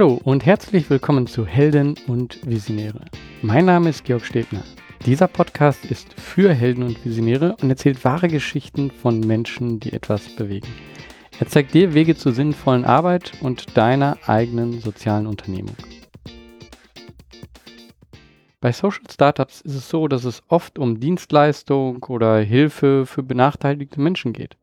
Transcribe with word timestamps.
Hallo 0.00 0.18
und 0.24 0.46
herzlich 0.46 0.88
willkommen 0.88 1.26
zu 1.26 1.44
Helden 1.44 1.94
und 2.06 2.40
Visionäre. 2.48 3.04
Mein 3.42 3.66
Name 3.66 3.90
ist 3.90 4.02
Georg 4.02 4.24
Stebner. 4.24 4.64
Dieser 5.04 5.28
Podcast 5.28 5.84
ist 5.84 6.14
für 6.14 6.54
Helden 6.54 6.84
und 6.84 7.04
Visionäre 7.04 7.54
und 7.60 7.68
erzählt 7.68 8.02
wahre 8.02 8.28
Geschichten 8.28 8.90
von 8.90 9.20
Menschen, 9.20 9.78
die 9.78 9.92
etwas 9.92 10.34
bewegen. 10.36 10.68
Er 11.38 11.48
zeigt 11.48 11.74
dir 11.74 11.92
Wege 11.92 12.16
zur 12.16 12.32
sinnvollen 12.32 12.86
Arbeit 12.86 13.32
und 13.42 13.76
deiner 13.76 14.16
eigenen 14.26 14.80
sozialen 14.80 15.26
Unternehmung. 15.26 15.76
Bei 18.62 18.72
Social 18.72 19.02
Startups 19.10 19.60
ist 19.60 19.74
es 19.74 19.90
so, 19.90 20.08
dass 20.08 20.24
es 20.24 20.42
oft 20.48 20.78
um 20.78 20.98
Dienstleistung 20.98 22.02
oder 22.04 22.38
Hilfe 22.38 23.04
für 23.04 23.22
benachteiligte 23.22 24.00
Menschen 24.00 24.32
geht. 24.32 24.56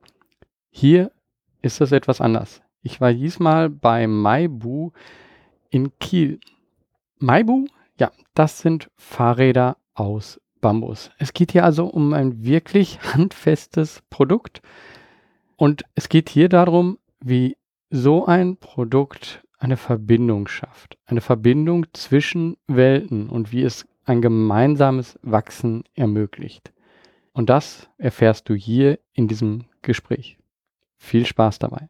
Hier 0.71 1.11
ist 1.61 1.79
das 1.79 1.91
etwas 1.91 2.21
anders. 2.21 2.63
Ich 2.81 2.99
war 2.99 3.13
diesmal 3.13 3.69
bei 3.69 4.07
Maibu 4.07 4.93
in 5.77 5.91
Kiel. 5.99 6.39
Maibu? 7.19 7.67
Ja, 7.99 8.11
das 8.33 8.59
sind 8.59 8.89
Fahrräder 8.95 9.77
aus 9.93 10.41
Bambus. 10.59 11.11
Es 11.19 11.33
geht 11.33 11.51
hier 11.51 11.63
also 11.63 11.85
um 11.85 12.13
ein 12.13 12.43
wirklich 12.43 12.99
handfestes 13.13 14.01
Produkt 14.09 14.61
und 15.55 15.83
es 15.93 16.09
geht 16.09 16.29
hier 16.29 16.49
darum, 16.49 16.97
wie 17.19 17.57
so 17.91 18.25
ein 18.25 18.57
Produkt 18.57 19.43
eine 19.59 19.77
Verbindung 19.77 20.47
schafft. 20.47 20.97
Eine 21.05 21.21
Verbindung 21.21 21.85
zwischen 21.93 22.57
Welten 22.65 23.29
und 23.29 23.51
wie 23.51 23.61
es 23.61 23.85
ein 24.03 24.23
gemeinsames 24.23 25.19
Wachsen 25.21 25.83
ermöglicht. 25.93 26.73
Und 27.33 27.51
das 27.51 27.87
erfährst 27.99 28.49
du 28.49 28.55
hier 28.55 28.99
in 29.13 29.27
diesem 29.27 29.65
Gespräch. 29.83 30.39
Viel 30.97 31.27
Spaß 31.27 31.59
dabei. 31.59 31.87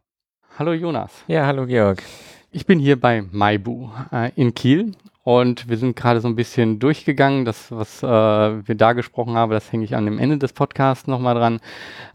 Hallo 0.58 0.74
Jonas. 0.74 1.24
Ja, 1.26 1.46
hallo 1.46 1.64
Georg. 1.66 2.02
Ich 2.50 2.64
bin 2.64 2.78
hier 2.78 2.98
bei 2.98 3.22
Maibu 3.30 3.90
äh, 4.10 4.30
in 4.34 4.54
Kiel 4.54 4.92
und 5.22 5.68
wir 5.68 5.76
sind 5.76 5.96
gerade 5.96 6.22
so 6.22 6.28
ein 6.28 6.36
bisschen 6.36 6.78
durchgegangen. 6.78 7.44
Das, 7.44 7.70
was 7.70 8.02
äh, 8.02 8.06
wir 8.06 8.74
da 8.74 8.94
gesprochen 8.94 9.34
haben, 9.34 9.52
das 9.52 9.70
hänge 9.70 9.84
ich 9.84 9.94
an 9.94 10.06
dem 10.06 10.18
Ende 10.18 10.38
des 10.38 10.54
Podcasts 10.54 11.06
nochmal 11.06 11.34
dran. 11.34 11.60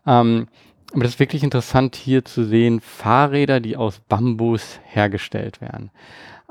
Ähm, 0.07 0.47
aber 0.91 1.03
das 1.03 1.13
ist 1.13 1.19
wirklich 1.19 1.43
interessant 1.43 1.95
hier 1.95 2.25
zu 2.25 2.45
sehen, 2.45 2.81
Fahrräder, 2.81 3.59
die 3.59 3.77
aus 3.77 3.99
Bambus 3.99 4.79
hergestellt 4.85 5.61
werden. 5.61 5.91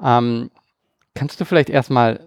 Ähm, 0.01 0.53
kannst 1.15 1.41
du 1.41 1.45
vielleicht 1.45 1.71
erstmal 1.71 2.21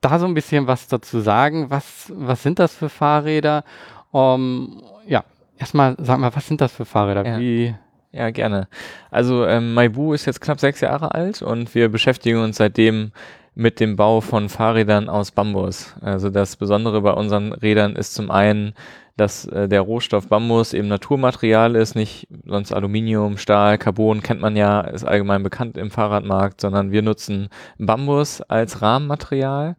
da 0.00 0.18
so 0.18 0.24
ein 0.24 0.34
bisschen 0.34 0.66
was 0.66 0.88
dazu 0.88 1.20
sagen? 1.20 1.68
Was, 1.68 2.10
was 2.14 2.42
sind 2.42 2.58
das 2.58 2.74
für 2.74 2.88
Fahrräder? 2.88 3.64
Um, 4.12 4.82
ja, 5.06 5.24
erstmal 5.58 5.94
sag 5.98 6.18
mal, 6.18 6.34
was 6.34 6.46
sind 6.46 6.62
das 6.62 6.72
für 6.72 6.86
Fahrräder? 6.86 7.26
Ja. 7.26 7.38
Wie 7.38 7.74
ja, 8.12 8.30
gerne. 8.30 8.68
Also 9.10 9.46
ähm, 9.46 9.74
Maibu 9.74 10.12
ist 10.12 10.26
jetzt 10.26 10.40
knapp 10.40 10.60
sechs 10.60 10.80
Jahre 10.80 11.14
alt 11.14 11.42
und 11.42 11.74
wir 11.74 11.88
beschäftigen 11.88 12.42
uns 12.42 12.58
seitdem 12.58 13.12
mit 13.54 13.80
dem 13.80 13.96
Bau 13.96 14.20
von 14.20 14.48
Fahrrädern 14.48 15.08
aus 15.08 15.30
Bambus. 15.30 15.94
Also 16.00 16.30
das 16.30 16.56
Besondere 16.56 17.02
bei 17.02 17.12
unseren 17.12 17.52
Rädern 17.52 17.96
ist 17.96 18.14
zum 18.14 18.30
einen, 18.30 18.74
dass 19.16 19.46
äh, 19.46 19.68
der 19.68 19.82
Rohstoff 19.82 20.28
Bambus 20.28 20.72
eben 20.72 20.88
Naturmaterial 20.88 21.76
ist, 21.76 21.94
nicht 21.94 22.28
sonst 22.46 22.72
Aluminium, 22.72 23.36
Stahl, 23.36 23.76
Carbon 23.78 24.22
kennt 24.22 24.40
man 24.40 24.56
ja, 24.56 24.80
ist 24.80 25.04
allgemein 25.04 25.42
bekannt 25.42 25.76
im 25.76 25.90
Fahrradmarkt, 25.90 26.60
sondern 26.60 26.92
wir 26.92 27.02
nutzen 27.02 27.48
Bambus 27.78 28.40
als 28.42 28.80
Rahmenmaterial 28.80 29.76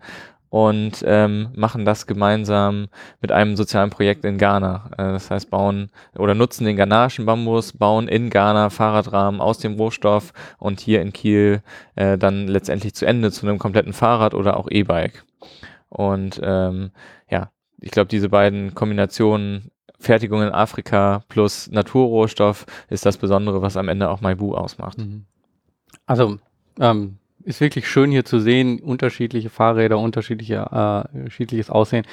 und 0.53 1.03
ähm, 1.07 1.49
machen 1.55 1.83
das 1.83 2.05
gemeinsam 2.05 2.85
mit 3.21 3.31
einem 3.31 3.55
sozialen 3.55 3.89
Projekt 3.89 4.23
in 4.23 4.37
Ghana. 4.37 4.91
Äh, 4.91 5.13
das 5.13 5.31
heißt, 5.31 5.49
bauen 5.49 5.89
oder 6.15 6.35
nutzen 6.35 6.65
den 6.65 6.75
ghanaischen 6.75 7.25
Bambus, 7.25 7.73
bauen 7.73 8.07
in 8.07 8.29
Ghana 8.29 8.69
Fahrradrahmen 8.69 9.41
aus 9.41 9.57
dem 9.57 9.73
Rohstoff 9.73 10.31
und 10.59 10.79
hier 10.79 11.01
in 11.01 11.11
Kiel 11.11 11.63
äh, 11.95 12.19
dann 12.19 12.47
letztendlich 12.47 12.93
zu 12.93 13.07
Ende 13.07 13.31
zu 13.31 13.47
einem 13.47 13.57
kompletten 13.57 13.93
Fahrrad 13.93 14.35
oder 14.35 14.57
auch 14.57 14.67
E-Bike. 14.69 15.25
Und 15.89 16.39
ähm, 16.43 16.91
ja, 17.31 17.49
ich 17.81 17.89
glaube, 17.89 18.09
diese 18.09 18.29
beiden 18.29 18.75
Kombinationen 18.75 19.71
Fertigung 19.97 20.43
in 20.43 20.49
Afrika 20.49 21.23
plus 21.29 21.71
Naturrohstoff 21.71 22.67
ist 22.89 23.07
das 23.07 23.17
Besondere, 23.17 23.63
was 23.63 23.75
am 23.75 23.89
Ende 23.89 24.07
auch 24.07 24.21
Maibu 24.21 24.53
ausmacht. 24.53 24.99
Mhm. 24.99 25.25
Also 26.05 26.37
ähm, 26.79 27.17
ist 27.45 27.61
wirklich 27.61 27.87
schön 27.87 28.11
hier 28.11 28.25
zu 28.25 28.39
sehen, 28.39 28.79
unterschiedliche 28.79 29.49
Fahrräder, 29.49 29.97
unterschiedliche, 29.97 30.55
äh, 30.55 31.17
unterschiedliches 31.17 31.69
Aussehen. 31.69 32.05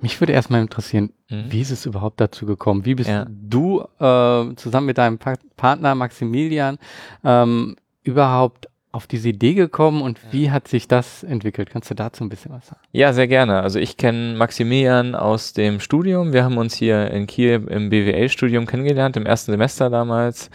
Mich 0.00 0.20
würde 0.20 0.32
erstmal 0.32 0.60
interessieren, 0.60 1.10
mhm. 1.28 1.44
wie 1.50 1.60
ist 1.60 1.70
es 1.70 1.86
überhaupt 1.86 2.20
dazu 2.20 2.46
gekommen? 2.46 2.84
Wie 2.84 2.94
bist 2.94 3.08
ja. 3.08 3.26
du 3.28 3.80
äh, 3.98 4.54
zusammen 4.56 4.86
mit 4.86 4.98
deinem 4.98 5.18
pa 5.18 5.34
Partner 5.56 5.94
Maximilian 5.94 6.78
ähm, 7.24 7.76
überhaupt 8.02 8.68
auf 8.92 9.06
diese 9.06 9.30
Idee 9.30 9.54
gekommen 9.54 10.02
und 10.02 10.20
wie 10.32 10.50
hat 10.50 10.68
sich 10.68 10.86
das 10.86 11.22
entwickelt? 11.22 11.70
Kannst 11.70 11.90
du 11.90 11.94
dazu 11.94 12.24
ein 12.24 12.28
bisschen 12.28 12.52
was 12.52 12.66
sagen? 12.66 12.80
Ja, 12.92 13.14
sehr 13.14 13.26
gerne. 13.26 13.60
Also 13.60 13.78
ich 13.78 13.96
kenne 13.96 14.36
Maximilian 14.36 15.14
aus 15.14 15.54
dem 15.54 15.80
Studium. 15.80 16.34
Wir 16.34 16.44
haben 16.44 16.58
uns 16.58 16.74
hier 16.74 17.10
in 17.10 17.26
Kiel 17.26 17.66
im 17.70 17.88
BWL-Studium 17.88 18.66
kennengelernt, 18.66 19.16
im 19.16 19.24
ersten 19.24 19.50
Semester 19.50 19.88
damals. 19.88 20.50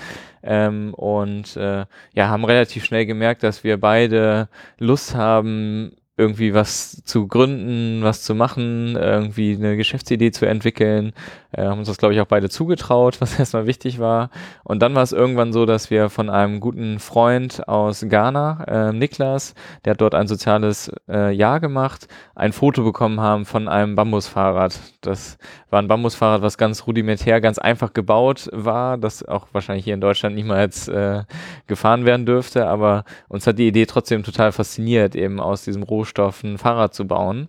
Ähm, 0.47 0.93
und 0.93 1.57
äh, 1.57 1.85
ja, 2.13 2.29
haben 2.29 2.45
relativ 2.45 2.85
schnell 2.85 3.05
gemerkt, 3.05 3.43
dass 3.43 3.63
wir 3.65 3.79
beide 3.79 4.47
Lust 4.79 5.13
haben, 5.13 5.91
irgendwie 6.17 6.55
was 6.55 7.03
zu 7.03 7.27
gründen, 7.27 8.03
was 8.03 8.23
zu 8.23 8.33
machen, 8.33 8.95
irgendwie 8.95 9.55
eine 9.55 9.77
Geschäftsidee 9.77 10.31
zu 10.31 10.45
entwickeln. 10.45 11.13
Äh, 11.51 11.65
haben 11.65 11.79
uns 11.79 11.87
das, 11.87 11.97
glaube 11.97 12.13
ich, 12.13 12.21
auch 12.21 12.27
beide 12.27 12.49
zugetraut, 12.49 13.17
was 13.21 13.37
erstmal 13.39 13.67
wichtig 13.67 13.99
war. 13.99 14.29
Und 14.63 14.81
dann 14.81 14.95
war 14.95 15.03
es 15.03 15.11
irgendwann 15.11 15.53
so, 15.53 15.65
dass 15.65 15.89
wir 15.89 16.09
von 16.09 16.29
einem 16.29 16.59
guten 16.59 16.99
Freund 16.99 17.67
aus 17.67 18.05
Ghana, 18.07 18.63
äh, 18.67 18.93
Niklas, 18.93 19.53
der 19.85 19.91
hat 19.91 20.01
dort 20.01 20.15
ein 20.15 20.27
soziales 20.27 20.91
äh, 21.07 21.31
Jahr 21.31 21.59
gemacht, 21.59 22.07
ein 22.35 22.51
Foto 22.51 22.83
bekommen 22.83 23.21
haben 23.21 23.45
von 23.45 23.67
einem 23.67 23.95
Bambusfahrrad. 23.95 24.79
Das 25.01 25.37
war 25.69 25.81
ein 25.81 25.87
Bambusfahrrad, 25.87 26.41
was 26.41 26.57
ganz 26.57 26.87
rudimentär, 26.87 27.41
ganz 27.41 27.59
einfach 27.59 27.93
gebaut 27.93 28.49
war, 28.51 28.97
das 28.97 29.23
auch 29.23 29.47
wahrscheinlich 29.51 29.85
hier 29.85 29.93
in 29.93 30.01
Deutschland 30.01 30.35
niemals 30.35 30.87
äh, 30.87 31.23
gefahren 31.67 32.05
werden 32.05 32.25
dürfte, 32.25 32.67
aber 32.67 33.03
uns 33.27 33.45
hat 33.45 33.59
die 33.59 33.67
Idee 33.67 33.85
trotzdem 33.85 34.23
total 34.23 34.51
fasziniert, 34.51 35.15
eben 35.15 35.39
aus 35.39 35.63
diesem 35.63 35.83
Rohstoff 35.83 36.06
Rohstoff 36.07 36.43
ein 36.43 36.57
Fahrrad 36.57 36.93
zu 36.93 37.05
bauen. 37.05 37.47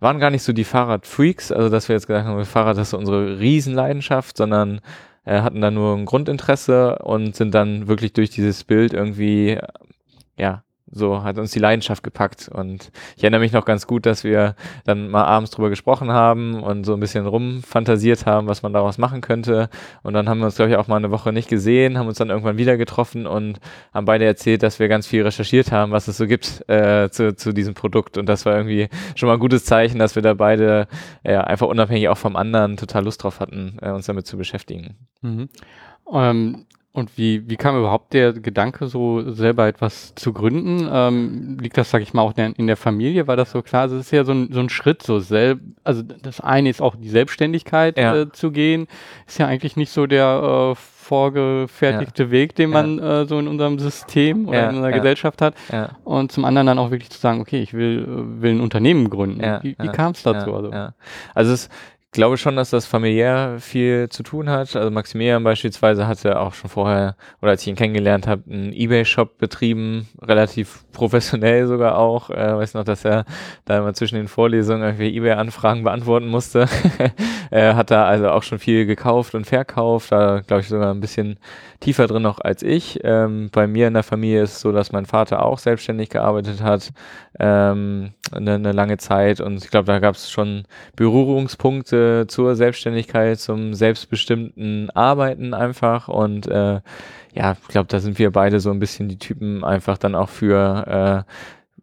Waren 0.00 0.18
gar 0.18 0.30
nicht 0.30 0.42
so 0.42 0.52
die 0.52 0.64
Fahrradfreaks, 0.64 1.52
also 1.52 1.68
dass 1.68 1.88
wir 1.88 1.96
jetzt 1.96 2.06
gesagt 2.06 2.26
haben, 2.26 2.44
Fahrrad 2.44 2.78
ist 2.78 2.94
unsere 2.94 3.38
Riesenleidenschaft, 3.38 4.36
sondern 4.36 4.80
äh, 5.24 5.42
hatten 5.42 5.60
da 5.60 5.70
nur 5.70 5.96
ein 5.96 6.06
Grundinteresse 6.06 6.98
und 7.00 7.36
sind 7.36 7.54
dann 7.54 7.86
wirklich 7.86 8.14
durch 8.14 8.30
dieses 8.30 8.64
Bild 8.64 8.94
irgendwie, 8.94 9.58
ja, 10.38 10.62
so 10.92 11.22
hat 11.22 11.38
uns 11.38 11.52
die 11.52 11.58
Leidenschaft 11.58 12.02
gepackt. 12.02 12.48
Und 12.48 12.90
ich 13.16 13.22
erinnere 13.22 13.40
mich 13.40 13.52
noch 13.52 13.64
ganz 13.64 13.86
gut, 13.86 14.06
dass 14.06 14.24
wir 14.24 14.54
dann 14.84 15.08
mal 15.08 15.24
abends 15.24 15.50
drüber 15.50 15.70
gesprochen 15.70 16.10
haben 16.10 16.62
und 16.62 16.84
so 16.84 16.94
ein 16.94 17.00
bisschen 17.00 17.26
rumfantasiert 17.26 18.26
haben, 18.26 18.48
was 18.48 18.62
man 18.62 18.72
daraus 18.72 18.98
machen 18.98 19.20
könnte. 19.20 19.70
Und 20.02 20.14
dann 20.14 20.28
haben 20.28 20.38
wir 20.38 20.46
uns, 20.46 20.56
glaube 20.56 20.70
ich, 20.70 20.76
auch 20.76 20.88
mal 20.88 20.96
eine 20.96 21.10
Woche 21.10 21.32
nicht 21.32 21.48
gesehen, 21.48 21.98
haben 21.98 22.08
uns 22.08 22.18
dann 22.18 22.30
irgendwann 22.30 22.58
wieder 22.58 22.76
getroffen 22.76 23.26
und 23.26 23.60
haben 23.94 24.04
beide 24.04 24.24
erzählt, 24.24 24.62
dass 24.62 24.78
wir 24.78 24.88
ganz 24.88 25.06
viel 25.06 25.22
recherchiert 25.22 25.72
haben, 25.72 25.92
was 25.92 26.08
es 26.08 26.16
so 26.16 26.26
gibt 26.26 26.68
äh, 26.68 27.08
zu, 27.10 27.34
zu 27.36 27.52
diesem 27.52 27.74
Produkt. 27.74 28.18
Und 28.18 28.26
das 28.26 28.44
war 28.44 28.56
irgendwie 28.56 28.88
schon 29.14 29.28
mal 29.28 29.34
ein 29.34 29.40
gutes 29.40 29.64
Zeichen, 29.64 29.98
dass 29.98 30.14
wir 30.14 30.22
da 30.22 30.34
beide 30.34 30.88
äh, 31.22 31.36
einfach 31.36 31.68
unabhängig 31.68 32.08
auch 32.08 32.18
vom 32.18 32.36
anderen 32.36 32.76
total 32.76 33.04
Lust 33.04 33.22
drauf 33.22 33.40
hatten, 33.40 33.78
äh, 33.80 33.90
uns 33.90 34.06
damit 34.06 34.26
zu 34.26 34.36
beschäftigen. 34.36 34.96
Mhm. 35.22 35.48
Ähm, 36.12 36.66
und 36.92 37.16
wie, 37.16 37.48
wie 37.48 37.56
kam 37.56 37.78
überhaupt 37.78 38.14
der 38.14 38.32
Gedanke, 38.32 38.88
so 38.88 39.30
selber 39.30 39.68
etwas 39.68 40.12
zu 40.16 40.32
gründen? 40.32 40.88
Ähm, 40.92 41.56
liegt 41.60 41.78
das, 41.78 41.90
sag 41.90 42.02
ich 42.02 42.14
mal, 42.14 42.22
auch 42.22 42.36
in 42.36 42.66
der 42.66 42.76
Familie? 42.76 43.28
War 43.28 43.36
das 43.36 43.52
so 43.52 43.62
klar? 43.62 43.82
Also 43.82 43.94
es 43.96 44.06
ist 44.06 44.10
ja 44.10 44.24
so 44.24 44.32
ein, 44.32 44.52
so 44.52 44.58
ein 44.58 44.68
Schritt, 44.68 45.00
so 45.04 45.20
selb, 45.20 45.60
also 45.84 46.02
das 46.02 46.40
eine 46.40 46.68
ist 46.68 46.82
auch 46.82 46.96
die 46.96 47.08
Selbstständigkeit 47.08 47.96
ja. 47.96 48.22
äh, 48.22 48.32
zu 48.32 48.50
gehen, 48.50 48.88
ist 49.28 49.38
ja 49.38 49.46
eigentlich 49.46 49.76
nicht 49.76 49.92
so 49.92 50.06
der 50.06 50.72
äh, 50.72 50.74
vorgefertigte 50.74 52.24
ja. 52.24 52.30
Weg, 52.32 52.56
den 52.56 52.70
man 52.70 52.98
äh, 52.98 53.24
so 53.24 53.38
in 53.38 53.46
unserem 53.46 53.78
System 53.78 54.48
oder 54.48 54.58
ja. 54.58 54.70
in 54.70 54.76
unserer 54.76 54.92
Gesellschaft 54.92 55.42
hat. 55.42 55.54
Und 56.02 56.32
zum 56.32 56.44
anderen 56.44 56.66
dann 56.66 56.78
auch 56.80 56.90
wirklich 56.90 57.10
zu 57.10 57.20
sagen, 57.20 57.40
okay, 57.40 57.62
ich 57.62 57.72
will, 57.72 58.02
äh, 58.02 58.42
will 58.42 58.50
ein 58.50 58.60
Unternehmen 58.60 59.10
gründen. 59.10 59.40
wie, 59.62 59.76
wie 59.78 59.88
kam 59.88 60.10
es 60.10 60.24
dazu? 60.24 60.54
Also? 60.54 60.72
also 61.34 61.52
es 61.52 61.68
glaube 62.12 62.36
schon, 62.36 62.56
dass 62.56 62.70
das 62.70 62.86
familiär 62.86 63.56
viel 63.60 64.08
zu 64.08 64.22
tun 64.22 64.50
hat. 64.50 64.74
Also 64.74 64.90
Maximilian 64.90 65.44
beispielsweise 65.44 66.08
hatte 66.08 66.40
auch 66.40 66.54
schon 66.54 66.68
vorher, 66.68 67.14
oder 67.40 67.52
als 67.52 67.62
ich 67.62 67.68
ihn 67.68 67.76
kennengelernt 67.76 68.26
habe, 68.26 68.42
einen 68.50 68.72
Ebay-Shop 68.72 69.38
betrieben, 69.38 70.08
relativ 70.20 70.84
professionell 70.92 71.68
sogar 71.68 71.98
auch. 71.98 72.30
Äh, 72.30 72.56
weiß 72.56 72.74
noch, 72.74 72.84
dass 72.84 73.04
er 73.04 73.24
da 73.64 73.78
immer 73.78 73.94
zwischen 73.94 74.16
den 74.16 74.26
Vorlesungen 74.26 74.82
irgendwie 74.82 75.14
Ebay-Anfragen 75.14 75.84
beantworten 75.84 76.26
musste. 76.26 76.66
er 77.50 77.76
hat 77.76 77.92
da 77.92 78.06
also 78.06 78.30
auch 78.30 78.42
schon 78.42 78.58
viel 78.58 78.86
gekauft 78.86 79.36
und 79.36 79.46
verkauft, 79.46 80.10
da 80.10 80.40
glaube 80.40 80.62
ich 80.62 80.68
sogar 80.68 80.92
ein 80.92 81.00
bisschen 81.00 81.38
tiefer 81.78 82.08
drin 82.08 82.22
noch 82.22 82.40
als 82.40 82.62
ich. 82.62 82.98
Ähm, 83.04 83.50
bei 83.52 83.68
mir 83.68 83.86
in 83.86 83.94
der 83.94 84.02
Familie 84.02 84.42
ist 84.42 84.54
es 84.54 84.60
so, 84.60 84.72
dass 84.72 84.90
mein 84.90 85.06
Vater 85.06 85.44
auch 85.44 85.58
selbstständig 85.58 86.10
gearbeitet 86.10 86.60
hat, 86.60 86.92
ähm, 87.38 88.10
eine, 88.32 88.54
eine 88.54 88.72
lange 88.72 88.98
Zeit 88.98 89.40
und 89.40 89.64
ich 89.64 89.70
glaube, 89.70 89.86
da 89.86 89.98
gab 90.00 90.16
es 90.16 90.30
schon 90.30 90.64
Berührungspunkte 90.96 91.99
Zur 92.28 92.56
Selbstständigkeit, 92.56 93.38
zum 93.38 93.74
selbstbestimmten 93.74 94.90
Arbeiten 94.90 95.54
einfach 95.54 96.08
und 96.08 96.46
äh, 96.46 96.80
ja, 97.32 97.56
ich 97.60 97.68
glaube, 97.68 97.88
da 97.88 98.00
sind 98.00 98.18
wir 98.18 98.30
beide 98.30 98.60
so 98.60 98.70
ein 98.70 98.80
bisschen 98.80 99.08
die 99.08 99.18
Typen 99.18 99.64
einfach 99.64 99.98
dann 99.98 100.14
auch 100.14 100.28
für 100.28 101.26
äh, 101.26 101.32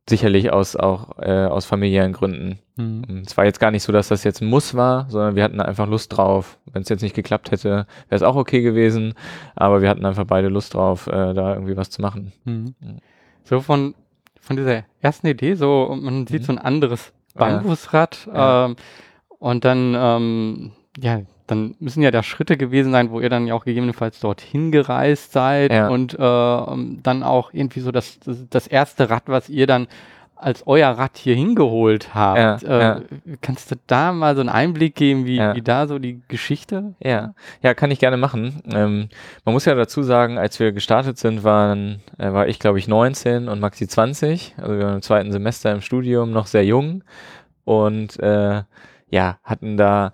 sicherlich 0.10 0.52
aus 0.52 0.76
auch 0.76 1.18
äh, 1.20 1.46
aus 1.46 1.66
familiären 1.66 2.14
Gründen. 2.14 2.60
Mhm. 2.76 3.24
Es 3.26 3.36
war 3.38 3.46
jetzt 3.46 3.60
gar 3.60 3.72
nicht 3.72 3.84
so, 3.84 3.92
dass 3.92 4.08
das 4.08 4.24
jetzt 4.24 4.42
ein 4.42 4.50
Muss 4.50 4.76
war, 4.76 5.10
sondern 5.10 5.36
wir 5.36 5.44
hatten 5.44 5.60
einfach 5.60 5.88
Lust 5.88 6.16
drauf. 6.16 6.58
Wenn 6.72 6.82
es 6.82 6.90
jetzt 6.90 7.02
nicht 7.02 7.16
geklappt 7.16 7.52
hätte, 7.52 7.70
wäre 7.70 7.86
es 8.10 8.24
auch 8.24 8.36
okay 8.36 8.62
gewesen, 8.62 9.14
aber 9.56 9.82
wir 9.82 9.90
hatten 9.90 10.06
einfach 10.06 10.26
beide 10.26 10.48
Lust 10.48 10.74
drauf, 10.74 11.08
äh, 11.08 11.34
da 11.34 11.54
irgendwie 11.54 11.78
was 11.78 11.90
zu 11.90 12.02
machen. 12.02 12.32
Mhm. 12.46 12.76
So 13.44 13.62
von 13.62 13.96
von 14.40 14.56
dieser 14.56 14.86
ersten 15.02 15.28
Idee, 15.28 15.56
so 15.56 15.96
man 16.00 16.26
sieht 16.26 16.42
mhm. 16.44 16.46
so 16.46 16.52
ein 16.54 16.60
anderes 16.60 17.14
Bambusrad 17.36 18.28
ja. 18.34 18.66
ähm, 18.66 18.76
und 19.40 19.66
dann 19.66 19.96
ähm, 19.98 20.72
ja 21.00 21.22
dann 21.48 21.76
müssen 21.80 22.04
ja 22.04 22.12
da 22.12 22.24
Schritte 22.24 22.58
gewesen 22.58 22.92
sein, 22.92 23.10
wo 23.10 23.22
ihr 23.22 23.30
dann 23.30 23.48
ja 23.48 23.54
auch 23.54 23.64
gegebenenfalls 23.66 24.20
dorthin 24.20 24.72
gereist 24.72 25.32
seid 25.32 25.72
ja. 25.72 25.88
und 25.88 26.14
äh, 26.14 26.18
dann 26.18 27.24
auch 27.24 27.54
irgendwie 27.54 27.80
so 27.80 27.92
das, 27.92 28.20
das, 28.20 28.46
das 28.50 28.68
erste 28.68 29.10
Rad, 29.10 29.24
was 29.28 29.50
ihr 29.50 29.66
dann 29.66 29.88
als 30.40 30.68
euer 30.68 30.90
Rad 30.90 31.18
hier 31.18 31.36
hingeholt 31.36 32.14
habt. 32.14 32.62
Ja, 32.62 32.68
äh, 32.68 32.82
ja. 32.82 33.02
Kannst 33.42 33.72
du 33.72 33.76
da 33.88 34.12
mal 34.12 34.36
so 34.36 34.42
einen 34.42 34.50
Einblick 34.50 34.94
geben, 34.94 35.26
wie, 35.26 35.40
wie 35.40 35.62
da 35.62 35.88
so 35.88 35.98
die 35.98 36.22
Geschichte? 36.28 36.94
Ja, 37.00 37.34
ja, 37.64 37.74
kann 37.74 37.90
ich 37.90 37.98
gerne 37.98 38.18
machen. 38.18 38.62
Ähm, 38.72 39.10
man 39.46 39.54
muss 39.54 39.66
ja 39.66 39.74
dazu 39.74 40.04
sagen, 40.04 40.38
als 40.38 40.60
wir 40.60 40.74
gestartet 40.74 41.18
sind, 41.18 41.44
waren, 41.44 42.02
äh, 42.20 42.32
war 42.34 42.48
ich 42.48 42.60
glaube 42.60 42.78
ich 42.78 42.88
19 42.88 43.48
und 43.48 43.60
Maxi 43.60 43.88
20. 43.88 44.56
Also 44.58 44.78
wir 44.78 44.86
waren 44.86 44.96
im 44.96 45.02
zweiten 45.02 45.32
Semester 45.32 45.72
im 45.72 45.82
Studium, 45.82 46.32
noch 46.32 46.46
sehr 46.46 46.66
jung 46.66 47.04
und 47.64 48.20
äh, 48.20 48.62
ja, 49.10 49.38
hatten 49.44 49.78
da 49.78 50.12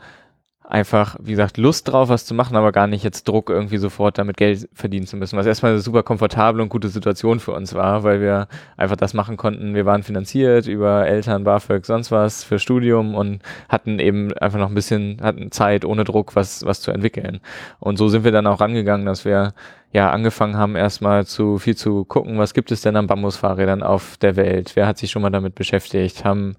einfach, 0.73 1.17
wie 1.21 1.31
gesagt, 1.31 1.57
Lust 1.57 1.89
drauf, 1.91 2.09
was 2.09 2.25
zu 2.25 2.33
machen, 2.33 2.55
aber 2.55 2.71
gar 2.71 2.87
nicht 2.87 3.03
jetzt 3.03 3.27
Druck, 3.27 3.49
irgendwie 3.49 3.77
sofort 3.77 4.17
damit 4.17 4.37
Geld 4.37 4.69
verdienen 4.73 5.05
zu 5.05 5.17
müssen. 5.17 5.37
Was 5.37 5.45
erstmal 5.45 5.73
eine 5.73 5.81
super 5.81 6.03
komfortable 6.03 6.63
und 6.63 6.69
gute 6.69 6.87
Situation 6.87 7.39
für 7.39 7.51
uns 7.51 7.73
war, 7.73 8.03
weil 8.03 8.21
wir 8.21 8.47
einfach 8.77 8.95
das 8.95 9.13
machen 9.13 9.37
konnten. 9.37 9.75
Wir 9.75 9.85
waren 9.85 10.03
finanziert 10.03 10.67
über 10.67 11.05
Eltern, 11.05 11.43
BAföG, 11.43 11.85
sonst 11.85 12.11
was 12.11 12.43
für 12.43 12.59
Studium 12.59 13.13
und 13.13 13.41
hatten 13.69 13.99
eben 13.99 14.33
einfach 14.33 14.57
noch 14.57 14.69
ein 14.69 14.75
bisschen, 14.75 15.19
hatten 15.21 15.51
Zeit 15.51 15.85
ohne 15.85 16.05
Druck, 16.05 16.35
was, 16.35 16.65
was 16.65 16.81
zu 16.81 16.91
entwickeln. 16.91 17.41
Und 17.79 17.97
so 17.97 18.07
sind 18.07 18.23
wir 18.23 18.31
dann 18.31 18.47
auch 18.47 18.61
rangegangen, 18.61 19.05
dass 19.05 19.25
wir 19.25 19.53
ja 19.91 20.09
angefangen 20.09 20.57
haben, 20.57 20.75
erstmal 20.75 21.25
zu 21.25 21.59
viel 21.59 21.75
zu 21.75 22.05
gucken, 22.05 22.39
was 22.39 22.53
gibt 22.53 22.71
es 22.71 22.81
denn 22.81 22.95
an 22.95 23.05
Bambusfahrrädern 23.05 23.83
auf 23.83 24.17
der 24.17 24.35
Welt? 24.37 24.71
Wer 24.75 24.87
hat 24.87 24.97
sich 24.97 25.11
schon 25.11 25.21
mal 25.21 25.29
damit 25.29 25.55
beschäftigt? 25.55 26.25
Haben 26.25 26.55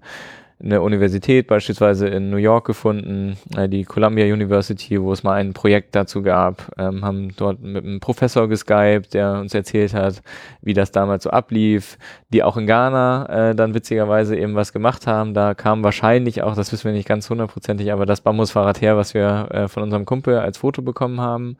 eine 0.63 0.81
Universität 0.81 1.47
beispielsweise 1.47 2.07
in 2.07 2.29
New 2.29 2.37
York 2.37 2.65
gefunden, 2.65 3.37
äh, 3.57 3.67
die 3.67 3.83
Columbia 3.83 4.25
University, 4.25 5.01
wo 5.01 5.11
es 5.11 5.23
mal 5.23 5.33
ein 5.33 5.53
Projekt 5.53 5.95
dazu 5.95 6.21
gab, 6.21 6.71
ähm, 6.77 7.03
haben 7.03 7.35
dort 7.35 7.61
mit 7.61 7.83
einem 7.83 7.99
Professor 7.99 8.47
geskypt, 8.47 9.13
der 9.13 9.33
uns 9.33 9.53
erzählt 9.53 9.93
hat, 9.93 10.21
wie 10.61 10.73
das 10.73 10.91
damals 10.91 11.23
so 11.23 11.29
ablief, 11.29 11.97
die 12.29 12.41
auch 12.41 12.55
in 12.55 12.67
Ghana 12.67 13.49
äh, 13.49 13.55
dann 13.55 13.73
witzigerweise 13.73 14.37
eben 14.37 14.55
was 14.55 14.71
gemacht 14.71 15.07
haben. 15.07 15.33
Da 15.33 15.53
kam 15.53 15.83
wahrscheinlich 15.83 16.41
auch, 16.41 16.55
das 16.55 16.71
wissen 16.71 16.85
wir 16.85 16.93
nicht 16.93 17.07
ganz 17.07 17.29
hundertprozentig, 17.29 17.91
aber 17.91 18.05
das 18.05 18.21
Bambusfahrrad 18.21 18.81
her, 18.81 18.95
was 18.95 19.13
wir 19.13 19.49
äh, 19.51 19.67
von 19.67 19.83
unserem 19.83 20.05
Kumpel 20.05 20.39
als 20.39 20.57
Foto 20.57 20.81
bekommen 20.81 21.19
haben 21.19 21.57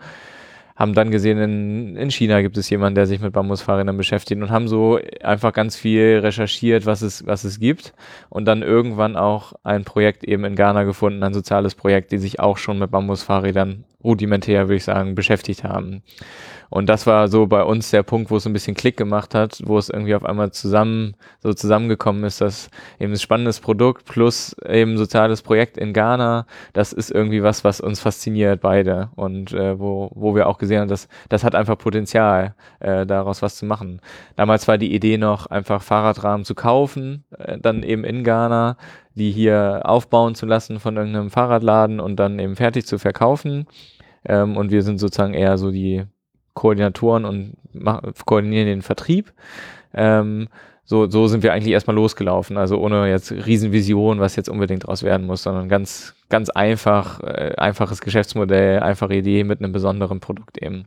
haben 0.75 0.93
dann 0.93 1.09
gesehen, 1.09 1.37
in, 1.37 1.95
in 1.95 2.11
China 2.11 2.41
gibt 2.41 2.57
es 2.57 2.69
jemanden, 2.69 2.95
der 2.95 3.07
sich 3.07 3.21
mit 3.21 3.31
Bambusfahrrädern 3.31 3.95
beschäftigt 3.95 4.41
und 4.41 4.49
haben 4.49 4.67
so 4.67 4.99
einfach 5.23 5.53
ganz 5.53 5.77
viel 5.77 6.19
recherchiert, 6.19 6.85
was 6.85 7.01
es, 7.01 7.25
was 7.25 7.45
es 7.45 7.59
gibt 7.59 7.93
und 8.29 8.45
dann 8.45 8.61
irgendwann 8.61 9.15
auch 9.15 9.53
ein 9.63 9.85
Projekt 9.85 10.23
eben 10.25 10.43
in 10.43 10.55
Ghana 10.55 10.83
gefunden, 10.83 11.23
ein 11.23 11.33
soziales 11.33 11.75
Projekt, 11.75 12.11
die 12.11 12.17
sich 12.17 12.39
auch 12.39 12.57
schon 12.57 12.77
mit 12.79 12.91
Bambusfahrrädern 12.91 13.85
rudimentär, 14.05 14.67
würde 14.67 14.75
ich 14.75 14.83
sagen, 14.85 15.15
beschäftigt 15.15 15.63
haben. 15.63 16.03
Und 16.69 16.87
das 16.89 17.05
war 17.05 17.27
so 17.27 17.47
bei 17.47 17.63
uns 17.63 17.91
der 17.91 18.03
Punkt, 18.03 18.31
wo 18.31 18.37
es 18.37 18.45
ein 18.45 18.53
bisschen 18.53 18.75
Klick 18.75 18.97
gemacht 18.97 19.35
hat, 19.35 19.61
wo 19.65 19.77
es 19.77 19.89
irgendwie 19.89 20.15
auf 20.15 20.25
einmal 20.25 20.51
zusammen, 20.51 21.15
so 21.39 21.53
zusammengekommen 21.53 22.23
ist, 22.23 22.41
dass 22.41 22.69
eben 22.99 23.13
ein 23.13 23.19
spannendes 23.19 23.59
Produkt 23.59 24.05
plus 24.05 24.55
eben 24.67 24.97
soziales 24.97 25.41
Projekt 25.41 25.77
in 25.77 25.93
Ghana, 25.93 26.45
das 26.73 26.91
ist 26.93 27.11
irgendwie 27.11 27.43
was, 27.43 27.63
was 27.63 27.81
uns 27.81 27.99
fasziniert 27.99 28.61
beide 28.61 29.09
und 29.15 29.53
äh, 29.53 29.79
wo, 29.79 30.11
wo 30.15 30.35
wir 30.35 30.47
auch 30.47 30.57
gesehen 30.57 30.81
haben, 30.81 30.89
dass 30.89 31.07
das 31.29 31.43
hat 31.43 31.55
einfach 31.55 31.77
Potenzial, 31.77 32.55
äh, 32.79 33.05
daraus 33.05 33.41
was 33.41 33.57
zu 33.57 33.65
machen. 33.65 34.01
Damals 34.35 34.67
war 34.67 34.77
die 34.77 34.93
Idee 34.93 35.17
noch, 35.17 35.47
einfach 35.47 35.81
Fahrradrahmen 35.81 36.45
zu 36.45 36.55
kaufen, 36.55 37.23
äh, 37.37 37.57
dann 37.59 37.83
eben 37.83 38.03
in 38.03 38.23
Ghana, 38.23 38.77
die 39.15 39.31
hier 39.31 39.81
aufbauen 39.83 40.35
zu 40.35 40.45
lassen 40.45 40.79
von 40.79 40.97
irgendeinem 40.97 41.29
Fahrradladen 41.29 41.99
und 41.99 42.17
dann 42.17 42.37
eben 42.39 42.55
fertig 42.55 42.85
zu 42.85 42.99
verkaufen. 42.99 43.65
Ähm, 44.25 44.57
und 44.57 44.71
wir 44.71 44.83
sind 44.83 44.99
sozusagen 44.99 45.33
eher 45.33 45.57
so 45.57 45.71
die 45.71 46.03
Koordinatoren 46.53 47.25
und 47.25 47.53
koordinieren 48.25 48.67
den 48.67 48.81
Vertrieb. 48.81 49.33
Ähm, 49.93 50.47
so, 50.83 51.09
so 51.09 51.27
sind 51.27 51.43
wir 51.43 51.51
eigentlich 51.53 51.73
erstmal 51.73 51.95
losgelaufen. 51.95 52.57
Also 52.57 52.77
ohne 52.79 53.09
jetzt 53.09 53.31
Riesenvision, 53.31 54.19
was 54.19 54.35
jetzt 54.35 54.49
unbedingt 54.49 54.87
draus 54.87 55.03
werden 55.03 55.25
muss, 55.25 55.43
sondern 55.43 55.67
ganz, 55.67 56.13
ganz 56.29 56.49
einfach, 56.49 57.19
äh, 57.21 57.53
einfaches 57.57 58.01
Geschäftsmodell, 58.01 58.79
einfache 58.79 59.15
Idee 59.15 59.43
mit 59.43 59.59
einem 59.59 59.71
besonderen 59.71 60.19
Produkt 60.19 60.61
eben. 60.61 60.85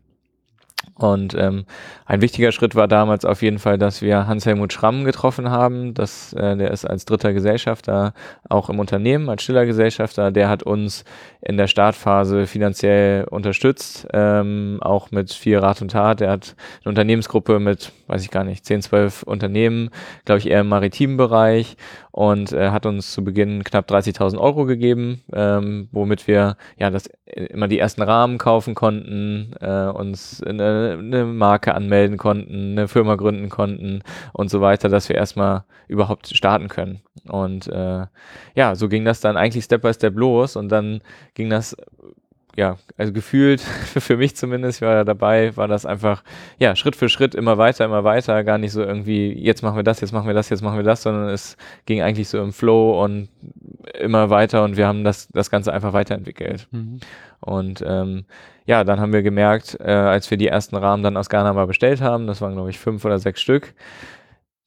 Und 0.99 1.35
ähm, 1.35 1.65
ein 2.07 2.21
wichtiger 2.21 2.51
Schritt 2.51 2.75
war 2.75 2.89
damals 2.89 3.25
auf 3.25 3.41
jeden 3.41 3.61
Fall, 3.61 3.79
dass 3.79 4.03
wir 4.03 4.27
Hans-Helmut 4.27 4.73
Schramm 4.73 5.05
getroffen 5.05 5.49
haben. 5.49 5.95
Das, 5.95 6.33
äh, 6.33 6.57
der 6.57 6.73
ist 6.73 6.85
als 6.85 7.05
dritter 7.05 7.33
Gesellschafter 7.33 8.15
auch 8.49 8.69
im 8.69 8.81
Unternehmen, 8.81 9.29
als 9.29 9.45
stiller 9.45 9.65
Gesellschafter. 9.65 10.33
Der 10.33 10.49
hat 10.49 10.65
uns 10.65 11.05
in 11.41 11.57
der 11.57 11.69
Startphase 11.69 12.47
finanziell 12.47 13.25
unterstützt, 13.31 14.09
ähm, 14.13 14.79
auch 14.81 15.13
mit 15.13 15.33
viel 15.33 15.59
Rat 15.59 15.81
und 15.83 15.93
Tat. 15.93 16.21
Er 16.21 16.33
hat 16.33 16.57
eine 16.83 16.91
Unternehmensgruppe 16.91 17.61
mit, 17.61 17.93
weiß 18.09 18.23
ich 18.25 18.31
gar 18.31 18.43
nicht, 18.43 18.67
10, 18.67 18.83
12 18.83 19.23
Unternehmen, 19.23 19.91
glaube 20.25 20.41
ich 20.41 20.49
eher 20.49 20.63
im 20.63 20.69
maritimen 20.69 21.17
Bereich 21.17 21.77
und 22.19 22.53
äh, 22.53 22.71
hat 22.71 22.85
uns 22.85 23.13
zu 23.13 23.23
Beginn 23.23 23.63
knapp 23.63 23.89
30.000 23.89 24.39
Euro 24.39 24.65
gegeben, 24.65 25.23
ähm, 25.33 25.89
womit 25.93 26.27
wir 26.27 26.57
ja 26.77 26.91
das 26.91 27.09
immer 27.27 27.69
die 27.69 27.79
ersten 27.79 28.03
Rahmen 28.03 28.39
kaufen 28.39 28.75
konnten, 28.75 29.55
äh, 29.61 29.87
uns 29.87 30.43
eine, 30.43 30.99
eine 30.99 31.25
Marke 31.27 31.77
anmelden 31.77 32.17
konnten, 32.17 32.73
eine 32.73 32.89
Firma 32.89 33.15
gründen 33.15 33.51
konnten 33.51 34.03
und 34.33 34.51
so 34.51 34.61
weiter, 34.61 34.89
dass 34.89 35.09
wir 35.09 35.15
erstmal 35.15 35.63
überhaupt 35.87 36.27
starten 36.37 36.67
können. 36.67 37.03
Und 37.29 37.69
äh, 37.69 38.07
ja, 38.57 38.75
so 38.75 38.89
ging 38.89 39.05
das 39.05 39.21
dann 39.21 39.37
eigentlich 39.37 39.63
Step 39.63 39.83
by 39.83 39.95
Step 39.95 40.17
los 40.17 40.57
und 40.57 40.71
dann 40.71 41.03
ging 41.35 41.49
das 41.49 41.77
ja, 42.59 42.77
also 42.97 43.13
gefühlt, 43.13 43.61
für 43.61 44.17
mich 44.17 44.35
zumindest, 44.35 44.83
ich 44.83 44.87
war 44.87 45.05
dabei, 45.05 45.57
war 45.57 45.69
das 45.69 45.87
einfach, 45.87 46.25
ja, 46.59 46.75
Schritt 46.75 46.97
für 46.97 47.09
Schritt 47.09 47.37
immer 47.37 47.57
weiter, 47.57 47.85
immer 47.85 48.03
weiter, 48.03 48.43
gar 48.43 48.59
nicht 48.59 48.73
so 48.73 48.83
irgendwie, 48.83 49.33
jetzt 49.33 49.63
machen 49.63 49.77
wir 49.77 49.85
das, 49.85 50.01
jetzt 50.01 50.11
machen 50.11 50.27
wir 50.27 50.35
das, 50.35 50.49
jetzt 50.49 50.61
machen 50.61 50.77
wir 50.77 50.83
das, 50.83 51.03
sondern 51.03 51.29
es 51.29 51.57
ging 51.87 52.03
eigentlich 52.03 52.29
so 52.29 52.43
im 52.43 52.53
Flow 52.53 53.01
und 53.05 53.29
immer 53.97 54.29
weiter 54.31 54.65
und 54.65 54.77
wir 54.77 54.89
haben 54.89 55.05
das, 55.05 55.29
das 55.29 55.53
Ganze 55.53 55.73
einfach 55.73 55.93
weiterentwickelt. 55.93 56.67
Mhm. 56.73 56.99
Und 57.39 57.85
ähm, 57.87 58.25
ja, 58.67 58.83
dann 58.83 58.99
haben 58.99 59.13
wir 59.13 59.23
gemerkt, 59.23 59.79
äh, 59.81 59.93
als 59.93 60.29
wir 60.29 60.37
die 60.37 60.49
ersten 60.49 60.75
Rahmen 60.75 61.05
dann 61.05 61.17
aus 61.17 61.29
Ghana 61.29 61.53
mal 61.53 61.69
bestellt 61.69 62.01
haben, 62.01 62.27
das 62.27 62.41
waren 62.41 62.55
glaube 62.55 62.71
ich 62.71 62.79
fünf 62.81 63.05
oder 63.05 63.21
sechs 63.21 63.41
Stück, 63.41 63.73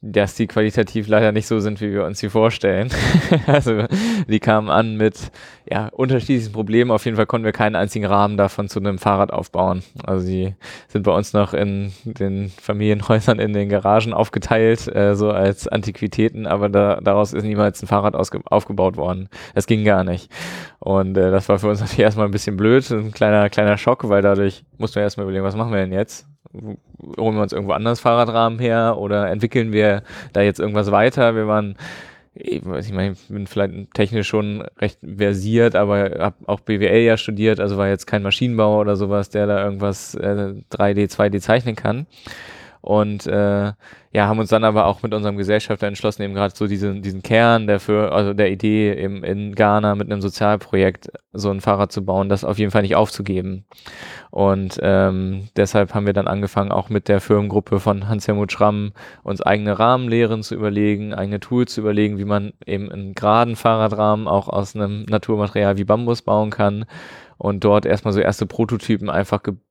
dass 0.03 0.34
die 0.34 0.48
qualitativ 0.48 1.08
leider 1.08 1.31
nicht 1.31 1.46
so 1.46 1.60
sind, 1.60 1.79
wie 1.79 1.93
wir 1.93 2.05
uns 2.05 2.17
sie 2.17 2.29
vorstellen. 2.29 2.89
also 3.46 3.86
die 4.27 4.39
kamen 4.39 4.70
an 4.70 4.98
mit 4.98 5.31
ja, 5.70 5.89
unterschiedlichen 5.89 6.51
Problemen. 6.51 6.89
Auf 6.89 7.05
jeden 7.05 7.17
Fall 7.17 7.27
konnten 7.27 7.46
wir 7.46 7.51
keinen 7.51 7.75
einzigen 7.75 8.05
Rahmen 8.05 8.36
davon 8.36 8.67
zu 8.67 8.79
einem 8.79 8.98
Fahrrad 8.98 9.31
aufbauen. 9.31 9.84
Also 10.03 10.25
die 10.25 10.55
sind 10.88 11.03
bei 11.03 11.12
uns 11.12 11.34
noch 11.34 11.53
in 11.53 11.91
den 12.03 12.50
Familienhäusern 12.50 13.38
in 13.38 13.53
den 13.53 13.70
Garagen 13.70 14.13
aufgeteilt, 14.13 14.88
äh, 14.88 15.15
so 15.15 15.29
als 15.29 15.67
Antiquitäten, 15.67 16.48
aber 16.48 16.67
da, 16.70 17.00
daraus 17.00 17.34
ist 17.34 17.43
niemals 17.43 17.84
ein 17.84 17.88
Fahrrad 17.88 18.15
aufgebaut 18.15 18.98
worden. 18.98 19.29
Das 19.53 19.67
ging 19.67 19.86
gar 19.86 20.03
nicht. 20.03 20.31
Und 20.79 21.15
äh, 21.15 21.29
das 21.29 21.48
war 21.48 21.60
für 21.60 21.67
uns 21.67 21.79
natürlich 21.79 22.00
erstmal 22.00 22.25
ein 22.25 22.31
bisschen 22.31 22.58
blöd, 22.58 22.89
ein 22.89 23.12
kleiner, 23.12 23.51
kleiner 23.51 23.77
Schock, 23.77 24.10
weil 24.10 24.24
dadurch 24.24 24.63
mussten 24.79 24.96
wir 24.96 25.03
erstmal 25.03 25.25
überlegen, 25.25 25.46
was 25.46 25.55
machen 25.55 25.72
wir 25.72 25.79
denn 25.79 25.93
jetzt? 25.93 26.30
Holen 26.53 27.36
wir 27.36 27.41
uns 27.41 27.53
irgendwo 27.53 27.74
anders 27.74 28.00
Fahrradrahmen 28.00 28.60
her 28.60 28.98
oder 28.98 29.29
entwickeln 29.29 29.71
wir 29.71 30.03
da 30.33 30.41
jetzt 30.41 30.60
irgendwas 30.60 30.91
weiter? 30.91 31.36
Wir 31.36 31.48
waren, 31.48 31.75
ich, 32.33 32.63
meine, 32.63 33.13
ich 33.13 33.27
bin 33.27 33.48
vielleicht 33.48 33.93
technisch 33.93 34.27
schon 34.27 34.63
recht 34.79 35.00
versiert, 35.01 35.75
aber 35.75 36.12
habe 36.19 36.36
auch 36.48 36.60
BWL 36.62 37.01
ja 37.01 37.17
studiert, 37.17 37.60
also 37.60 37.77
war 37.77 37.88
jetzt 37.88 38.07
kein 38.07 38.24
Maschinenbauer 38.24 38.81
oder 38.81 38.95
sowas, 38.95 39.29
der 39.29 39.48
da 39.48 39.63
irgendwas 39.63 40.15
äh, 40.15 40.53
3D, 40.71 41.10
2D 41.12 41.39
zeichnen 41.39 41.75
kann. 41.75 42.07
und 42.81 43.27
äh, 43.27 43.74
ja, 44.13 44.27
haben 44.27 44.39
uns 44.39 44.50
dann 44.50 44.65
aber 44.65 44.88
auch 44.88 45.03
mit 45.03 45.13
unserem 45.13 45.38
Gesellschafter 45.38 45.88
entschlossen, 45.88 46.24
eben 46.24 46.34
gerade 46.34 46.53
so 46.53 46.68
diesen, 46.68 47.01
diesen 47.01 47.24
Kern 47.24 47.65
der 47.65 47.80
für, 47.80 48.12
also 48.12 48.34
der 48.34 48.51
Idee 48.51 48.94
eben 48.94 49.24
in 49.24 49.56
Ghana 49.56 49.96
mit 49.96 50.12
einem 50.12 50.22
Sozialprojekt 50.22 51.12
so 51.32 51.50
ein 51.50 51.62
Fahrrad 51.62 51.94
zu 51.94 52.03
bauen, 52.03 52.27
das 52.27 52.44
auf 52.44 52.58
jeden 52.58 52.72
Fall 52.72 52.82
nicht 52.82 52.98
aufzugeben. 52.98 53.63
Und 54.30 54.80
ähm, 54.82 55.48
deshalb 55.56 55.94
haben 55.94 56.06
wir 56.06 56.13
dann 56.13 56.27
angefangen, 56.27 56.74
auch 56.74 56.89
mit 56.89 57.08
der 57.08 57.22
Firmengruppe 57.22 57.80
von 57.80 58.10
Hans-Helmut 58.10 58.51
Schramm 58.51 58.91
uns 59.24 59.41
eigene 59.41 59.80
Rahmenlehren 59.80 60.44
zu 60.44 60.56
überlegen, 60.56 61.13
eigene 61.13 61.39
Tools 61.39 61.74
zu 61.74 61.82
überlegen, 61.82 62.18
wie 62.18 62.25
man 62.25 62.51
eben 62.65 62.91
einen 62.91 63.15
geraden 63.15 63.56
Fahrradrahmen 63.56 64.27
auch 64.27 64.50
aus 64.50 64.75
einem 64.75 65.03
Naturmaterial 65.03 65.77
wie 65.77 65.86
Bambus 65.86 66.22
bauen 66.22 66.50
kann 66.50 66.84
und 67.38 67.63
dort 67.63 67.86
erstmal 67.86 68.13
so 68.13 68.20
erste 68.20 68.46
Prototypen 68.46 69.10
einfach 69.10 69.41
gebaut 69.41 69.70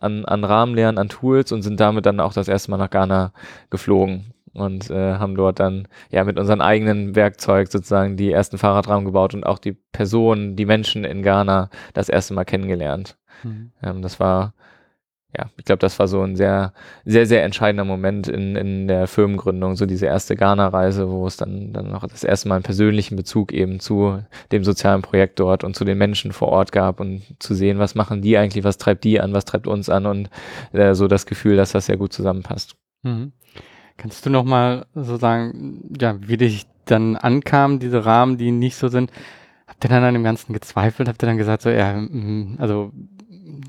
an, 0.00 0.24
an 0.24 0.44
Rahmenlehren, 0.44 0.98
an 0.98 1.08
Tools 1.08 1.52
und 1.52 1.62
sind 1.62 1.80
damit 1.80 2.06
dann 2.06 2.20
auch 2.20 2.32
das 2.32 2.48
erste 2.48 2.70
Mal 2.70 2.76
nach 2.76 2.90
Ghana 2.90 3.32
geflogen 3.70 4.34
und 4.52 4.90
äh, 4.90 5.14
haben 5.14 5.36
dort 5.36 5.60
dann 5.60 5.86
ja 6.10 6.24
mit 6.24 6.38
unserem 6.38 6.60
eigenen 6.60 7.14
Werkzeug 7.14 7.70
sozusagen 7.70 8.16
die 8.16 8.32
ersten 8.32 8.58
Fahrradrahmen 8.58 9.04
gebaut 9.04 9.34
und 9.34 9.44
auch 9.44 9.58
die 9.58 9.72
Personen, 9.72 10.56
die 10.56 10.66
Menschen 10.66 11.04
in 11.04 11.22
Ghana 11.22 11.70
das 11.94 12.08
erste 12.08 12.34
Mal 12.34 12.44
kennengelernt. 12.44 13.16
Mhm. 13.44 13.72
Ähm, 13.82 14.02
das 14.02 14.18
war 14.18 14.54
ja, 15.36 15.48
ich 15.56 15.64
glaube, 15.64 15.78
das 15.78 15.98
war 16.00 16.08
so 16.08 16.22
ein 16.22 16.34
sehr, 16.34 16.72
sehr, 17.04 17.24
sehr 17.24 17.44
entscheidender 17.44 17.84
Moment 17.84 18.26
in, 18.26 18.56
in 18.56 18.88
der 18.88 19.06
Firmengründung, 19.06 19.76
so 19.76 19.86
diese 19.86 20.06
erste 20.06 20.34
Ghana-Reise, 20.34 21.08
wo 21.08 21.26
es 21.26 21.36
dann, 21.36 21.72
dann 21.72 21.90
noch 21.90 22.06
das 22.06 22.24
erste 22.24 22.48
Mal 22.48 22.56
einen 22.56 22.64
persönlichen 22.64 23.14
Bezug 23.14 23.52
eben 23.52 23.78
zu 23.78 24.22
dem 24.50 24.64
sozialen 24.64 25.02
Projekt 25.02 25.38
dort 25.38 25.62
und 25.62 25.76
zu 25.76 25.84
den 25.84 25.98
Menschen 25.98 26.32
vor 26.32 26.48
Ort 26.48 26.72
gab 26.72 26.98
und 26.98 27.22
zu 27.38 27.54
sehen, 27.54 27.78
was 27.78 27.94
machen 27.94 28.22
die 28.22 28.36
eigentlich, 28.36 28.64
was 28.64 28.78
treibt 28.78 29.04
die 29.04 29.20
an, 29.20 29.32
was 29.32 29.44
treibt 29.44 29.68
uns 29.68 29.88
an 29.88 30.06
und 30.06 30.30
äh, 30.72 30.94
so 30.94 31.06
das 31.06 31.26
Gefühl, 31.26 31.56
dass 31.56 31.72
das 31.72 31.86
sehr 31.86 31.96
gut 31.96 32.12
zusammenpasst. 32.12 32.74
Mhm. 33.02 33.32
Kannst 33.96 34.26
du 34.26 34.30
nochmal 34.30 34.86
so 34.94 35.16
sagen, 35.16 35.92
ja, 36.00 36.16
wie 36.20 36.38
dich 36.38 36.66
dann 36.86 37.16
ankam, 37.16 37.78
diese 37.78 38.04
Rahmen, 38.04 38.36
die 38.36 38.50
nicht 38.50 38.76
so 38.76 38.88
sind? 38.88 39.12
Habt 39.68 39.84
ihr 39.84 39.90
dann 39.90 40.02
an 40.02 40.14
dem 40.14 40.24
Ganzen 40.24 40.52
gezweifelt? 40.52 41.08
Habt 41.08 41.22
ihr 41.22 41.26
dann 41.26 41.36
gesagt, 41.36 41.62
so, 41.62 41.70
ja, 41.70 41.92
mm, 41.94 42.56
also 42.58 42.92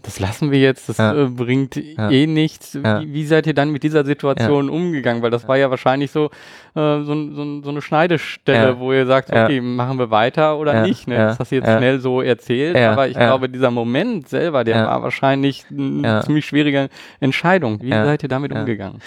das 0.03 0.19
lassen 0.19 0.51
wir 0.51 0.59
jetzt, 0.59 0.89
das 0.89 0.97
ja. 0.97 1.13
äh, 1.13 1.27
bringt 1.27 1.75
ja. 1.75 2.09
eh 2.09 2.27
nichts. 2.27 2.73
Ja. 2.73 3.01
Wie, 3.01 3.13
wie, 3.13 3.25
seid 3.25 3.47
ihr 3.47 3.53
dann 3.53 3.71
mit 3.71 3.83
dieser 3.83 4.05
Situation 4.05 4.69
umgegangen? 4.69 5.21
Weil 5.21 5.31
das 5.31 5.47
war 5.47 5.57
ja 5.57 5.69
wahrscheinlich 5.69 6.11
so, 6.11 6.25
äh, 6.75 7.01
so, 7.03 7.03
so, 7.03 7.61
so, 7.61 7.69
eine 7.69 7.81
Schneidestelle, 7.81 8.79
wo 8.79 8.93
ihr 8.93 9.05
sagt, 9.05 9.29
okay, 9.31 9.61
machen 9.61 9.99
wir 9.99 10.11
weiter 10.11 10.57
oder 10.57 10.81
nicht. 10.81 11.07
Ne? 11.07 11.17
Das 11.17 11.39
hast 11.39 11.51
du 11.51 11.55
jetzt 11.55 11.71
schnell 11.71 11.99
so 11.99 12.21
erzählt, 12.21 12.75
aber 12.77 13.07
ich 13.07 13.17
glaube, 13.17 13.49
dieser 13.49 13.71
Moment 13.71 14.27
selber, 14.29 14.63
der 14.63 14.87
war 14.87 15.03
wahrscheinlich 15.03 15.65
eine 15.69 16.21
ziemlich 16.25 16.45
schwierige 16.45 16.89
Entscheidung. 17.19 17.81
Wie 17.81 17.89
seid 17.89 18.23
ihr 18.23 18.29
damit 18.29 18.53
umgegangen? 18.53 19.01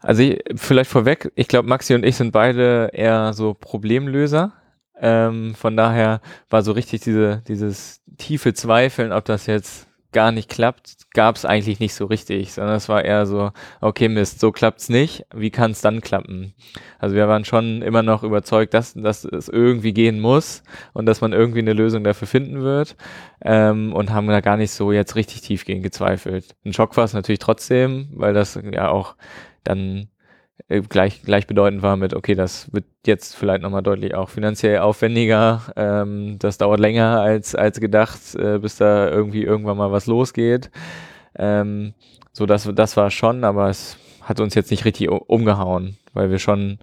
Also 0.00 0.22
ich, 0.22 0.38
vielleicht 0.56 0.90
vorweg, 0.90 1.32
ich 1.34 1.48
glaube, 1.48 1.66
Maxi 1.66 1.94
und 1.94 2.04
ich 2.04 2.16
sind 2.16 2.30
beide 2.30 2.90
eher 2.92 3.32
so 3.32 3.54
Problemlöser. 3.54 4.52
Ähm, 5.00 5.54
von 5.54 5.76
daher 5.76 6.20
war 6.50 6.62
so 6.62 6.72
richtig 6.72 7.00
diese, 7.00 7.42
dieses 7.48 8.02
tiefe 8.18 8.54
Zweifeln, 8.54 9.12
ob 9.12 9.24
das 9.24 9.46
jetzt 9.46 9.88
gar 10.14 10.32
nicht 10.32 10.48
klappt, 10.48 11.10
gab 11.12 11.36
es 11.36 11.44
eigentlich 11.44 11.80
nicht 11.80 11.94
so 11.94 12.06
richtig, 12.06 12.54
sondern 12.54 12.76
es 12.76 12.88
war 12.88 13.04
eher 13.04 13.26
so, 13.26 13.50
okay 13.82 14.08
Mist, 14.08 14.40
so 14.40 14.50
klappt's 14.52 14.88
nicht, 14.88 15.26
wie 15.34 15.50
kann 15.50 15.72
es 15.72 15.82
dann 15.82 16.00
klappen? 16.00 16.54
Also 16.98 17.14
wir 17.14 17.28
waren 17.28 17.44
schon 17.44 17.82
immer 17.82 18.02
noch 18.02 18.22
überzeugt, 18.22 18.72
dass, 18.72 18.94
dass 18.94 19.24
es 19.24 19.48
irgendwie 19.50 19.92
gehen 19.92 20.20
muss 20.20 20.62
und 20.94 21.04
dass 21.04 21.20
man 21.20 21.34
irgendwie 21.34 21.58
eine 21.58 21.74
Lösung 21.74 22.04
dafür 22.04 22.26
finden 22.26 22.62
wird 22.62 22.96
ähm, 23.42 23.92
und 23.92 24.10
haben 24.10 24.28
da 24.28 24.40
gar 24.40 24.56
nicht 24.56 24.70
so 24.70 24.92
jetzt 24.92 25.16
richtig 25.16 25.42
tief 25.42 25.66
gegen 25.66 25.82
gezweifelt. 25.82 26.56
Ein 26.64 26.72
Schock 26.72 26.96
war 26.96 27.04
es 27.04 27.12
natürlich 27.12 27.40
trotzdem, 27.40 28.08
weil 28.14 28.32
das 28.32 28.58
ja 28.72 28.88
auch 28.88 29.16
dann 29.64 30.08
gleich, 30.68 31.22
gleichbedeutend 31.22 31.82
war 31.82 31.96
mit, 31.96 32.14
okay, 32.14 32.34
das 32.34 32.72
wird 32.72 32.84
jetzt 33.06 33.36
vielleicht 33.36 33.62
nochmal 33.62 33.82
deutlich 33.82 34.14
auch 34.14 34.30
finanziell 34.30 34.78
aufwendiger, 34.78 35.62
ähm, 35.76 36.36
das 36.38 36.58
dauert 36.58 36.80
länger 36.80 37.20
als, 37.20 37.54
als 37.54 37.80
gedacht, 37.80 38.34
äh, 38.34 38.58
bis 38.58 38.76
da 38.76 39.08
irgendwie 39.08 39.42
irgendwann 39.42 39.76
mal 39.76 39.92
was 39.92 40.06
losgeht. 40.06 40.70
Ähm, 41.36 41.94
so, 42.32 42.46
das, 42.46 42.68
das 42.74 42.96
war 42.96 43.10
schon, 43.10 43.44
aber 43.44 43.68
es 43.68 43.98
hat 44.22 44.40
uns 44.40 44.54
jetzt 44.54 44.70
nicht 44.70 44.84
richtig 44.84 45.10
umgehauen, 45.10 45.98
weil 46.14 46.30
wir 46.30 46.38
schon 46.38 46.78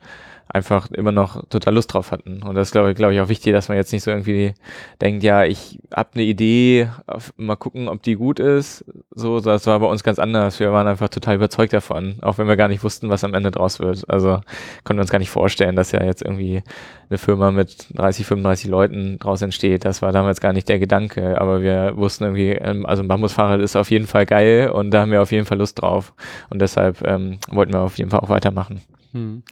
einfach 0.53 0.91
immer 0.91 1.11
noch 1.11 1.47
total 1.47 1.75
Lust 1.75 1.93
drauf 1.93 2.11
hatten. 2.11 2.43
Und 2.43 2.55
das 2.55 2.67
ist, 2.67 2.71
glaube 2.71 2.91
ich, 2.91 2.95
glaube 2.95 3.13
ich, 3.13 3.21
auch 3.21 3.29
wichtig, 3.29 3.53
dass 3.53 3.69
man 3.69 3.77
jetzt 3.77 3.93
nicht 3.93 4.03
so 4.03 4.11
irgendwie 4.11 4.53
denkt, 5.01 5.23
ja, 5.23 5.45
ich 5.45 5.79
habe 5.93 6.09
eine 6.15 6.23
Idee, 6.23 6.89
mal 7.37 7.55
gucken, 7.55 7.87
ob 7.87 8.03
die 8.03 8.15
gut 8.15 8.39
ist. 8.39 8.85
So, 9.11 9.39
das 9.39 9.65
war 9.67 9.79
bei 9.79 9.85
uns 9.85 10.03
ganz 10.03 10.19
anders. 10.19 10.59
Wir 10.59 10.73
waren 10.73 10.87
einfach 10.87 11.09
total 11.09 11.35
überzeugt 11.35 11.73
davon, 11.73 12.17
auch 12.21 12.37
wenn 12.37 12.47
wir 12.47 12.57
gar 12.57 12.67
nicht 12.67 12.83
wussten, 12.83 13.09
was 13.09 13.23
am 13.23 13.33
Ende 13.33 13.51
draus 13.51 13.79
wird. 13.79 14.09
Also 14.09 14.41
konnten 14.83 14.99
wir 14.99 15.03
uns 15.03 15.11
gar 15.11 15.19
nicht 15.19 15.29
vorstellen, 15.29 15.75
dass 15.75 15.91
ja 15.91 16.03
jetzt 16.03 16.21
irgendwie 16.21 16.63
eine 17.09 17.17
Firma 17.17 17.51
mit 17.51 17.87
30, 17.97 18.25
35 18.25 18.69
Leuten 18.69 19.19
draus 19.19 19.41
entsteht. 19.41 19.85
Das 19.85 20.01
war 20.01 20.11
damals 20.11 20.41
gar 20.41 20.53
nicht 20.53 20.67
der 20.69 20.79
Gedanke, 20.79 21.39
aber 21.39 21.61
wir 21.61 21.93
wussten 21.95 22.25
irgendwie, 22.25 22.51
ähm, 22.51 22.85
also 22.85 23.03
ein 23.03 23.07
Bambusfahrrad 23.07 23.61
ist 23.61 23.75
auf 23.75 23.91
jeden 23.91 24.07
Fall 24.07 24.25
geil 24.25 24.69
und 24.69 24.91
da 24.91 25.01
haben 25.01 25.11
wir 25.11 25.21
auf 25.21 25.31
jeden 25.31 25.45
Fall 25.45 25.57
Lust 25.57 25.81
drauf. 25.81 26.13
Und 26.49 26.61
deshalb 26.61 27.05
ähm, 27.07 27.39
wollten 27.49 27.73
wir 27.73 27.81
auf 27.81 27.97
jeden 27.97 28.09
Fall 28.09 28.19
auch 28.19 28.29
weitermachen. 28.29 28.81
Hm. 29.13 29.43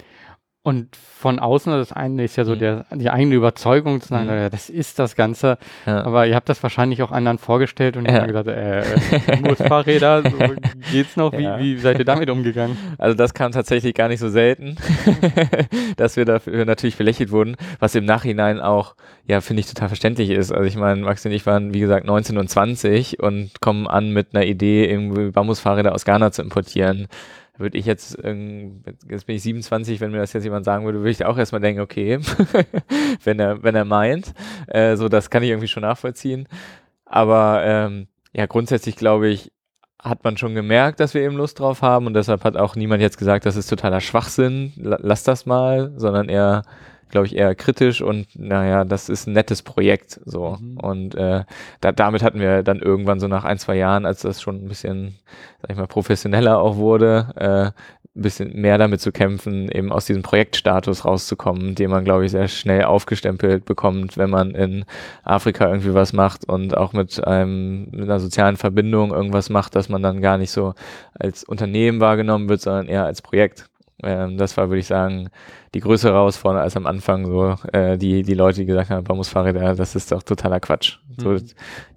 Und 0.61 0.93
von 0.97 1.39
außen, 1.39 1.71
das 1.71 1.93
eine 1.93 2.25
ist 2.25 2.35
ja 2.35 2.43
so 2.43 2.53
mhm. 2.53 2.59
der, 2.59 2.85
die 2.93 3.09
eigene 3.09 3.33
Überzeugung 3.35 4.01
zu 4.01 4.09
sagen, 4.09 4.25
mhm. 4.27 4.49
das 4.51 4.69
ist 4.69 4.99
das 4.99 5.15
Ganze. 5.15 5.57
Ja. 5.85 6.03
Aber 6.03 6.27
ihr 6.27 6.35
habt 6.35 6.49
das 6.49 6.61
wahrscheinlich 6.61 7.01
auch 7.01 7.11
anderen 7.11 7.37
vorgestellt 7.37 7.95
und 7.95 8.05
ja. 8.05 8.25
gesagt, 8.25 8.49
äh, 8.49 8.79
äh 8.81 9.55
Fahrräder, 9.55 10.21
so 10.21 10.37
geht's 10.91 11.15
noch? 11.15 11.31
Wie, 11.31 11.43
ja. 11.43 11.57
wie 11.59 11.77
seid 11.77 11.97
ihr 11.97 12.03
damit 12.03 12.29
umgegangen? 12.29 12.77
Also 12.97 13.15
das 13.15 13.33
kam 13.33 13.53
tatsächlich 13.53 13.93
gar 13.93 14.09
nicht 14.09 14.19
so 14.19 14.27
selten, 14.27 14.75
dass 15.95 16.17
wir 16.17 16.25
dafür 16.25 16.65
natürlich 16.65 16.97
belächelt 16.97 17.31
wurden, 17.31 17.55
was 17.79 17.95
im 17.95 18.03
Nachhinein 18.03 18.59
auch, 18.59 18.95
ja, 19.27 19.39
finde 19.39 19.61
ich 19.61 19.67
total 19.67 19.87
verständlich 19.87 20.29
ist. 20.29 20.51
Also 20.51 20.65
ich 20.65 20.75
meine, 20.75 21.01
Max 21.03 21.25
und 21.25 21.31
ich 21.31 21.45
waren, 21.45 21.73
wie 21.73 21.79
gesagt, 21.79 22.05
19 22.05 22.37
und 22.37 22.49
20 22.49 23.21
und 23.23 23.61
kommen 23.61 23.87
an 23.87 24.11
mit 24.11 24.35
einer 24.35 24.45
Idee, 24.45 24.89
irgendwie 24.89 25.31
Bambusfahrräder 25.31 25.95
aus 25.95 26.03
Ghana 26.03 26.33
zu 26.33 26.41
importieren 26.41 27.07
würde 27.59 27.77
ich 27.77 27.85
jetzt, 27.85 28.17
jetzt 28.23 29.25
bin 29.25 29.35
ich 29.35 29.43
27, 29.43 29.99
wenn 29.99 30.11
mir 30.11 30.17
das 30.17 30.33
jetzt 30.33 30.43
jemand 30.43 30.65
sagen 30.65 30.85
würde, 30.85 30.99
würde 30.99 31.11
ich 31.11 31.25
auch 31.25 31.37
erstmal 31.37 31.61
denken, 31.61 31.81
okay, 31.81 32.19
wenn 33.23 33.39
er, 33.39 33.61
wenn 33.63 33.75
er 33.75 33.85
meint. 33.85 34.33
Äh, 34.67 34.95
so, 34.95 35.09
das 35.09 35.29
kann 35.29 35.43
ich 35.43 35.49
irgendwie 35.49 35.67
schon 35.67 35.81
nachvollziehen. 35.81 36.47
Aber 37.05 37.61
ähm, 37.63 38.07
ja, 38.33 38.45
grundsätzlich 38.45 38.95
glaube 38.95 39.27
ich, 39.27 39.51
hat 40.01 40.23
man 40.23 40.37
schon 40.37 40.55
gemerkt, 40.55 40.99
dass 40.99 41.13
wir 41.13 41.21
eben 41.21 41.35
Lust 41.35 41.59
drauf 41.59 41.81
haben 41.81 42.07
und 42.07 42.13
deshalb 42.13 42.43
hat 42.45 42.55
auch 42.55 42.75
niemand 42.75 43.01
jetzt 43.01 43.17
gesagt, 43.17 43.45
das 43.45 43.57
ist 43.57 43.67
totaler 43.67 43.99
Schwachsinn, 43.99 44.71
lass 44.77 45.23
das 45.23 45.45
mal, 45.45 45.91
sondern 45.97 46.29
eher, 46.29 46.61
glaube 47.09 47.27
ich, 47.27 47.35
eher 47.35 47.53
kritisch 47.55 48.01
und 48.01 48.27
naja, 48.35 48.85
das 48.85 49.09
ist 49.09 49.27
ein 49.27 49.33
nettes 49.33 49.61
Projekt 49.61 50.19
so. 50.25 50.57
Mhm. 50.59 50.77
Und 50.77 51.15
äh, 51.15 51.43
da, 51.81 51.91
damit 51.91 52.23
hatten 52.23 52.39
wir 52.39 52.63
dann 52.63 52.79
irgendwann 52.79 53.19
so 53.19 53.27
nach 53.27 53.43
ein, 53.43 53.57
zwei 53.57 53.75
Jahren, 53.75 54.05
als 54.05 54.21
das 54.21 54.41
schon 54.41 54.63
ein 54.63 54.67
bisschen, 54.67 55.15
sag 55.61 55.71
ich 55.71 55.77
mal, 55.77 55.87
professioneller 55.87 56.59
auch 56.59 56.77
wurde, 56.77 57.33
äh, 57.35 57.79
ein 58.15 58.21
bisschen 58.21 58.59
mehr 58.59 58.77
damit 58.77 59.01
zu 59.01 59.11
kämpfen, 59.11 59.69
eben 59.71 59.91
aus 59.91 60.05
diesem 60.05 60.23
Projektstatus 60.23 61.05
rauszukommen, 61.05 61.75
den 61.75 61.89
man, 61.89 62.03
glaube 62.03 62.25
ich, 62.25 62.31
sehr 62.31 62.47
schnell 62.47 62.83
aufgestempelt 62.83 63.65
bekommt, 63.65 64.17
wenn 64.17 64.29
man 64.29 64.51
in 64.51 64.85
Afrika 65.23 65.67
irgendwie 65.67 65.93
was 65.93 66.11
macht 66.11 66.47
und 66.47 66.75
auch 66.75 66.93
mit 66.93 67.25
einem, 67.25 67.89
mit 67.91 68.03
einer 68.03 68.19
sozialen 68.19 68.57
Verbindung 68.57 69.11
irgendwas 69.11 69.49
macht, 69.49 69.75
dass 69.75 69.89
man 69.89 70.03
dann 70.03 70.21
gar 70.21 70.37
nicht 70.37 70.51
so 70.51 70.73
als 71.13 71.43
Unternehmen 71.43 71.99
wahrgenommen 71.99 72.49
wird, 72.49 72.61
sondern 72.61 72.87
eher 72.87 73.05
als 73.05 73.21
Projekt. 73.21 73.69
Ähm, 74.03 74.37
das 74.37 74.55
war, 74.57 74.69
würde 74.69 74.79
ich 74.79 74.87
sagen, 74.87 75.29
die 75.73 75.79
größere 75.79 76.13
Herausforderung 76.13 76.63
als 76.63 76.77
am 76.77 76.85
Anfang 76.85 77.25
so 77.25 77.55
äh, 77.73 77.97
die 77.97 78.23
die 78.23 78.33
Leute, 78.33 78.61
die 78.61 78.65
gesagt 78.65 78.89
haben, 78.89 79.03
Bambusfahrräder, 79.03 79.75
das 79.75 79.95
ist 79.95 80.11
doch 80.11 80.23
totaler 80.23 80.59
Quatsch. 80.59 80.97
Mhm. 81.17 81.21
So, 81.21 81.37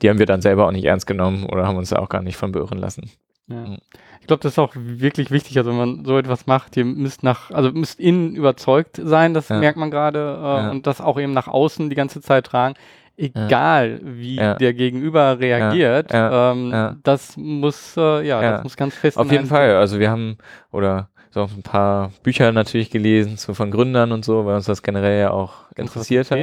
die 0.01 0.11
haben 0.11 0.19
wir 0.19 0.27
dann 0.27 0.43
selber 0.43 0.67
auch 0.67 0.73
nicht 0.73 0.85
ernst 0.85 1.07
genommen 1.07 1.47
oder 1.47 1.67
haben 1.67 1.77
uns 1.77 1.91
da 1.91 1.97
auch 1.97 2.09
gar 2.09 2.23
nicht 2.23 2.37
von 2.37 2.53
beirren 2.53 2.79
lassen. 2.79 3.11
Ja. 3.49 3.57
Mhm. 3.57 3.79
Ich 4.21 4.29
glaube, 4.29 4.43
das 4.43 4.53
ist 4.53 4.59
auch 4.61 4.73
wirklich 4.77 5.33
wichtig, 5.33 5.59
also 5.59 5.71
wenn 5.71 5.79
man 5.79 6.05
so 6.05 6.17
etwas 6.17 6.47
macht, 6.47 6.77
ihr 6.77 6.85
müsst 6.85 7.25
nach, 7.25 7.51
also 7.51 7.73
müsst 7.73 7.99
innen 7.99 8.37
überzeugt 8.37 9.01
sein, 9.03 9.35
das 9.35 9.49
ja. 9.49 9.59
merkt 9.59 9.77
man 9.77 9.91
gerade, 9.91 10.19
äh, 10.19 10.43
ja. 10.43 10.71
und 10.71 10.87
das 10.87 11.01
auch 11.01 11.19
eben 11.19 11.33
nach 11.33 11.49
außen 11.49 11.91
die 11.91 11.97
ganze 11.97 12.21
Zeit 12.21 12.47
tragen 12.47 12.75
egal 13.17 14.01
wie 14.03 14.37
der 14.37 14.75
Gegenüber 14.75 15.39
reagiert. 15.39 16.11
Ähm, 16.13 16.99
das 17.03 17.37
muss 17.37 17.97
äh, 17.97 18.27
ja, 18.27 18.41
das 18.41 18.63
muss 18.65 18.77
ganz 18.77 18.95
fest. 18.95 19.19
Auf 19.19 19.31
jeden 19.31 19.47
Fall. 19.47 19.77
Also 19.77 19.99
wir 19.99 20.11
haben 20.11 20.39
oder 20.71 21.09
so 21.33 21.43
ein 21.45 21.63
paar 21.63 22.13
Bücher 22.23 22.53
natürlich 22.53 22.91
gelesen, 22.91 23.37
so 23.37 23.55
von 23.55 23.71
Gründern 23.71 24.13
und 24.13 24.25
so, 24.25 24.45
weil 24.45 24.57
uns 24.57 24.67
das 24.67 24.83
generell 24.83 25.21
ja 25.21 25.31
auch 25.31 25.53
interessiert 25.77 26.31
hat. 26.31 26.39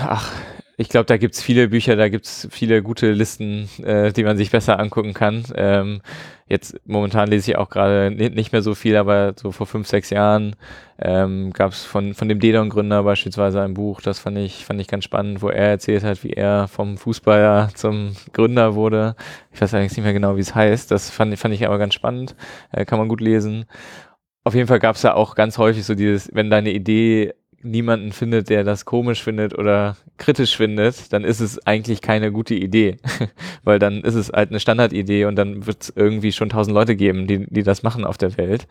Ach, 0.00 0.32
ich 0.80 0.88
glaube, 0.88 1.04
da 1.04 1.18
gibt's 1.18 1.42
viele 1.42 1.68
Bücher, 1.68 1.94
da 1.94 2.08
gibt's 2.08 2.48
viele 2.50 2.82
gute 2.82 3.12
Listen, 3.12 3.68
äh, 3.84 4.14
die 4.14 4.24
man 4.24 4.38
sich 4.38 4.50
besser 4.50 4.80
angucken 4.80 5.12
kann. 5.12 5.44
Ähm, 5.54 6.00
jetzt 6.46 6.80
momentan 6.86 7.28
lese 7.28 7.50
ich 7.50 7.58
auch 7.58 7.68
gerade 7.68 8.10
nicht 8.10 8.52
mehr 8.52 8.62
so 8.62 8.74
viel, 8.74 8.96
aber 8.96 9.34
so 9.36 9.52
vor 9.52 9.66
fünf, 9.66 9.88
sechs 9.88 10.08
Jahren 10.08 10.56
ähm, 10.98 11.52
gab 11.52 11.72
es 11.72 11.84
von, 11.84 12.14
von 12.14 12.30
dem 12.30 12.40
Dedon-Gründer 12.40 13.02
beispielsweise 13.02 13.60
ein 13.60 13.74
Buch, 13.74 14.00
das 14.00 14.20
fand 14.20 14.38
ich, 14.38 14.64
fand 14.64 14.80
ich 14.80 14.88
ganz 14.88 15.04
spannend, 15.04 15.42
wo 15.42 15.50
er 15.50 15.68
erzählt 15.68 16.02
hat, 16.02 16.24
wie 16.24 16.32
er 16.32 16.66
vom 16.66 16.96
Fußballer 16.96 17.68
zum 17.74 18.16
Gründer 18.32 18.74
wurde. 18.74 19.16
Ich 19.52 19.60
weiß 19.60 19.74
eigentlich 19.74 19.98
nicht 19.98 20.04
mehr 20.04 20.14
genau, 20.14 20.36
wie 20.36 20.40
es 20.40 20.54
heißt. 20.54 20.90
Das 20.90 21.10
fand, 21.10 21.38
fand 21.38 21.52
ich 21.52 21.66
aber 21.66 21.76
ganz 21.76 21.92
spannend. 21.92 22.34
Äh, 22.72 22.86
kann 22.86 22.98
man 22.98 23.08
gut 23.08 23.20
lesen. 23.20 23.66
Auf 24.44 24.54
jeden 24.54 24.66
Fall 24.66 24.78
gab 24.78 24.96
es 24.96 25.02
ja 25.02 25.12
auch 25.12 25.34
ganz 25.34 25.58
häufig 25.58 25.84
so 25.84 25.94
dieses, 25.94 26.30
wenn 26.32 26.48
deine 26.48 26.70
Idee 26.70 27.34
niemanden 27.62 28.12
findet, 28.12 28.48
der 28.48 28.64
das 28.64 28.84
komisch 28.84 29.22
findet 29.22 29.56
oder 29.58 29.96
kritisch 30.16 30.56
findet, 30.56 31.12
dann 31.12 31.24
ist 31.24 31.40
es 31.40 31.64
eigentlich 31.66 32.00
keine 32.00 32.32
gute 32.32 32.54
Idee. 32.54 32.96
Weil 33.64 33.78
dann 33.78 34.00
ist 34.00 34.14
es 34.14 34.30
halt 34.30 34.50
eine 34.50 34.60
Standardidee 34.60 35.26
und 35.26 35.36
dann 35.36 35.66
wird 35.66 35.82
es 35.82 35.92
irgendwie 35.94 36.32
schon 36.32 36.48
tausend 36.48 36.74
Leute 36.74 36.96
geben, 36.96 37.26
die, 37.26 37.46
die 37.48 37.62
das 37.62 37.82
machen 37.82 38.04
auf 38.04 38.18
der 38.18 38.36
Welt. 38.38 38.66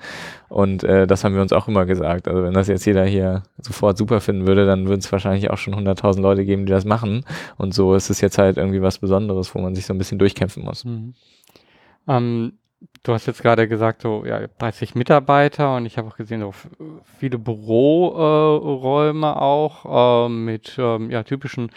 Und 0.48 0.84
äh, 0.84 1.06
das 1.06 1.24
haben 1.24 1.36
wir 1.36 1.42
uns 1.42 1.54
auch 1.54 1.68
immer 1.68 1.86
gesagt. 1.86 2.28
Also 2.28 2.44
wenn 2.44 2.54
das 2.54 2.68
jetzt 2.68 2.86
jeder 2.86 3.06
hier 3.06 3.44
sofort 3.58 3.98
super 3.98 4.22
finden 4.22 4.48
würde, 4.48 4.66
dann 4.66 4.88
würden 4.88 5.00
es 5.00 5.12
wahrscheinlich 5.12 5.50
auch 5.52 5.58
schon 5.58 5.76
hunderttausend 5.76 6.24
Leute 6.24 6.46
geben, 6.46 6.66
die 6.66 6.72
das 6.72 6.86
machen. 6.86 7.26
Und 7.58 7.74
so 7.74 7.96
ist 7.96 8.10
es 8.10 8.22
jetzt 8.22 8.38
halt 8.38 8.58
irgendwie 8.58 8.82
was 8.82 9.00
Besonderes, 9.00 9.54
wo 9.54 9.60
man 9.60 9.76
sich 9.76 9.86
so 9.86 9.94
ein 9.94 9.98
bisschen 10.00 10.20
durchkämpfen 10.20 10.64
muss. 10.64 10.86
Mhm. 10.86 11.14
Ähm, 12.08 12.54
Du 13.04 13.14
hast 13.14 13.26
jetzt 13.26 13.42
gerade 13.42 13.68
gesagt, 13.68 14.02
so 14.04 14.26
ja, 14.26 14.48
30 14.60 14.96
Mitarbeiter 14.96 15.76
und 15.76 15.86
ich 15.86 15.98
habe 15.98 16.08
auch 16.08 16.16
gesehen, 16.16 16.42
so 16.42 16.54
viele 17.18 17.38
Büroräume 17.38 19.28
äh, 19.28 19.32
auch 19.32 20.28
äh, 20.28 20.30
mit 20.30 20.76
ähm, 20.78 21.10
ja, 21.12 21.24
typischen 21.24 21.72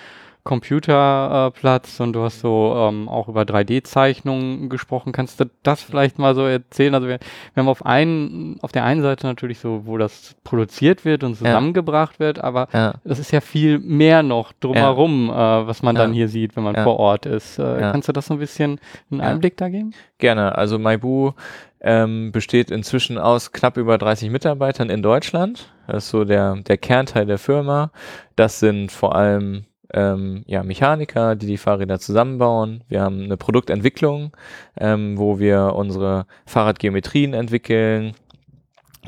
Computerplatz 0.44 2.00
und 2.00 2.14
du 2.14 2.22
hast 2.22 2.40
so 2.40 2.74
ähm, 2.76 3.08
auch 3.08 3.28
über 3.28 3.42
3D-Zeichnungen 3.42 4.68
gesprochen. 4.68 5.12
Kannst 5.12 5.38
du 5.38 5.48
das 5.62 5.82
vielleicht 5.82 6.18
mal 6.18 6.34
so 6.34 6.44
erzählen? 6.44 6.94
Also 6.96 7.06
wir, 7.06 7.20
wir 7.54 7.60
haben 7.60 7.68
auf 7.68 7.86
einen, 7.86 8.58
auf 8.60 8.72
der 8.72 8.84
einen 8.84 9.02
Seite 9.02 9.26
natürlich 9.26 9.60
so, 9.60 9.86
wo 9.86 9.98
das 9.98 10.34
produziert 10.42 11.04
wird 11.04 11.22
und 11.22 11.36
zusammengebracht 11.36 12.14
ja. 12.14 12.26
wird, 12.26 12.40
aber 12.40 12.68
ja. 12.72 12.94
das 13.04 13.20
ist 13.20 13.30
ja 13.30 13.40
viel 13.40 13.78
mehr 13.78 14.24
noch 14.24 14.52
drumherum, 14.52 15.28
ja. 15.28 15.60
äh, 15.60 15.66
was 15.68 15.82
man 15.82 15.94
dann 15.94 16.12
hier 16.12 16.26
sieht, 16.26 16.56
wenn 16.56 16.64
man 16.64 16.74
vor 16.74 16.98
Ort 16.98 17.24
ist. 17.26 17.60
Äh, 17.60 17.78
kannst 17.80 18.08
du 18.08 18.12
das 18.12 18.26
so 18.26 18.34
ein 18.34 18.40
bisschen 18.40 18.80
einen 19.12 19.20
Einblick 19.20 19.56
da 19.56 19.68
geben? 19.68 19.92
Gerne. 20.18 20.56
Also 20.58 20.76
Maibu 20.78 21.32
ähm, 21.80 22.32
besteht 22.32 22.72
inzwischen 22.72 23.16
aus 23.16 23.52
knapp 23.52 23.76
über 23.76 23.96
30 23.96 24.30
Mitarbeitern 24.30 24.90
in 24.90 25.02
Deutschland. 25.02 25.72
Das 25.86 26.04
ist 26.04 26.10
so 26.10 26.24
der, 26.24 26.56
der 26.56 26.78
Kernteil 26.78 27.26
der 27.26 27.38
Firma. 27.38 27.92
Das 28.34 28.58
sind 28.58 28.90
vor 28.90 29.14
allem 29.14 29.66
ähm, 29.92 30.44
ja, 30.46 30.62
Mechaniker, 30.62 31.36
die 31.36 31.46
die 31.46 31.58
Fahrräder 31.58 31.98
zusammenbauen. 31.98 32.84
Wir 32.88 33.02
haben 33.02 33.22
eine 33.22 33.36
Produktentwicklung, 33.36 34.32
ähm, 34.78 35.18
wo 35.18 35.38
wir 35.38 35.74
unsere 35.74 36.26
Fahrradgeometrien 36.46 37.34
entwickeln, 37.34 38.14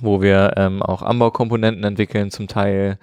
wo 0.00 0.20
wir 0.20 0.54
ähm, 0.56 0.82
auch 0.82 1.02
Anbaukomponenten 1.02 1.84
entwickeln 1.84 2.30
zum 2.30 2.48
Teil, 2.48 2.98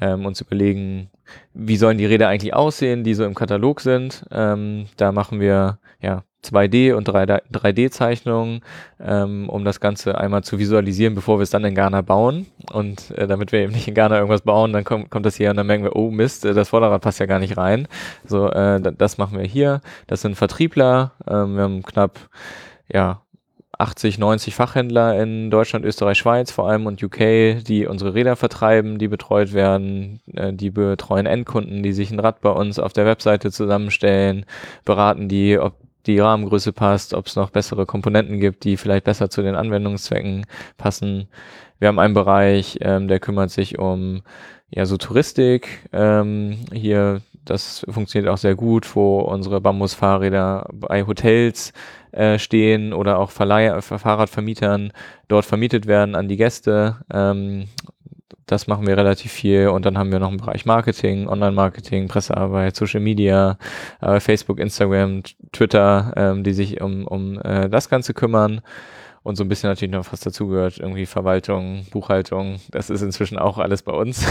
ähm, 0.00 0.26
uns 0.26 0.40
überlegen, 0.40 1.10
wie 1.52 1.76
sollen 1.76 1.98
die 1.98 2.06
Räder 2.06 2.28
eigentlich 2.28 2.54
aussehen, 2.54 3.04
die 3.04 3.14
so 3.14 3.24
im 3.24 3.34
Katalog 3.34 3.80
sind. 3.80 4.24
Ähm, 4.30 4.86
da 4.96 5.12
machen 5.12 5.40
wir 5.40 5.78
ja 6.00 6.24
2D 6.44 6.94
und 6.94 7.08
3D-Zeichnungen, 7.08 8.62
ähm, 9.00 9.48
um 9.48 9.64
das 9.64 9.80
Ganze 9.80 10.18
einmal 10.18 10.42
zu 10.42 10.58
visualisieren, 10.58 11.14
bevor 11.14 11.38
wir 11.38 11.42
es 11.42 11.50
dann 11.50 11.64
in 11.64 11.74
Ghana 11.74 12.00
bauen. 12.02 12.46
Und 12.72 13.10
äh, 13.12 13.26
damit 13.26 13.52
wir 13.52 13.60
eben 13.60 13.72
nicht 13.72 13.88
in 13.88 13.94
Ghana 13.94 14.16
irgendwas 14.16 14.42
bauen, 14.42 14.72
dann 14.72 14.84
kommt, 14.84 15.10
kommt 15.10 15.26
das 15.26 15.36
hier 15.36 15.50
und 15.50 15.56
dann 15.56 15.66
merken 15.66 15.84
wir, 15.84 15.96
oh 15.96 16.10
Mist, 16.10 16.44
äh, 16.44 16.54
das 16.54 16.70
Vorderrad 16.70 17.02
passt 17.02 17.20
ja 17.20 17.26
gar 17.26 17.38
nicht 17.38 17.56
rein. 17.56 17.88
So, 18.24 18.48
äh, 18.50 18.80
das 18.80 19.18
machen 19.18 19.38
wir 19.38 19.46
hier. 19.46 19.80
Das 20.06 20.22
sind 20.22 20.36
Vertriebler. 20.36 21.12
Ähm, 21.28 21.56
wir 21.56 21.62
haben 21.62 21.82
knapp, 21.82 22.18
ja, 22.92 23.22
80, 23.80 24.18
90 24.18 24.54
Fachhändler 24.54 25.20
in 25.20 25.50
Deutschland, 25.50 25.86
Österreich, 25.86 26.18
Schweiz 26.18 26.50
vor 26.50 26.68
allem 26.68 26.86
und 26.86 27.02
UK, 27.02 27.64
die 27.64 27.86
unsere 27.86 28.14
Räder 28.14 28.36
vertreiben, 28.36 28.98
die 28.98 29.08
betreut 29.08 29.54
werden, 29.54 30.20
äh, 30.34 30.52
die 30.52 30.70
betreuen 30.70 31.26
Endkunden, 31.26 31.82
die 31.82 31.92
sich 31.92 32.10
ein 32.10 32.20
Rad 32.20 32.42
bei 32.42 32.50
uns 32.50 32.78
auf 32.78 32.92
der 32.92 33.06
Webseite 33.06 33.50
zusammenstellen, 33.50 34.44
beraten 34.84 35.28
die, 35.28 35.58
ob 35.58 35.74
die 36.06 36.18
Rahmengröße 36.18 36.72
passt, 36.72 37.14
ob 37.14 37.26
es 37.26 37.36
noch 37.36 37.50
bessere 37.50 37.86
Komponenten 37.86 38.40
gibt, 38.40 38.64
die 38.64 38.76
vielleicht 38.76 39.04
besser 39.04 39.30
zu 39.30 39.42
den 39.42 39.54
Anwendungszwecken 39.54 40.46
passen. 40.76 41.28
Wir 41.78 41.88
haben 41.88 41.98
einen 41.98 42.14
Bereich, 42.14 42.78
ähm, 42.80 43.08
der 43.08 43.20
kümmert 43.20 43.50
sich 43.50 43.78
um 43.78 44.22
ja 44.70 44.86
so 44.86 44.96
Touristik. 44.96 45.88
Ähm, 45.92 46.58
hier, 46.72 47.22
das 47.44 47.84
funktioniert 47.88 48.32
auch 48.32 48.38
sehr 48.38 48.54
gut, 48.54 48.94
wo 48.94 49.20
unsere 49.20 49.60
Bambusfahrräder 49.60 50.68
bei 50.72 51.06
Hotels 51.06 51.72
äh, 52.12 52.38
stehen 52.38 52.92
oder 52.92 53.18
auch 53.18 53.30
Verleih 53.30 53.80
Fahrradvermietern 53.80 54.92
dort 55.28 55.44
vermietet 55.44 55.86
werden 55.86 56.14
an 56.14 56.28
die 56.28 56.36
Gäste. 56.36 56.98
Ähm, 57.12 57.66
das 58.46 58.66
machen 58.66 58.86
wir 58.86 58.96
relativ 58.96 59.32
viel. 59.32 59.68
Und 59.68 59.84
dann 59.86 59.96
haben 59.98 60.12
wir 60.12 60.18
noch 60.18 60.28
einen 60.28 60.38
Bereich 60.38 60.66
Marketing, 60.66 61.28
Online-Marketing, 61.28 62.08
Pressearbeit, 62.08 62.76
Social 62.76 63.00
Media, 63.00 63.58
äh, 64.00 64.20
Facebook, 64.20 64.58
Instagram, 64.58 65.22
Twitter, 65.52 66.12
ähm, 66.16 66.44
die 66.44 66.52
sich 66.52 66.80
um, 66.80 67.06
um 67.06 67.40
äh, 67.40 67.68
das 67.68 67.88
Ganze 67.88 68.14
kümmern. 68.14 68.60
Und 69.22 69.36
so 69.36 69.44
ein 69.44 69.48
bisschen 69.48 69.68
natürlich 69.68 69.92
noch 69.92 70.10
was 70.12 70.20
dazugehört, 70.20 70.78
irgendwie 70.78 71.04
Verwaltung, 71.04 71.84
Buchhaltung. 71.90 72.58
Das 72.70 72.88
ist 72.88 73.02
inzwischen 73.02 73.38
auch 73.38 73.58
alles 73.58 73.82
bei 73.82 73.92
uns. 73.92 74.24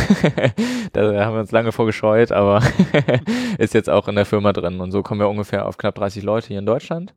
da 0.93 1.25
haben 1.25 1.35
wir 1.35 1.41
uns 1.41 1.51
lange 1.51 1.71
vorgescheut, 1.71 2.31
aber 2.31 2.63
ist 3.59 3.75
jetzt 3.75 3.89
auch 3.89 4.07
in 4.07 4.15
der 4.15 4.25
Firma 4.25 4.51
drin. 4.51 4.79
Und 4.79 4.91
so 4.91 5.03
kommen 5.03 5.21
wir 5.21 5.29
ungefähr 5.29 5.67
auf 5.67 5.77
knapp 5.77 5.93
30 5.93 6.23
Leute 6.23 6.47
hier 6.47 6.59
in 6.59 6.65
Deutschland. 6.65 7.13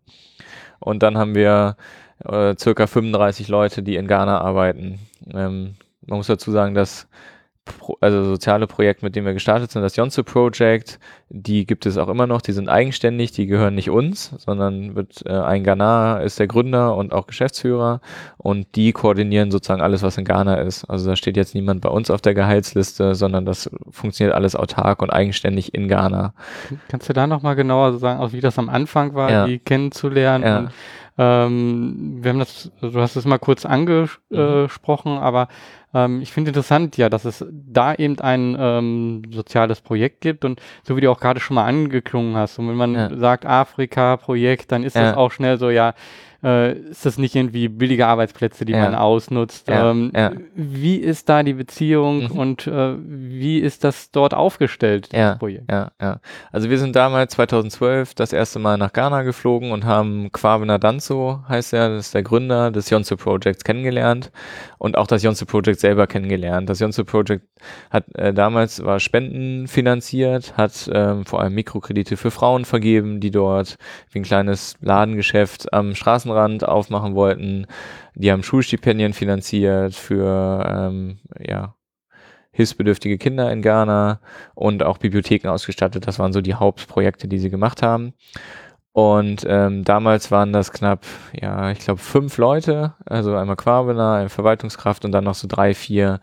Und 0.81 1.03
dann 1.03 1.17
haben 1.17 1.35
wir 1.35 1.77
äh, 2.25 2.55
circa 2.59 2.87
35 2.87 3.49
Leute, 3.49 3.83
die 3.83 3.97
in 3.97 4.07
Ghana 4.07 4.41
arbeiten. 4.41 4.99
Ähm, 5.33 5.77
man 6.07 6.19
muss 6.19 6.27
dazu 6.27 6.51
sagen, 6.51 6.75
dass 6.75 7.09
Pro, 7.65 7.97
also 8.01 8.25
soziale 8.25 8.67
Projekt, 8.67 9.05
mit 9.05 9.15
dem 9.15 9.25
wir 9.25 9.35
gestartet 9.35 9.71
sind, 9.71 9.83
das 9.83 9.95
Yonzu 9.95 10.25
Project, 10.25 10.99
die 11.29 11.65
gibt 11.65 11.87
es 11.87 11.97
auch 11.97 12.09
immer 12.09 12.27
noch, 12.27 12.41
die 12.41 12.51
sind 12.51 12.69
eigenständig, 12.69 13.31
die 13.31 13.47
gehören 13.47 13.77
nicht 13.77 13.89
uns, 13.89 14.35
sondern 14.39 14.97
wird 14.97 15.23
äh, 15.27 15.31
ein 15.33 15.63
Ghana 15.63 16.19
ist 16.19 16.41
der 16.41 16.49
Gründer 16.49 16.97
und 16.97 17.13
auch 17.13 17.29
Geschäftsführer 17.29 18.01
und 18.37 18.67
die 18.75 18.91
koordinieren 18.91 19.53
sozusagen 19.53 19.81
alles, 19.81 20.03
was 20.03 20.19
in 20.19 20.25
Ghana 20.25 20.57
ist. 20.57 20.87
Also 20.87 21.09
da 21.09 21.15
steht 21.15 21.37
jetzt 21.37 21.55
niemand 21.55 21.83
bei 21.83 21.89
uns 21.89 22.11
auf 22.11 22.21
der 22.21 22.35
Gehaltsliste, 22.35 23.15
sondern 23.15 23.47
das 23.47 23.71
funktioniert 23.91 24.35
alles 24.35 24.57
autark 24.57 25.01
und 25.01 25.11
eigenständig 25.11 25.73
in 25.73 25.87
Ghana. 25.87 26.35
Kannst 26.89 27.09
du 27.09 27.13
da 27.13 27.29
nochmal 27.29 27.55
genauer 27.55 27.99
sagen, 27.99 28.19
auch 28.19 28.33
wie 28.33 28.41
das 28.41 28.59
am 28.59 28.69
Anfang 28.69 29.15
war, 29.15 29.31
ja. 29.31 29.47
die 29.47 29.61
kennenzulernen 29.61 30.45
ja. 30.45 30.59
und 30.59 30.71
ähm, 31.19 32.19
wir 32.23 32.31
haben 32.31 32.39
das, 32.39 32.71
du 32.81 33.01
hast 33.01 33.17
es 33.17 33.25
mal 33.25 33.39
kurz 33.39 33.67
angesprochen, 33.67 35.13
mhm. 35.13 35.19
aber 35.19 35.49
ähm, 35.95 36.23
ich 36.23 36.33
finde 36.33 36.51
interessant, 36.51 36.97
ja, 36.97 37.09
dass 37.09 37.25
es 37.25 37.45
da 37.51 37.95
eben 37.95 38.19
ein 38.21 38.57
ähm, 38.59 39.23
soziales 39.31 39.81
Projekt 39.81 40.23
gibt 40.23 40.45
und 40.45 40.61
so 40.83 40.97
wie 40.97 41.03
du 41.03 41.11
auch 41.11 41.21
gerade 41.21 41.41
schon 41.41 41.55
mal 41.57 41.67
angeklungen 41.67 42.37
hast, 42.37 42.59
und 42.59 42.69
wenn 42.69 42.77
man 42.77 42.95
ja. 42.95 43.17
sagt 43.17 43.45
Afrika-Projekt, 43.45 44.73
dann 44.73 44.85
ist 44.85 44.97
ja. 44.97 45.03
das 45.03 45.17
auch 45.17 45.33
schnell 45.33 45.59
so, 45.59 45.71
ja, 45.71 45.95
äh, 46.43 46.73
ist 46.73 47.07
das 47.07 47.19
nicht 47.19 47.35
irgendwie 47.35 47.69
billige 47.69 48.07
Arbeitsplätze, 48.07 48.65
die 48.65 48.73
ja. 48.73 48.83
man 48.83 48.95
ausnutzt? 48.95 49.69
Ja. 49.69 49.91
Ähm, 49.91 50.13
ja. 50.15 50.33
Wie 50.55 50.97
ist 50.97 51.29
da 51.29 51.43
die 51.43 51.55
Beziehung 51.55 52.25
mhm. 52.25 52.39
und 52.39 52.67
äh, 52.67 52.95
wie 52.99 53.59
ist 53.59 53.85
das 53.85 54.11
dort 54.11 54.35
aufgestellt, 54.35 55.09
das 55.13 55.39
Projekt? 55.39 55.71
Ja, 55.71 55.93
ja. 56.01 56.21
Also 56.51 56.71
wir 56.71 56.79
sind 56.79 56.97
damals 56.97 57.33
2012 57.35 58.15
das 58.15 58.33
erste 58.33 58.59
Mal 58.59 58.77
nach 58.79 58.93
Ghana 58.93 59.23
geflogen 59.23 59.73
und 59.73 59.85
haben 59.85 60.31
Kwabena 60.33 60.79
Danzo, 60.79 61.45
heißt 61.49 61.73
er, 61.73 61.91
das 61.91 62.07
ist 62.07 62.15
der 62.15 62.23
Gründer 62.23 62.71
des 62.71 62.91
Yonsu 62.91 63.17
Projects, 63.17 63.65
kennengelernt 63.65 64.33
und 64.79 64.97
auch 64.97 65.07
das 65.07 65.23
Yonsu 65.23 65.47
Project 65.47 65.81
selber 65.81 66.07
kennengelernt. 66.07 66.69
Das 66.69 66.81
Yonsu 66.81 67.05
Project 67.05 67.47
hat 67.91 68.13
äh, 68.17 68.35
damals 68.35 68.85
war 68.85 68.99
Spenden 68.99 69.69
finanziert, 69.69 70.57
hat 70.57 70.91
ähm, 70.93 71.25
vor 71.25 71.41
allem 71.41 71.55
Mikrokredite 71.55 72.17
für 72.17 72.31
Frauen 72.31 72.65
vergeben, 72.65 73.21
die 73.21 73.31
dort 73.31 73.77
wie 74.11 74.19
ein 74.19 74.25
kleines 74.25 74.77
Ladengeschäft 74.81 75.73
am 75.73 75.95
Straßen 75.95 76.32
Straßenrand 76.33 76.67
aufmachen 76.67 77.15
wollten. 77.15 77.67
Die 78.15 78.31
haben 78.33 78.43
Schulstipendien 78.43 79.13
finanziert 79.13 79.95
für 79.95 80.65
ähm, 80.67 81.19
ja, 81.39 81.75
hilfsbedürftige 82.53 83.19
Kinder 83.19 83.51
in 83.51 83.63
Ghana 83.63 84.21
und 84.55 84.83
auch 84.83 84.99
Bibliotheken 84.99 85.49
ausgestattet. 85.49 86.07
Das 86.07 86.19
waren 86.19 86.33
so 86.33 86.41
die 86.41 86.55
Hauptprojekte, 86.55 87.29
die 87.29 87.39
sie 87.39 87.51
gemacht 87.51 87.83
haben. 87.83 88.15
Und 88.95 89.47
ähm, 89.49 89.85
damals 89.85 90.31
waren 90.31 90.53
das 90.53 90.71
knapp, 90.71 91.07
ja, 91.33 91.71
ich 91.71 91.79
glaube, 91.79 92.01
fünf 92.01 92.37
Leute, 92.37 92.93
also 93.07 93.35
einmal 93.35 93.57
Quabena, 93.57 94.17
eine 94.17 94.29
Verwaltungskraft 94.29 95.07
und 95.07 95.13
dann 95.13 95.25
noch 95.25 95.35
so 95.35 95.49
drei, 95.49 95.73
vier, 95.73 96.21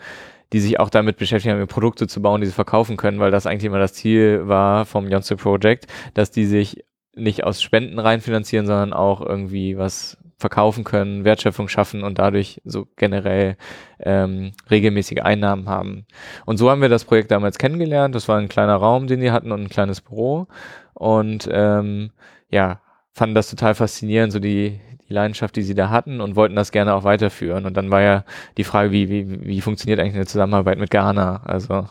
die 0.53 0.59
sich 0.59 0.79
auch 0.79 0.91
damit 0.91 1.17
beschäftigt 1.17 1.51
haben, 1.51 1.65
Produkte 1.67 2.05
zu 2.07 2.21
bauen, 2.21 2.41
die 2.41 2.47
sie 2.47 2.53
verkaufen 2.53 2.95
können, 2.95 3.19
weil 3.19 3.31
das 3.31 3.47
eigentlich 3.47 3.65
immer 3.65 3.79
das 3.79 3.95
Ziel 3.95 4.47
war 4.47 4.85
vom 4.85 5.07
Yonsu 5.07 5.35
Project, 5.35 5.87
dass 6.13 6.29
die 6.29 6.45
sich 6.45 6.83
nicht 7.19 7.43
aus 7.43 7.61
Spenden 7.61 7.99
rein 7.99 8.21
finanzieren, 8.21 8.65
sondern 8.65 8.93
auch 8.93 9.21
irgendwie 9.21 9.77
was 9.77 10.17
verkaufen 10.39 10.85
können, 10.85 11.25
Wertschöpfung 11.25 11.67
schaffen 11.67 12.01
und 12.03 12.17
dadurch 12.17 12.61
so 12.63 12.87
generell 12.95 13.57
ähm, 13.99 14.53
regelmäßige 14.71 15.21
Einnahmen 15.21 15.67
haben. 15.67 16.05
Und 16.45 16.57
so 16.57 16.71
haben 16.71 16.81
wir 16.81 16.87
das 16.87 17.03
Projekt 17.03 17.29
damals 17.31 17.57
kennengelernt. 17.57 18.15
Das 18.15 18.29
war 18.29 18.37
ein 18.37 18.47
kleiner 18.47 18.75
Raum, 18.75 19.07
den 19.07 19.19
die 19.19 19.31
hatten 19.31 19.51
und 19.51 19.61
ein 19.61 19.69
kleines 19.69 19.99
Büro. 19.99 20.47
Und 20.93 21.49
ähm, 21.51 22.11
ja, 22.49 22.79
fanden 23.11 23.35
das 23.35 23.49
total 23.49 23.75
faszinierend, 23.75 24.31
so 24.31 24.39
die, 24.39 24.79
die 25.09 25.13
Leidenschaft, 25.13 25.57
die 25.57 25.63
sie 25.63 25.75
da 25.75 25.89
hatten 25.89 26.21
und 26.21 26.37
wollten 26.37 26.55
das 26.55 26.71
gerne 26.71 26.93
auch 26.93 27.03
weiterführen. 27.03 27.65
Und 27.65 27.75
dann 27.75 27.91
war 27.91 28.01
ja 28.01 28.23
die 28.57 28.63
Frage, 28.63 28.91
wie, 28.91 29.09
wie, 29.09 29.45
wie 29.45 29.61
funktioniert 29.61 29.99
eigentlich 29.99 30.15
eine 30.15 30.25
Zusammenarbeit 30.25 30.79
mit 30.79 30.89
Ghana? 30.89 31.41
Also 31.43 31.85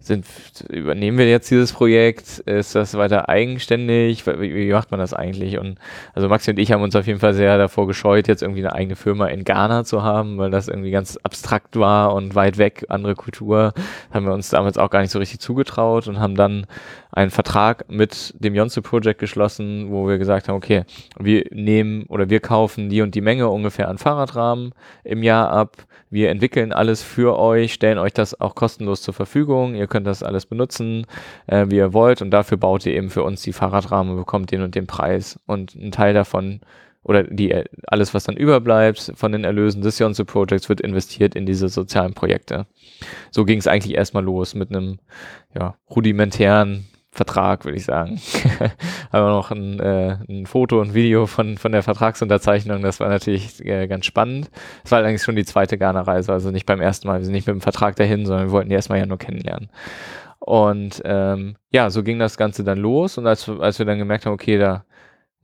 sind, 0.00 0.26
übernehmen 0.68 1.18
wir 1.18 1.28
jetzt 1.28 1.50
dieses 1.50 1.72
Projekt? 1.72 2.38
Ist 2.40 2.74
das 2.74 2.94
weiter 2.94 3.28
eigenständig? 3.28 4.26
Wie, 4.26 4.54
wie, 4.54 4.72
macht 4.72 4.90
man 4.90 5.00
das 5.00 5.12
eigentlich? 5.12 5.58
Und 5.58 5.78
also 6.14 6.28
Maxi 6.28 6.50
und 6.50 6.58
ich 6.58 6.70
haben 6.70 6.82
uns 6.82 6.94
auf 6.94 7.06
jeden 7.06 7.18
Fall 7.18 7.34
sehr 7.34 7.58
davor 7.58 7.86
gescheut, 7.88 8.28
jetzt 8.28 8.42
irgendwie 8.42 8.60
eine 8.60 8.74
eigene 8.74 8.94
Firma 8.94 9.26
in 9.26 9.44
Ghana 9.44 9.84
zu 9.84 10.02
haben, 10.04 10.38
weil 10.38 10.50
das 10.50 10.68
irgendwie 10.68 10.92
ganz 10.92 11.16
abstrakt 11.18 11.76
war 11.76 12.14
und 12.14 12.36
weit 12.36 12.58
weg, 12.58 12.86
andere 12.88 13.16
Kultur. 13.16 13.72
Haben 14.12 14.26
wir 14.26 14.32
uns 14.32 14.50
damals 14.50 14.78
auch 14.78 14.90
gar 14.90 15.00
nicht 15.00 15.10
so 15.10 15.18
richtig 15.18 15.40
zugetraut 15.40 16.06
und 16.06 16.20
haben 16.20 16.36
dann 16.36 16.66
einen 17.10 17.30
Vertrag 17.30 17.90
mit 17.90 18.34
dem 18.38 18.54
Yonsu 18.54 18.82
Project 18.82 19.18
geschlossen, 19.18 19.90
wo 19.90 20.06
wir 20.06 20.18
gesagt 20.18 20.48
haben, 20.48 20.56
okay, 20.56 20.84
wir 21.18 21.44
nehmen 21.50 22.04
oder 22.08 22.28
wir 22.28 22.40
kaufen 22.40 22.88
die 22.88 23.00
und 23.00 23.14
die 23.14 23.20
Menge 23.20 23.48
ungefähr 23.48 23.88
an 23.88 23.98
Fahrradrahmen 23.98 24.72
im 25.04 25.22
Jahr 25.22 25.50
ab. 25.50 25.76
Wir 26.10 26.30
entwickeln 26.30 26.72
alles 26.72 27.02
für 27.02 27.38
euch, 27.38 27.74
stellen 27.74 27.98
euch 27.98 28.12
das 28.12 28.40
auch 28.40 28.54
kostenlos 28.54 29.02
zur 29.02 29.14
Verfügung. 29.14 29.74
Ihr 29.74 29.86
könnt 29.86 30.06
das 30.06 30.22
alles 30.22 30.46
benutzen, 30.46 31.06
äh, 31.46 31.66
wie 31.68 31.76
ihr 31.76 31.92
wollt 31.92 32.22
und 32.22 32.30
dafür 32.30 32.56
baut 32.56 32.86
ihr 32.86 32.94
eben 32.94 33.10
für 33.10 33.22
uns 33.22 33.42
die 33.42 33.52
Fahrradrahmen 33.52 34.12
und 34.12 34.18
bekommt 34.18 34.50
den 34.50 34.62
und 34.62 34.74
den 34.74 34.86
Preis. 34.86 35.38
Und 35.46 35.74
ein 35.74 35.92
Teil 35.92 36.14
davon 36.14 36.60
oder 37.02 37.22
die, 37.22 37.54
alles, 37.86 38.12
was 38.12 38.24
dann 38.24 38.36
überbleibt 38.36 39.12
von 39.14 39.32
den 39.32 39.44
Erlösen 39.44 39.80
des 39.80 39.98
Yonsu 39.98 40.24
Projects, 40.24 40.68
wird 40.68 40.80
investiert 40.80 41.34
in 41.34 41.46
diese 41.46 41.68
sozialen 41.68 42.12
Projekte. 42.12 42.66
So 43.30 43.44
ging 43.44 43.58
es 43.58 43.66
eigentlich 43.66 43.96
erstmal 43.96 44.24
los 44.24 44.54
mit 44.54 44.70
einem 44.70 44.98
ja, 45.58 45.76
rudimentären 45.88 46.86
Vertrag, 47.10 47.64
würde 47.64 47.78
ich 47.78 47.84
sagen. 47.84 48.20
Aber 49.10 49.30
noch 49.30 49.50
ein, 49.50 49.80
äh, 49.80 50.18
ein 50.28 50.46
Foto 50.46 50.80
und 50.80 50.94
Video 50.94 51.26
von, 51.26 51.56
von 51.56 51.72
der 51.72 51.82
Vertragsunterzeichnung, 51.82 52.82
das 52.82 53.00
war 53.00 53.08
natürlich 53.08 53.64
äh, 53.64 53.86
ganz 53.86 54.06
spannend. 54.06 54.50
Es 54.84 54.90
war 54.90 54.98
allerdings 54.98 55.24
schon 55.24 55.36
die 55.36 55.44
zweite 55.44 55.78
Ghana-Reise, 55.78 56.32
also 56.32 56.50
nicht 56.50 56.66
beim 56.66 56.80
ersten 56.80 57.08
Mal, 57.08 57.18
wir 57.18 57.24
sind 57.24 57.34
nicht 57.34 57.46
mit 57.46 57.54
dem 57.54 57.62
Vertrag 57.62 57.96
dahin, 57.96 58.26
sondern 58.26 58.48
wir 58.48 58.52
wollten 58.52 58.68
die 58.68 58.74
erstmal 58.74 58.98
ja 58.98 59.06
nur 59.06 59.18
kennenlernen. 59.18 59.70
Und 60.38 61.02
ähm, 61.04 61.56
ja, 61.70 61.90
so 61.90 62.02
ging 62.02 62.18
das 62.18 62.36
Ganze 62.36 62.62
dann 62.62 62.78
los 62.78 63.18
und 63.18 63.26
als, 63.26 63.48
als 63.48 63.78
wir 63.78 63.86
dann 63.86 63.98
gemerkt 63.98 64.26
haben, 64.26 64.34
okay, 64.34 64.58
da, 64.58 64.84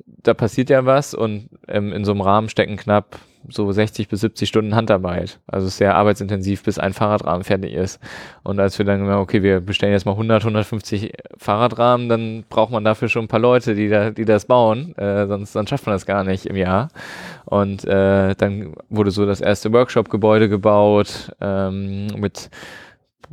da 0.06 0.34
passiert 0.34 0.70
ja 0.70 0.86
was 0.86 1.14
und 1.14 1.48
ähm, 1.66 1.92
in 1.92 2.04
so 2.04 2.12
einem 2.12 2.20
Rahmen 2.20 2.48
stecken 2.48 2.76
knapp 2.76 3.18
so 3.48 3.70
60 3.70 4.08
bis 4.08 4.20
70 4.20 4.48
Stunden 4.48 4.74
Handarbeit. 4.74 5.40
Also 5.46 5.68
sehr 5.68 5.94
arbeitsintensiv, 5.96 6.62
bis 6.62 6.78
ein 6.78 6.92
Fahrradrahmen 6.92 7.44
fertig 7.44 7.72
ist. 7.72 8.00
Und 8.42 8.60
als 8.60 8.78
wir 8.78 8.84
dann 8.84 9.00
gemerkt 9.00 9.20
okay, 9.20 9.42
wir 9.42 9.60
bestellen 9.60 9.92
jetzt 9.92 10.06
mal 10.06 10.12
100, 10.12 10.42
150 10.42 11.12
Fahrradrahmen, 11.36 12.08
dann 12.08 12.44
braucht 12.48 12.72
man 12.72 12.84
dafür 12.84 13.08
schon 13.08 13.24
ein 13.24 13.28
paar 13.28 13.40
Leute, 13.40 13.74
die, 13.74 13.88
da, 13.88 14.10
die 14.10 14.24
das 14.24 14.46
bauen. 14.46 14.96
Äh, 14.96 15.26
sonst, 15.26 15.52
sonst 15.52 15.70
schafft 15.70 15.86
man 15.86 15.94
das 15.94 16.06
gar 16.06 16.24
nicht 16.24 16.46
im 16.46 16.56
Jahr. 16.56 16.88
Und 17.44 17.84
äh, 17.84 18.34
dann 18.34 18.74
wurde 18.88 19.10
so 19.10 19.26
das 19.26 19.40
erste 19.40 19.72
Workshop-Gebäude 19.72 20.48
gebaut 20.48 21.32
ähm, 21.40 22.06
mit 22.16 22.50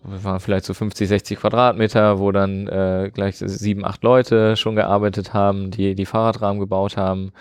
waren 0.03 0.39
vielleicht 0.39 0.65
so 0.65 0.73
50, 0.73 1.07
60 1.07 1.39
Quadratmeter, 1.39 2.19
wo 2.19 2.31
dann 2.31 2.67
äh, 2.67 3.11
gleich 3.13 3.37
sieben, 3.37 3.85
acht 3.85 4.03
Leute 4.03 4.55
schon 4.55 4.75
gearbeitet 4.75 5.33
haben, 5.33 5.71
die 5.71 5.95
die 5.95 6.05
Fahrradrahmen 6.05 6.59
gebaut 6.59 6.97
haben. 6.97 7.31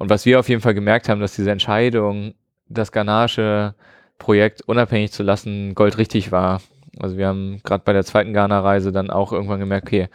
Und 0.00 0.08
was 0.08 0.24
wir 0.24 0.40
auf 0.40 0.48
jeden 0.48 0.62
Fall 0.62 0.72
gemerkt 0.72 1.10
haben, 1.10 1.20
dass 1.20 1.36
diese 1.36 1.50
Entscheidung, 1.50 2.32
das 2.70 2.90
Ganache-Projekt 2.90 4.62
unabhängig 4.62 5.12
zu 5.12 5.22
lassen, 5.22 5.74
goldrichtig 5.74 6.32
war. 6.32 6.62
Also 6.98 7.18
wir 7.18 7.26
haben 7.26 7.60
gerade 7.64 7.84
bei 7.84 7.92
der 7.92 8.04
zweiten 8.04 8.32
Ghana-Reise 8.32 8.92
dann 8.92 9.10
auch 9.10 9.30
irgendwann 9.30 9.60
gemerkt, 9.60 9.88
okay, 9.88 10.08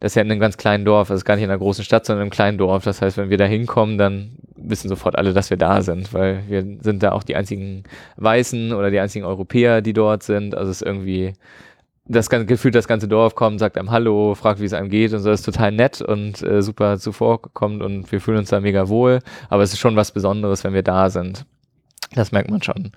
das 0.00 0.12
ist 0.12 0.16
ja 0.16 0.22
in 0.22 0.32
einem 0.32 0.40
ganz 0.40 0.56
kleinen 0.56 0.84
Dorf, 0.84 1.08
das 1.08 1.18
ist 1.18 1.24
gar 1.24 1.36
nicht 1.36 1.44
in 1.44 1.50
einer 1.50 1.60
großen 1.60 1.84
Stadt, 1.84 2.04
sondern 2.04 2.22
in 2.22 2.24
einem 2.24 2.30
kleinen 2.30 2.58
Dorf. 2.58 2.82
Das 2.82 3.02
heißt, 3.02 3.18
wenn 3.18 3.30
wir 3.30 3.36
da 3.38 3.44
hinkommen, 3.44 3.98
dann 3.98 4.32
wissen 4.56 4.88
sofort 4.88 5.16
alle, 5.16 5.32
dass 5.32 5.50
wir 5.50 5.56
da 5.56 5.80
sind, 5.82 6.12
weil 6.12 6.42
wir 6.48 6.66
sind 6.80 7.04
da 7.04 7.12
auch 7.12 7.22
die 7.22 7.36
einzigen 7.36 7.84
Weißen 8.16 8.72
oder 8.72 8.90
die 8.90 8.98
einzigen 8.98 9.24
Europäer, 9.24 9.80
die 9.80 9.92
dort 9.92 10.24
sind. 10.24 10.56
Also 10.56 10.72
es 10.72 10.80
ist 10.80 10.86
irgendwie 10.88 11.34
das 12.10 12.28
ganze 12.28 12.46
Gefühl, 12.46 12.72
das 12.72 12.88
ganze 12.88 13.06
Dorf 13.06 13.34
kommt, 13.34 13.60
sagt 13.60 13.78
einem 13.78 13.90
Hallo, 13.90 14.34
fragt, 14.34 14.60
wie 14.60 14.64
es 14.64 14.72
einem 14.72 14.88
geht 14.88 15.12
und 15.12 15.20
so, 15.20 15.30
das 15.30 15.40
ist 15.40 15.46
total 15.46 15.70
nett 15.70 16.02
und 16.02 16.42
äh, 16.42 16.60
super 16.60 16.98
zuvorkommt 16.98 17.82
und 17.82 18.10
wir 18.10 18.20
fühlen 18.20 18.38
uns 18.38 18.50
da 18.50 18.60
mega 18.60 18.88
wohl. 18.88 19.20
Aber 19.48 19.62
es 19.62 19.72
ist 19.72 19.78
schon 19.78 19.94
was 19.96 20.10
Besonderes, 20.10 20.64
wenn 20.64 20.74
wir 20.74 20.82
da 20.82 21.08
sind. 21.08 21.46
Das 22.14 22.32
merkt 22.32 22.50
man 22.50 22.60
schon. 22.60 22.90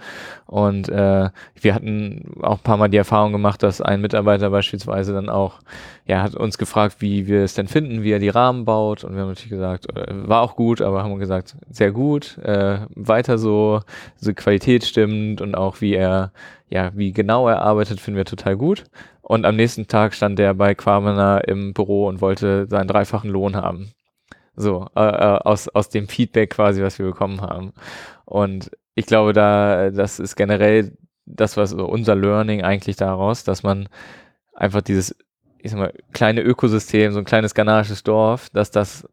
Und 0.48 0.90
äh, 0.90 1.30
wir 1.62 1.76
hatten 1.76 2.34
auch 2.42 2.58
ein 2.58 2.64
paar 2.64 2.78
Mal 2.78 2.90
die 2.90 2.98
Erfahrung 2.98 3.32
gemacht, 3.32 3.62
dass 3.62 3.80
ein 3.80 4.02
Mitarbeiter 4.02 4.50
beispielsweise 4.50 5.14
dann 5.14 5.30
auch, 5.30 5.60
ja, 6.06 6.24
hat 6.24 6.36
uns 6.36 6.58
gefragt, 6.58 6.98
wie 7.00 7.28
wir 7.28 7.44
es 7.44 7.54
denn 7.54 7.68
finden, 7.68 8.02
wie 8.02 8.12
er 8.12 8.20
die 8.20 8.30
Rahmen 8.30 8.66
baut. 8.66 9.04
Und 9.04 9.14
wir 9.14 9.22
haben 9.22 9.30
natürlich 9.30 9.52
gesagt, 9.52 9.96
äh, 9.96 10.28
war 10.28 10.42
auch 10.42 10.56
gut, 10.56 10.82
aber 10.82 11.04
haben 11.04 11.20
gesagt, 11.20 11.56
sehr 11.70 11.92
gut, 11.92 12.40
äh, 12.40 12.80
weiter 12.96 13.38
so, 13.38 13.82
so 14.18 14.34
Qualität 14.34 14.84
stimmt 14.84 15.42
und 15.42 15.54
auch 15.54 15.80
wie 15.80 15.94
er, 15.94 16.32
ja, 16.70 16.92
wie 16.96 17.14
genau 17.14 17.48
er 17.48 17.62
arbeitet, 17.62 18.00
finden 18.00 18.18
wir 18.18 18.26
total 18.26 18.58
gut. 18.58 18.86
Und 19.22 19.46
am 19.46 19.56
nächsten 19.56 19.88
Tag 19.88 20.16
stand 20.16 20.40
er 20.40 20.54
bei 20.56 20.74
Quamena 20.74 21.38
im 21.38 21.74
Büro 21.74 22.08
und 22.08 22.20
wollte 22.20 22.68
seinen 22.68 22.88
dreifachen 22.88 23.30
Lohn 23.30 23.56
haben. 23.56 23.92
So, 24.56 24.88
äh, 24.96 25.02
äh, 25.02 25.40
aus, 25.44 25.68
aus 25.70 25.90
dem 25.90 26.08
Feedback 26.08 26.52
quasi, 26.52 26.82
was 26.82 27.00
wir 27.00 27.06
bekommen 27.06 27.42
haben. 27.42 27.74
Und 28.26 28.72
ich 28.96 29.06
glaube, 29.06 29.34
da, 29.34 29.90
das 29.92 30.20
ist 30.20 30.36
generell 30.36 30.98
das, 31.26 31.58
was 31.58 31.74
unser 31.74 32.16
Learning 32.16 32.64
eigentlich 32.64 32.96
daraus, 32.96 33.44
dass 33.44 33.64
man 33.64 33.88
einfach 34.54 34.82
dieses, 34.82 35.16
ich 35.58 35.72
sag 35.72 35.80
mal, 35.80 35.94
kleine 36.12 36.42
Ökosystem, 36.42 37.12
so 37.12 37.20
ein 37.20 37.26
kleines 37.26 37.56
ghanaisches 37.56 38.04
Dorf, 38.04 38.50
dass 38.50 38.72
das 38.72 39.08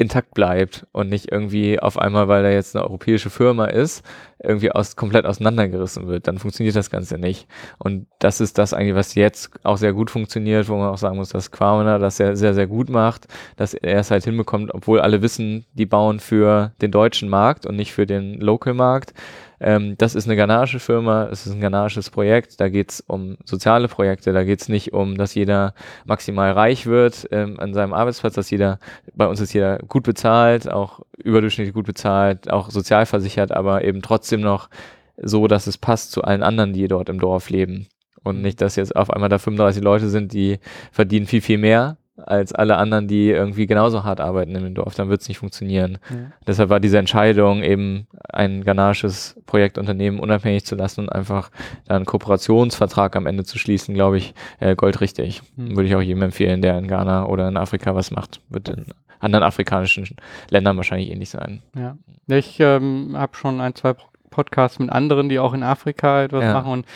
intakt 0.00 0.32
bleibt 0.32 0.86
und 0.92 1.10
nicht 1.10 1.30
irgendwie 1.30 1.78
auf 1.78 1.98
einmal, 1.98 2.26
weil 2.26 2.42
da 2.42 2.48
jetzt 2.48 2.74
eine 2.74 2.84
europäische 2.86 3.28
Firma 3.28 3.66
ist, 3.66 4.02
irgendwie 4.42 4.72
aus, 4.72 4.96
komplett 4.96 5.26
auseinandergerissen 5.26 6.06
wird. 6.06 6.26
Dann 6.26 6.38
funktioniert 6.38 6.74
das 6.74 6.88
Ganze 6.88 7.18
nicht. 7.18 7.46
Und 7.76 8.06
das 8.18 8.40
ist 8.40 8.56
das 8.56 8.72
eigentlich, 8.72 8.94
was 8.94 9.14
jetzt 9.14 9.50
auch 9.62 9.76
sehr 9.76 9.92
gut 9.92 10.10
funktioniert, 10.10 10.70
wo 10.70 10.76
man 10.76 10.88
auch 10.88 10.96
sagen 10.96 11.18
muss, 11.18 11.28
dass 11.28 11.50
Quamena 11.50 11.98
das 11.98 12.16
sehr, 12.16 12.34
sehr, 12.34 12.54
sehr 12.54 12.66
gut 12.66 12.88
macht, 12.88 13.28
dass 13.56 13.74
er 13.74 13.98
es 13.98 14.10
halt 14.10 14.24
hinbekommt, 14.24 14.72
obwohl 14.72 15.00
alle 15.00 15.20
wissen, 15.20 15.66
die 15.74 15.84
bauen 15.84 16.18
für 16.18 16.72
den 16.80 16.92
deutschen 16.92 17.28
Markt 17.28 17.66
und 17.66 17.76
nicht 17.76 17.92
für 17.92 18.06
den 18.06 18.40
Local-Markt, 18.40 19.12
ähm, 19.60 19.96
das 19.98 20.14
ist 20.14 20.24
eine 20.26 20.36
ghanaische 20.36 20.80
Firma, 20.80 21.28
es 21.30 21.46
ist 21.46 21.52
ein 21.52 21.60
ghanaisches 21.60 22.08
Projekt, 22.08 22.60
da 22.60 22.70
geht 22.70 22.90
es 22.92 23.00
um 23.02 23.36
soziale 23.44 23.88
Projekte, 23.88 24.32
da 24.32 24.42
geht 24.42 24.62
es 24.62 24.68
nicht 24.68 24.94
um, 24.94 25.18
dass 25.18 25.34
jeder 25.34 25.74
maximal 26.06 26.52
reich 26.52 26.86
wird 26.86 27.28
ähm, 27.30 27.60
an 27.60 27.74
seinem 27.74 27.92
Arbeitsplatz, 27.92 28.34
dass 28.34 28.50
jeder, 28.50 28.78
bei 29.14 29.26
uns 29.26 29.40
ist 29.40 29.52
jeder 29.52 29.78
gut 29.80 30.04
bezahlt, 30.04 30.70
auch 30.70 31.00
überdurchschnittlich 31.18 31.74
gut 31.74 31.86
bezahlt, 31.86 32.50
auch 32.50 32.70
sozialversichert, 32.70 33.52
aber 33.52 33.84
eben 33.84 34.00
trotzdem 34.00 34.40
noch 34.40 34.70
so, 35.18 35.46
dass 35.46 35.66
es 35.66 35.76
passt 35.76 36.12
zu 36.12 36.24
allen 36.24 36.42
anderen, 36.42 36.72
die 36.72 36.88
dort 36.88 37.10
im 37.10 37.20
Dorf 37.20 37.50
leben. 37.50 37.86
Und 38.22 38.36
mhm. 38.36 38.42
nicht, 38.42 38.60
dass 38.62 38.76
jetzt 38.76 38.96
auf 38.96 39.10
einmal 39.10 39.28
da 39.28 39.38
35 39.38 39.82
Leute 39.82 40.08
sind, 40.08 40.32
die 40.32 40.58
verdienen 40.90 41.26
viel, 41.26 41.42
viel 41.42 41.58
mehr 41.58 41.98
als 42.26 42.52
alle 42.52 42.76
anderen, 42.76 43.08
die 43.08 43.28
irgendwie 43.30 43.66
genauso 43.66 44.04
hart 44.04 44.20
arbeiten 44.20 44.54
in 44.54 44.64
dem 44.64 44.74
Dorf, 44.74 44.94
dann 44.94 45.08
wird 45.08 45.20
es 45.20 45.28
nicht 45.28 45.38
funktionieren. 45.38 45.98
Ja. 46.10 46.16
Deshalb 46.46 46.70
war 46.70 46.80
diese 46.80 46.98
Entscheidung, 46.98 47.62
eben 47.62 48.06
ein 48.28 48.64
ghanaisches 48.64 49.40
Projektunternehmen 49.46 50.20
unabhängig 50.20 50.64
zu 50.64 50.74
lassen 50.74 51.02
und 51.02 51.08
einfach 51.10 51.50
einen 51.88 52.04
Kooperationsvertrag 52.04 53.16
am 53.16 53.26
Ende 53.26 53.44
zu 53.44 53.58
schließen, 53.58 53.94
glaube 53.94 54.18
ich, 54.18 54.34
äh, 54.60 54.76
goldrichtig. 54.76 55.42
Mhm. 55.56 55.76
Würde 55.76 55.88
ich 55.88 55.94
auch 55.94 56.02
jedem 56.02 56.22
empfehlen, 56.22 56.62
der 56.62 56.78
in 56.78 56.88
Ghana 56.88 57.26
oder 57.26 57.48
in 57.48 57.56
Afrika 57.56 57.94
was 57.94 58.10
macht. 58.10 58.40
Wird 58.48 58.68
in 58.68 58.86
anderen 59.20 59.44
afrikanischen 59.44 60.08
Ländern 60.48 60.76
wahrscheinlich 60.76 61.10
ähnlich 61.10 61.30
sein. 61.30 61.62
Ja. 61.76 61.96
Ich 62.26 62.58
ähm, 62.60 63.14
habe 63.16 63.36
schon 63.36 63.60
ein, 63.60 63.74
zwei 63.74 63.94
Podcasts 64.30 64.78
mit 64.78 64.90
anderen, 64.90 65.28
die 65.28 65.38
auch 65.38 65.52
in 65.52 65.62
Afrika 65.62 66.22
etwas 66.22 66.44
ja. 66.44 66.54
machen 66.54 66.72
und 66.72 66.86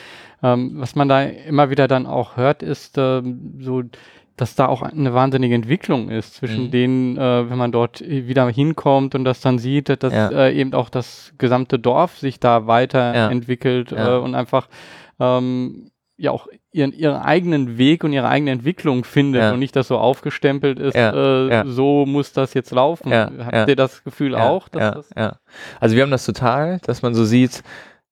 ähm, 0.44 0.72
was 0.74 0.94
man 0.94 1.08
da 1.08 1.22
immer 1.22 1.70
wieder 1.70 1.88
dann 1.88 2.06
auch 2.06 2.36
hört, 2.36 2.62
ist 2.62 2.98
ähm, 2.98 3.54
so 3.60 3.82
dass 4.36 4.54
da 4.56 4.66
auch 4.66 4.82
eine 4.82 5.14
wahnsinnige 5.14 5.54
Entwicklung 5.54 6.10
ist 6.10 6.34
zwischen 6.34 6.64
mhm. 6.64 6.70
denen, 6.70 7.16
äh, 7.16 7.48
wenn 7.48 7.58
man 7.58 7.72
dort 7.72 8.00
wieder 8.00 8.48
hinkommt 8.48 9.14
und 9.14 9.24
das 9.24 9.40
dann 9.40 9.58
sieht, 9.58 10.02
dass 10.02 10.12
ja. 10.12 10.28
äh, 10.30 10.54
eben 10.54 10.74
auch 10.74 10.88
das 10.88 11.32
gesamte 11.38 11.78
Dorf 11.78 12.18
sich 12.18 12.40
da 12.40 12.66
weiterentwickelt 12.66 13.92
ja. 13.92 13.96
ja. 13.96 14.16
äh, 14.16 14.18
und 14.18 14.34
einfach 14.34 14.68
ähm, 15.20 15.90
ja 16.16 16.32
auch 16.32 16.48
ihren, 16.72 16.92
ihren 16.92 17.16
eigenen 17.16 17.78
Weg 17.78 18.02
und 18.02 18.12
ihre 18.12 18.28
eigene 18.28 18.50
Entwicklung 18.50 19.04
findet 19.04 19.52
und 19.52 19.60
nicht 19.60 19.76
das 19.76 19.88
so 19.88 19.98
aufgestempelt 19.98 20.78
ist, 20.78 20.96
äh, 20.96 21.64
so 21.66 22.04
muss 22.06 22.32
das 22.32 22.54
jetzt 22.54 22.72
laufen. 22.72 23.12
Habt 23.12 23.68
ihr 23.68 23.76
das 23.76 24.02
Gefühl 24.02 24.34
auch? 24.34 24.68
Dass 24.68 24.94
das 24.94 25.10
ja. 25.16 25.36
Also 25.80 25.94
wir 25.94 26.02
haben 26.02 26.10
das 26.10 26.26
total, 26.26 26.80
dass 26.84 27.02
man 27.02 27.14
so 27.14 27.24
sieht, 27.24 27.62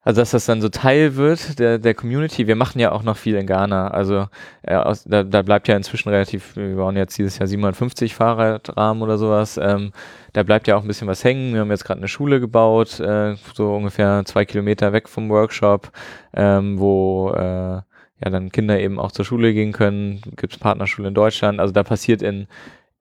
Also 0.05 0.21
dass 0.21 0.33
das 0.33 0.47
dann 0.47 0.61
so 0.61 0.69
Teil 0.69 1.15
wird 1.15 1.61
der, 1.61 1.79
der 1.79 1.95
Community. 1.95 2.49
Wir 2.49 2.57
machen 2.57 2.81
ja 2.81 2.91
auch 2.91 3.05
noch 3.05 3.17
viel 3.17 3.37
in 3.37 3.47
Ghana. 3.47 3.88
Also 3.88 4.27
äh, 4.62 4.75
aus, 4.75 5.05
da, 5.05 5.23
da 5.23 5.43
bleibt 5.43 5.69
ja 5.69 5.77
inzwischen 5.77 6.09
relativ, 6.09 6.57
wir 6.57 6.75
bauen 6.75 6.97
jetzt 6.97 7.17
dieses 7.19 7.38
Jahr 7.38 7.47
750 7.47 8.15
Fahrradrahmen 8.15 9.03
oder 9.03 9.17
sowas. 9.17 9.59
Ähm, 9.62 9.93
da 10.33 10.43
bleibt 10.43 10.67
ja 10.67 10.77
auch 10.77 10.83
ein 10.83 10.88
bisschen 10.88 11.07
was 11.07 11.23
hängen. 11.23 11.55
Wir 11.55 11.61
haben 11.61 11.71
jetzt 11.71 11.85
gerade 11.85 11.99
eine 11.99 12.09
Schule 12.09 12.41
gebaut, 12.41 12.99
äh, 12.99 13.37
so 13.55 13.75
ungefähr 13.75 14.25
zwei 14.25 14.45
Kilometer 14.45 14.93
weg 14.93 15.09
vom 15.09 15.29
Workshop, 15.29 15.93
ähm, 16.35 16.81
wo 16.81 17.31
äh, 17.37 17.81
ja 18.25 18.31
dann 18.31 18.51
Kinder 18.51 18.81
eben 18.81 18.99
auch 18.99 19.12
zur 19.12 19.25
Schule 19.25 19.55
gehen 19.55 19.71
können. 19.73 20.21
Gibt 20.37 20.55
es 20.55 20.59
Partnerschule 20.59 21.09
in 21.09 21.15
Deutschland. 21.15 21.61
Also 21.61 21.73
da 21.73 21.85
passiert 21.85 22.23
in 22.23 22.49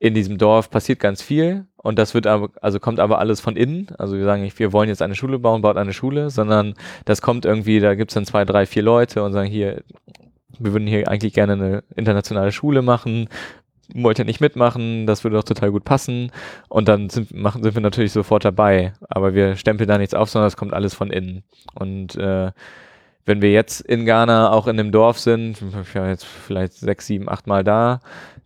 in 0.01 0.15
diesem 0.15 0.39
Dorf 0.39 0.71
passiert 0.71 0.99
ganz 0.99 1.21
viel 1.21 1.67
und 1.77 1.99
das 1.99 2.15
wird 2.15 2.25
aber, 2.25 2.49
also 2.59 2.79
kommt 2.79 2.99
aber 2.99 3.19
alles 3.19 3.39
von 3.39 3.55
innen. 3.55 3.87
Also 3.99 4.17
wir 4.17 4.25
sagen 4.25 4.41
nicht, 4.41 4.57
wir 4.57 4.73
wollen 4.73 4.89
jetzt 4.89 5.03
eine 5.03 5.13
Schule 5.13 5.37
bauen, 5.37 5.61
baut 5.61 5.77
eine 5.77 5.93
Schule, 5.93 6.31
sondern 6.31 6.73
das 7.05 7.21
kommt 7.21 7.45
irgendwie, 7.45 7.79
da 7.79 7.93
gibt's 7.93 8.15
dann 8.15 8.25
zwei, 8.25 8.43
drei, 8.43 8.65
vier 8.65 8.81
Leute 8.81 9.21
und 9.21 9.31
sagen 9.31 9.47
hier, 9.47 9.83
wir 10.57 10.73
würden 10.73 10.87
hier 10.87 11.07
eigentlich 11.07 11.33
gerne 11.33 11.53
eine 11.53 11.83
internationale 11.95 12.51
Schule 12.51 12.81
machen, 12.81 13.29
wollt 13.93 14.17
ihr 14.17 14.25
nicht 14.25 14.41
mitmachen, 14.41 15.05
das 15.05 15.23
würde 15.23 15.35
doch 15.35 15.43
total 15.43 15.69
gut 15.69 15.85
passen. 15.85 16.31
Und 16.67 16.87
dann 16.87 17.11
sind, 17.11 17.31
machen, 17.35 17.61
sind 17.61 17.75
wir 17.75 17.81
natürlich 17.83 18.11
sofort 18.11 18.43
dabei. 18.43 18.93
Aber 19.07 19.35
wir 19.35 19.55
stempeln 19.55 19.87
da 19.87 19.99
nichts 19.99 20.15
auf, 20.15 20.31
sondern 20.31 20.47
es 20.47 20.57
kommt 20.57 20.73
alles 20.73 20.95
von 20.95 21.11
innen. 21.11 21.43
Und 21.75 22.15
äh, 22.15 22.51
wenn 23.25 23.43
wir 23.43 23.51
jetzt 23.51 23.81
in 23.81 24.07
Ghana 24.07 24.51
auch 24.51 24.65
in 24.65 24.77
dem 24.77 24.91
Dorf 24.91 25.19
sind, 25.19 25.61
ja 25.93 26.07
jetzt 26.07 26.25
vielleicht 26.25 26.73
sechs, 26.73 27.05
sieben, 27.05 27.29
acht 27.29 27.45
Mal 27.45 27.63
da, 27.63 27.99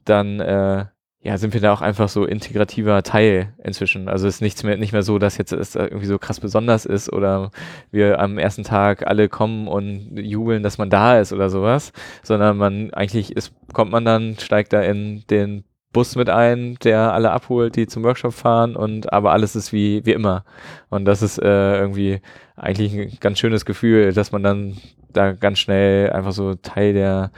dann 0.03 0.41
äh, 0.41 0.85
ja, 1.25 1.39
sind 1.39 1.55
wir 1.55 1.61
da 1.61 1.73
auch 1.73 1.81
einfach 1.81 2.07
so 2.07 2.23
integrativer 2.23 3.01
Teil 3.01 3.51
inzwischen. 3.63 4.09
Also 4.09 4.27
es 4.27 4.35
ist 4.35 4.41
nichts 4.41 4.61
mehr, 4.61 4.77
nicht 4.77 4.93
mehr 4.93 5.01
so, 5.01 5.17
dass 5.17 5.39
jetzt 5.39 5.51
es 5.51 5.73
irgendwie 5.73 6.05
so 6.05 6.19
krass 6.19 6.39
besonders 6.39 6.85
ist 6.85 7.11
oder 7.11 7.49
wir 7.89 8.19
am 8.19 8.37
ersten 8.37 8.63
Tag 8.63 9.07
alle 9.07 9.27
kommen 9.27 9.67
und 9.67 10.19
jubeln, 10.19 10.61
dass 10.61 10.77
man 10.77 10.91
da 10.91 11.19
ist 11.19 11.33
oder 11.33 11.49
sowas, 11.49 11.93
sondern 12.21 12.57
man 12.57 12.93
eigentlich 12.93 13.35
ist, 13.35 13.53
kommt 13.73 13.91
man 13.91 14.05
dann, 14.05 14.37
steigt 14.37 14.71
da 14.71 14.81
in 14.81 15.23
den 15.31 15.63
Bus 15.93 16.15
mit 16.15 16.29
ein, 16.29 16.77
der 16.83 17.13
alle 17.13 17.31
abholt, 17.31 17.75
die 17.75 17.87
zum 17.87 18.03
Workshop 18.03 18.33
fahren 18.33 18.75
und 18.75 19.11
aber 19.11 19.31
alles 19.31 19.55
ist 19.55 19.73
wie, 19.73 20.05
wie 20.05 20.11
immer. 20.11 20.45
Und 20.89 21.05
das 21.05 21.23
ist 21.23 21.39
äh, 21.39 21.79
irgendwie 21.79 22.21
eigentlich 22.55 22.93
ein 22.93 23.17
ganz 23.19 23.39
schönes 23.39 23.65
Gefühl, 23.65 24.13
dass 24.13 24.31
man 24.31 24.43
dann 24.43 24.77
da 25.11 25.31
ganz 25.31 25.57
schnell 25.57 26.11
einfach 26.11 26.33
so 26.33 26.53
Teil 26.53 26.93
der 26.93 27.31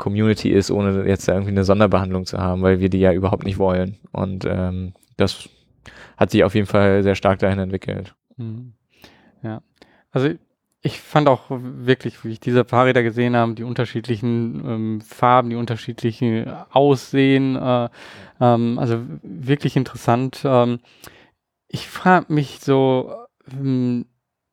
Community 0.00 0.50
ist, 0.50 0.70
ohne 0.70 1.06
jetzt 1.06 1.28
irgendwie 1.28 1.50
eine 1.50 1.64
Sonderbehandlung 1.64 2.26
zu 2.26 2.38
haben, 2.38 2.62
weil 2.62 2.80
wir 2.80 2.88
die 2.88 2.98
ja 2.98 3.12
überhaupt 3.12 3.44
nicht 3.44 3.58
wollen. 3.58 3.98
Und 4.10 4.44
ähm, 4.46 4.94
das 5.16 5.48
hat 6.16 6.30
sich 6.30 6.42
auf 6.42 6.54
jeden 6.54 6.66
Fall 6.66 7.02
sehr 7.04 7.14
stark 7.14 7.38
dahin 7.38 7.60
entwickelt. 7.60 8.14
Mhm. 8.36 8.72
Ja, 9.42 9.62
also 10.10 10.30
ich 10.82 11.00
fand 11.00 11.28
auch 11.28 11.44
wirklich, 11.50 12.24
wie 12.24 12.32
ich 12.32 12.40
diese 12.40 12.64
Fahrräder 12.64 13.02
gesehen 13.02 13.36
habe, 13.36 13.52
die 13.52 13.64
unterschiedlichen 13.64 14.62
ähm, 14.66 15.00
Farben, 15.02 15.50
die 15.50 15.56
unterschiedlichen 15.56 16.50
Aussehen, 16.70 17.56
äh, 17.56 17.88
ähm, 18.40 18.78
also 18.78 19.02
wirklich 19.22 19.76
interessant. 19.76 20.40
Ähm, 20.44 20.80
ich 21.68 21.86
frage 21.86 22.32
mich 22.32 22.60
so, 22.60 23.14
ähm, 23.52 24.06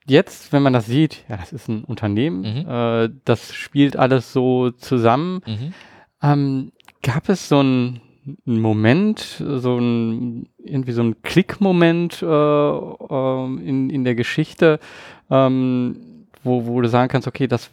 jetzt, 0.07 0.53
wenn 0.53 0.63
man 0.63 0.73
das 0.73 0.85
sieht, 0.85 1.23
ja, 1.29 1.37
das 1.37 1.53
ist 1.53 1.67
ein 1.67 1.83
Unternehmen, 1.83 2.39
mhm. 2.41 2.69
äh, 2.69 3.09
das 3.25 3.53
spielt 3.53 3.95
alles 3.95 4.33
so 4.33 4.71
zusammen. 4.71 5.41
Mhm. 5.45 5.73
Ähm, 6.21 6.71
gab 7.03 7.29
es 7.29 7.47
so 7.47 7.59
einen 7.59 8.01
Moment, 8.45 9.19
so 9.19 9.77
ein 9.77 10.49
irgendwie 10.57 10.91
so 10.91 11.01
ein 11.03 11.21
Klickmoment 11.21 12.21
äh, 12.21 12.25
äh, 12.25 13.45
in, 13.63 13.89
in 13.89 14.03
der 14.03 14.15
Geschichte, 14.15 14.79
ähm, 15.29 16.25
wo, 16.43 16.65
wo 16.65 16.81
du 16.81 16.89
sagen 16.89 17.09
kannst, 17.09 17.27
okay, 17.27 17.47
das 17.47 17.69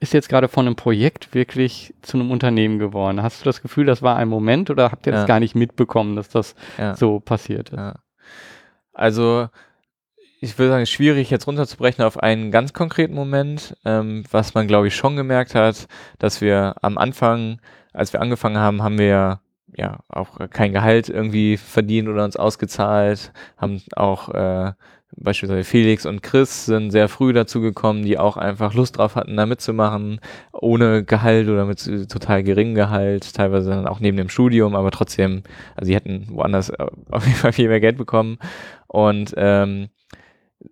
ist 0.00 0.12
jetzt 0.12 0.28
gerade 0.28 0.48
von 0.48 0.66
einem 0.66 0.76
Projekt 0.76 1.32
wirklich 1.34 1.94
zu 2.02 2.16
einem 2.16 2.30
Unternehmen 2.30 2.78
geworden. 2.78 3.22
Hast 3.22 3.40
du 3.40 3.44
das 3.44 3.62
Gefühl, 3.62 3.86
das 3.86 4.02
war 4.02 4.16
ein 4.16 4.28
Moment 4.28 4.68
oder 4.70 4.90
habt 4.90 5.06
ihr 5.06 5.12
ja. 5.12 5.20
das 5.20 5.28
gar 5.28 5.38
nicht 5.38 5.54
mitbekommen, 5.54 6.16
dass 6.16 6.28
das 6.28 6.56
ja. 6.76 6.96
so 6.96 7.20
passiert 7.20 7.70
ist? 7.70 7.76
Ja. 7.76 7.94
Also 8.92 9.48
ich 10.42 10.58
würde 10.58 10.72
sagen, 10.72 10.86
schwierig 10.86 11.30
jetzt 11.30 11.46
runterzubrechen 11.46 12.04
auf 12.04 12.18
einen 12.18 12.50
ganz 12.50 12.72
konkreten 12.72 13.14
Moment, 13.14 13.76
ähm, 13.84 14.24
was 14.32 14.54
man 14.54 14.66
glaube 14.66 14.88
ich 14.88 14.96
schon 14.96 15.14
gemerkt 15.14 15.54
hat, 15.54 15.86
dass 16.18 16.40
wir 16.40 16.74
am 16.82 16.98
Anfang, 16.98 17.60
als 17.92 18.12
wir 18.12 18.20
angefangen 18.20 18.58
haben, 18.58 18.82
haben 18.82 18.98
wir 18.98 19.40
ja 19.76 20.00
auch 20.08 20.40
kein 20.50 20.72
Gehalt 20.72 21.08
irgendwie 21.08 21.56
verdient 21.56 22.08
oder 22.08 22.24
uns 22.24 22.36
ausgezahlt, 22.36 23.32
haben 23.56 23.80
auch 23.94 24.30
äh, 24.30 24.72
beispielsweise 25.16 25.62
Felix 25.62 26.06
und 26.06 26.24
Chris 26.24 26.66
sind 26.66 26.90
sehr 26.90 27.08
früh 27.08 27.32
dazu 27.32 27.60
gekommen, 27.60 28.02
die 28.02 28.18
auch 28.18 28.36
einfach 28.36 28.74
Lust 28.74 28.98
drauf 28.98 29.14
hatten, 29.14 29.36
da 29.36 29.46
mitzumachen, 29.46 30.18
ohne 30.52 31.04
Gehalt 31.04 31.48
oder 31.48 31.66
mit 31.66 31.84
total 32.10 32.42
geringem 32.42 32.74
Gehalt, 32.74 33.32
teilweise 33.32 33.70
dann 33.70 33.86
auch 33.86 34.00
neben 34.00 34.16
dem 34.16 34.28
Studium, 34.28 34.74
aber 34.74 34.90
trotzdem, 34.90 35.44
also 35.76 35.86
sie 35.86 35.94
hätten 35.94 36.26
woanders 36.30 36.70
auf 37.10 37.26
jeden 37.26 37.38
Fall 37.38 37.52
viel 37.52 37.68
mehr 37.68 37.80
Geld 37.80 37.96
bekommen. 37.96 38.38
Und 38.88 39.32
ähm, 39.36 39.88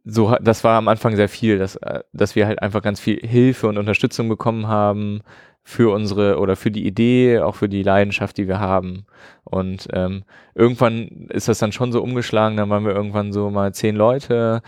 so, 0.05 0.37
das 0.41 0.65
war 0.65 0.79
am 0.79 0.89
Anfang 0.89 1.17
sehr 1.17 1.29
viel, 1.29 1.59
dass, 1.59 1.77
äh, 1.77 2.01
dass 2.13 2.37
wir 2.37 2.47
halt 2.47 2.63
einfach 2.63 2.83
ganz 2.83 3.01
viel 3.01 3.19
Hilfe 3.21 3.69
und 3.69 3.79
Unterstützung 3.79 4.29
bekommen 4.29 4.69
haben 4.69 5.23
für 5.63 5.93
unsere 5.95 6.39
oder 6.39 6.57
für 6.57 6.71
die 6.71 6.87
Idee, 6.87 7.41
auch 7.41 7.55
für 7.57 7.69
die 7.69 7.83
Leidenschaft, 7.83 8.37
die 8.39 8.49
wir 8.49 8.61
haben. 8.61 9.07
Und 9.45 9.89
ähm, 9.93 10.25
irgendwann 10.55 11.29
ist 11.31 11.49
das 11.49 11.59
dann 11.59 11.73
schon 11.73 11.93
so 11.93 12.03
umgeschlagen, 12.03 12.57
dann 12.57 12.71
waren 12.71 12.85
wir 12.85 12.95
irgendwann 12.95 13.33
so 13.33 13.51
mal 13.51 13.75
zehn 13.75 13.97
Leute 13.97 14.63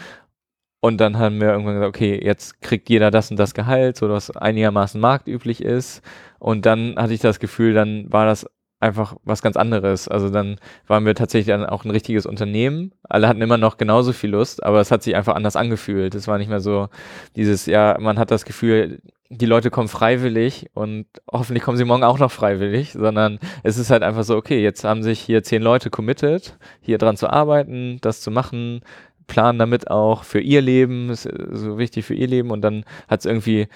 und 0.84 1.00
dann 1.00 1.16
haben 1.18 1.40
wir 1.40 1.50
irgendwann 1.52 1.74
gesagt, 1.74 1.96
okay, 1.96 2.20
jetzt 2.22 2.60
kriegt 2.60 2.90
jeder 2.90 3.12
das 3.12 3.30
und 3.30 3.36
das 3.38 3.54
Gehalt, 3.54 3.96
so 3.96 4.08
dass 4.08 4.36
einigermaßen 4.36 5.00
marktüblich 5.00 5.62
ist. 5.62 6.02
Und 6.40 6.66
dann 6.66 6.96
hatte 6.96 7.14
ich 7.14 7.20
das 7.20 7.38
Gefühl, 7.38 7.72
dann 7.72 8.12
war 8.12 8.26
das 8.26 8.46
einfach 8.82 9.16
was 9.24 9.42
ganz 9.42 9.56
anderes. 9.56 10.08
Also 10.08 10.28
dann 10.28 10.56
waren 10.86 11.06
wir 11.06 11.14
tatsächlich 11.14 11.54
dann 11.54 11.64
auch 11.64 11.84
ein 11.84 11.90
richtiges 11.90 12.26
Unternehmen. 12.26 12.92
Alle 13.08 13.28
hatten 13.28 13.40
immer 13.40 13.58
noch 13.58 13.76
genauso 13.76 14.12
viel 14.12 14.30
Lust, 14.30 14.62
aber 14.62 14.80
es 14.80 14.90
hat 14.90 15.02
sich 15.02 15.14
einfach 15.14 15.34
anders 15.34 15.56
angefühlt. 15.56 16.14
Es 16.14 16.26
war 16.26 16.38
nicht 16.38 16.48
mehr 16.48 16.60
so 16.60 16.88
dieses, 17.36 17.66
ja, 17.66 17.96
man 18.00 18.18
hat 18.18 18.30
das 18.30 18.44
Gefühl, 18.44 19.00
die 19.30 19.46
Leute 19.46 19.70
kommen 19.70 19.88
freiwillig 19.88 20.70
und 20.74 21.06
hoffentlich 21.30 21.62
kommen 21.62 21.78
sie 21.78 21.84
morgen 21.84 22.04
auch 22.04 22.18
noch 22.18 22.30
freiwillig, 22.30 22.92
sondern 22.92 23.38
es 23.62 23.78
ist 23.78 23.90
halt 23.90 24.02
einfach 24.02 24.24
so, 24.24 24.36
okay, 24.36 24.62
jetzt 24.62 24.84
haben 24.84 25.02
sich 25.02 25.20
hier 25.20 25.42
zehn 25.42 25.62
Leute 25.62 25.88
committed, 25.88 26.58
hier 26.80 26.98
dran 26.98 27.16
zu 27.16 27.30
arbeiten, 27.30 27.98
das 28.02 28.20
zu 28.20 28.30
machen, 28.30 28.82
planen 29.28 29.58
damit 29.58 29.90
auch 29.90 30.24
für 30.24 30.40
ihr 30.40 30.60
Leben, 30.60 31.08
ist 31.08 31.22
so 31.22 31.78
wichtig 31.78 32.04
für 32.04 32.14
ihr 32.14 32.26
Leben 32.26 32.50
und 32.50 32.60
dann 32.60 32.84
hat 33.08 33.20
es 33.20 33.26
irgendwie 33.26 33.68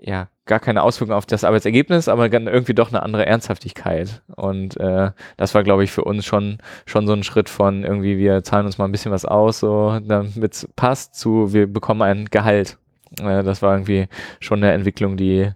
ja, 0.00 0.28
gar 0.46 0.60
keine 0.60 0.82
Auswirkungen 0.82 1.16
auf 1.16 1.26
das 1.26 1.44
Arbeitsergebnis, 1.44 2.08
aber 2.08 2.32
irgendwie 2.32 2.74
doch 2.74 2.88
eine 2.88 3.02
andere 3.02 3.26
Ernsthaftigkeit. 3.26 4.22
Und 4.34 4.78
äh, 4.78 5.10
das 5.36 5.54
war, 5.54 5.62
glaube 5.62 5.84
ich, 5.84 5.90
für 5.90 6.04
uns 6.04 6.24
schon, 6.24 6.58
schon 6.86 7.06
so 7.06 7.12
ein 7.12 7.22
Schritt 7.22 7.48
von 7.48 7.84
irgendwie, 7.84 8.18
wir 8.18 8.42
zahlen 8.42 8.66
uns 8.66 8.78
mal 8.78 8.86
ein 8.86 8.92
bisschen 8.92 9.12
was 9.12 9.24
aus, 9.24 9.60
so 9.60 9.98
damit 10.00 10.54
es 10.54 10.68
passt, 10.76 11.14
zu 11.14 11.52
wir 11.52 11.66
bekommen 11.66 12.02
ein 12.02 12.26
Gehalt. 12.26 12.78
Äh, 13.20 13.42
das 13.42 13.62
war 13.62 13.74
irgendwie 13.74 14.08
schon 14.40 14.62
eine 14.62 14.72
Entwicklung, 14.72 15.16
die, 15.16 15.50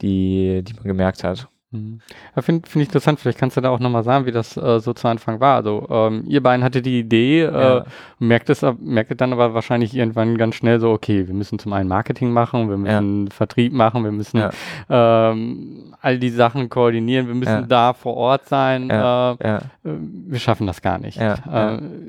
die, 0.00 0.62
die 0.62 0.74
man 0.74 0.84
gemerkt 0.84 1.24
hat. 1.24 1.49
Mhm. 1.72 2.00
Ja, 2.34 2.42
Finde 2.42 2.68
find 2.68 2.82
ich 2.82 2.88
interessant, 2.88 3.20
vielleicht 3.20 3.38
kannst 3.38 3.56
du 3.56 3.60
da 3.60 3.70
auch 3.70 3.78
nochmal 3.78 4.02
sagen, 4.02 4.26
wie 4.26 4.32
das 4.32 4.56
äh, 4.56 4.80
so 4.80 4.92
zu 4.92 5.06
Anfang 5.06 5.38
war. 5.38 5.54
Also 5.54 5.86
ähm, 5.88 6.24
ihr 6.26 6.42
beiden 6.42 6.64
hattet 6.64 6.84
die 6.84 6.98
Idee, 6.98 7.42
äh, 7.42 7.52
ja. 7.52 7.84
merkt 8.18 8.50
es 8.50 8.66
merkt 8.80 9.20
dann 9.20 9.32
aber 9.32 9.54
wahrscheinlich 9.54 9.94
irgendwann 9.94 10.36
ganz 10.36 10.56
schnell 10.56 10.80
so, 10.80 10.90
okay, 10.90 11.28
wir 11.28 11.34
müssen 11.34 11.60
zum 11.60 11.72
einen 11.72 11.88
Marketing 11.88 12.32
machen, 12.32 12.68
wir 12.68 12.76
müssen 12.76 13.26
ja. 13.26 13.30
Vertrieb 13.32 13.72
machen, 13.72 14.02
wir 14.02 14.10
müssen 14.10 14.42
ähm, 14.88 15.94
all 16.00 16.18
die 16.18 16.30
Sachen 16.30 16.68
koordinieren, 16.70 17.28
wir 17.28 17.34
müssen 17.34 17.68
da 17.68 17.92
vor 17.92 18.16
Ort 18.16 18.48
sein. 18.48 18.90
Äh, 18.90 19.60
wir 19.82 20.38
schaffen 20.38 20.66
das 20.66 20.82
gar 20.82 20.98
nicht. 20.98 21.18
Äh, 21.18 21.36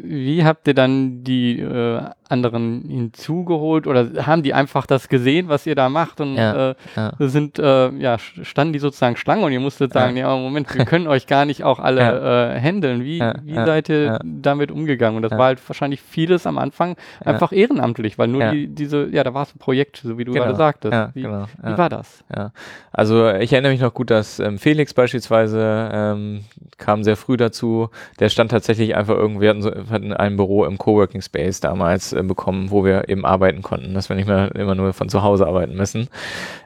wie 0.04 0.44
habt 0.44 0.68
ihr 0.68 0.74
dann 0.74 1.24
die 1.24 1.60
äh, 1.60 2.02
anderen 2.30 2.86
hinzugeholt 2.88 3.86
oder 3.88 4.26
haben 4.26 4.42
die 4.42 4.54
einfach 4.54 4.86
das 4.88 5.10
gesehen, 5.10 5.50
was 5.50 5.68
ihr 5.68 5.76
da 5.76 5.90
macht 5.90 6.22
und 6.22 6.38
äh, 6.38 6.74
sind 7.20 7.60
äh, 7.60 7.92
ja 7.92 8.18
standen 8.18 8.74
die 8.74 8.80
sozusagen 8.80 9.18
Schlange 9.18 9.46
und 9.46 9.51
ihr 9.52 9.60
musstet 9.60 9.94
sagen, 9.94 10.18
ja, 10.18 10.30
ja 10.30 10.38
Moment, 10.38 10.74
wir 10.74 10.86
können 10.86 11.08
euch 11.08 11.28
gar 11.28 11.46
nicht 11.46 11.64
auch 11.64 11.80
alle 11.80 12.56
äh, 12.56 12.60
handeln. 12.60 13.04
Wie, 13.04 13.20
wie 13.20 13.54
seid 13.54 13.90
ihr 13.90 14.20
damit 14.24 14.72
umgegangen? 14.72 15.18
Und 15.18 15.24
das 15.24 15.32
war 15.32 15.46
halt 15.46 15.70
wahrscheinlich 15.70 16.02
vieles 16.02 16.48
am 16.48 16.58
Anfang 16.58 16.96
einfach 17.24 17.52
ehrenamtlich, 17.52 18.18
weil 18.18 18.28
nur 18.28 18.52
die, 18.52 18.68
diese, 18.68 19.08
ja, 19.12 19.24
da 19.24 19.34
war 19.34 19.44
es 19.44 19.56
ein 19.56 19.60
Projekt, 19.60 19.98
so 19.98 20.18
wie 20.18 20.26
du 20.26 20.32
genau. 20.32 20.46
gerade 20.46 20.58
sagtest. 20.58 21.16
Wie, 21.16 21.22
genau. 21.24 21.46
wie, 21.64 21.78
war 21.78 21.90
das? 21.90 22.24
Ja. 22.36 22.52
Also 22.92 23.30
ich 23.30 23.54
erinnere 23.54 23.72
mich 23.72 23.82
noch 23.82 23.94
gut, 23.94 24.10
dass 24.10 24.40
ähm, 24.40 24.58
Felix 24.58 24.94
beispielsweise 24.94 25.90
ähm, 25.94 26.46
kam 26.78 27.04
sehr 27.04 27.16
früh 27.16 27.38
dazu. 27.38 27.90
Der 28.20 28.30
stand 28.30 28.52
tatsächlich 28.52 28.96
einfach 28.96 29.16
irgendwie, 29.16 29.42
wir 29.42 29.50
hatten, 29.50 29.62
so, 29.62 29.72
hatten 29.90 30.14
ein 30.14 30.36
Büro 30.36 30.66
im 30.66 30.78
Coworking 30.78 31.22
Space 31.22 31.60
damals 31.60 32.14
äh, 32.14 32.24
bekommen, 32.24 32.72
wo 32.72 32.84
wir 32.84 33.10
eben 33.10 33.26
arbeiten 33.26 33.62
konnten, 33.62 33.94
dass 33.94 34.10
wir 34.10 34.16
nicht 34.16 34.28
mehr 34.28 34.54
immer 34.56 34.76
nur 34.76 34.94
von 34.94 35.10
zu 35.10 35.24
Hause 35.24 35.48
arbeiten 35.48 35.76
müssen. 35.76 36.08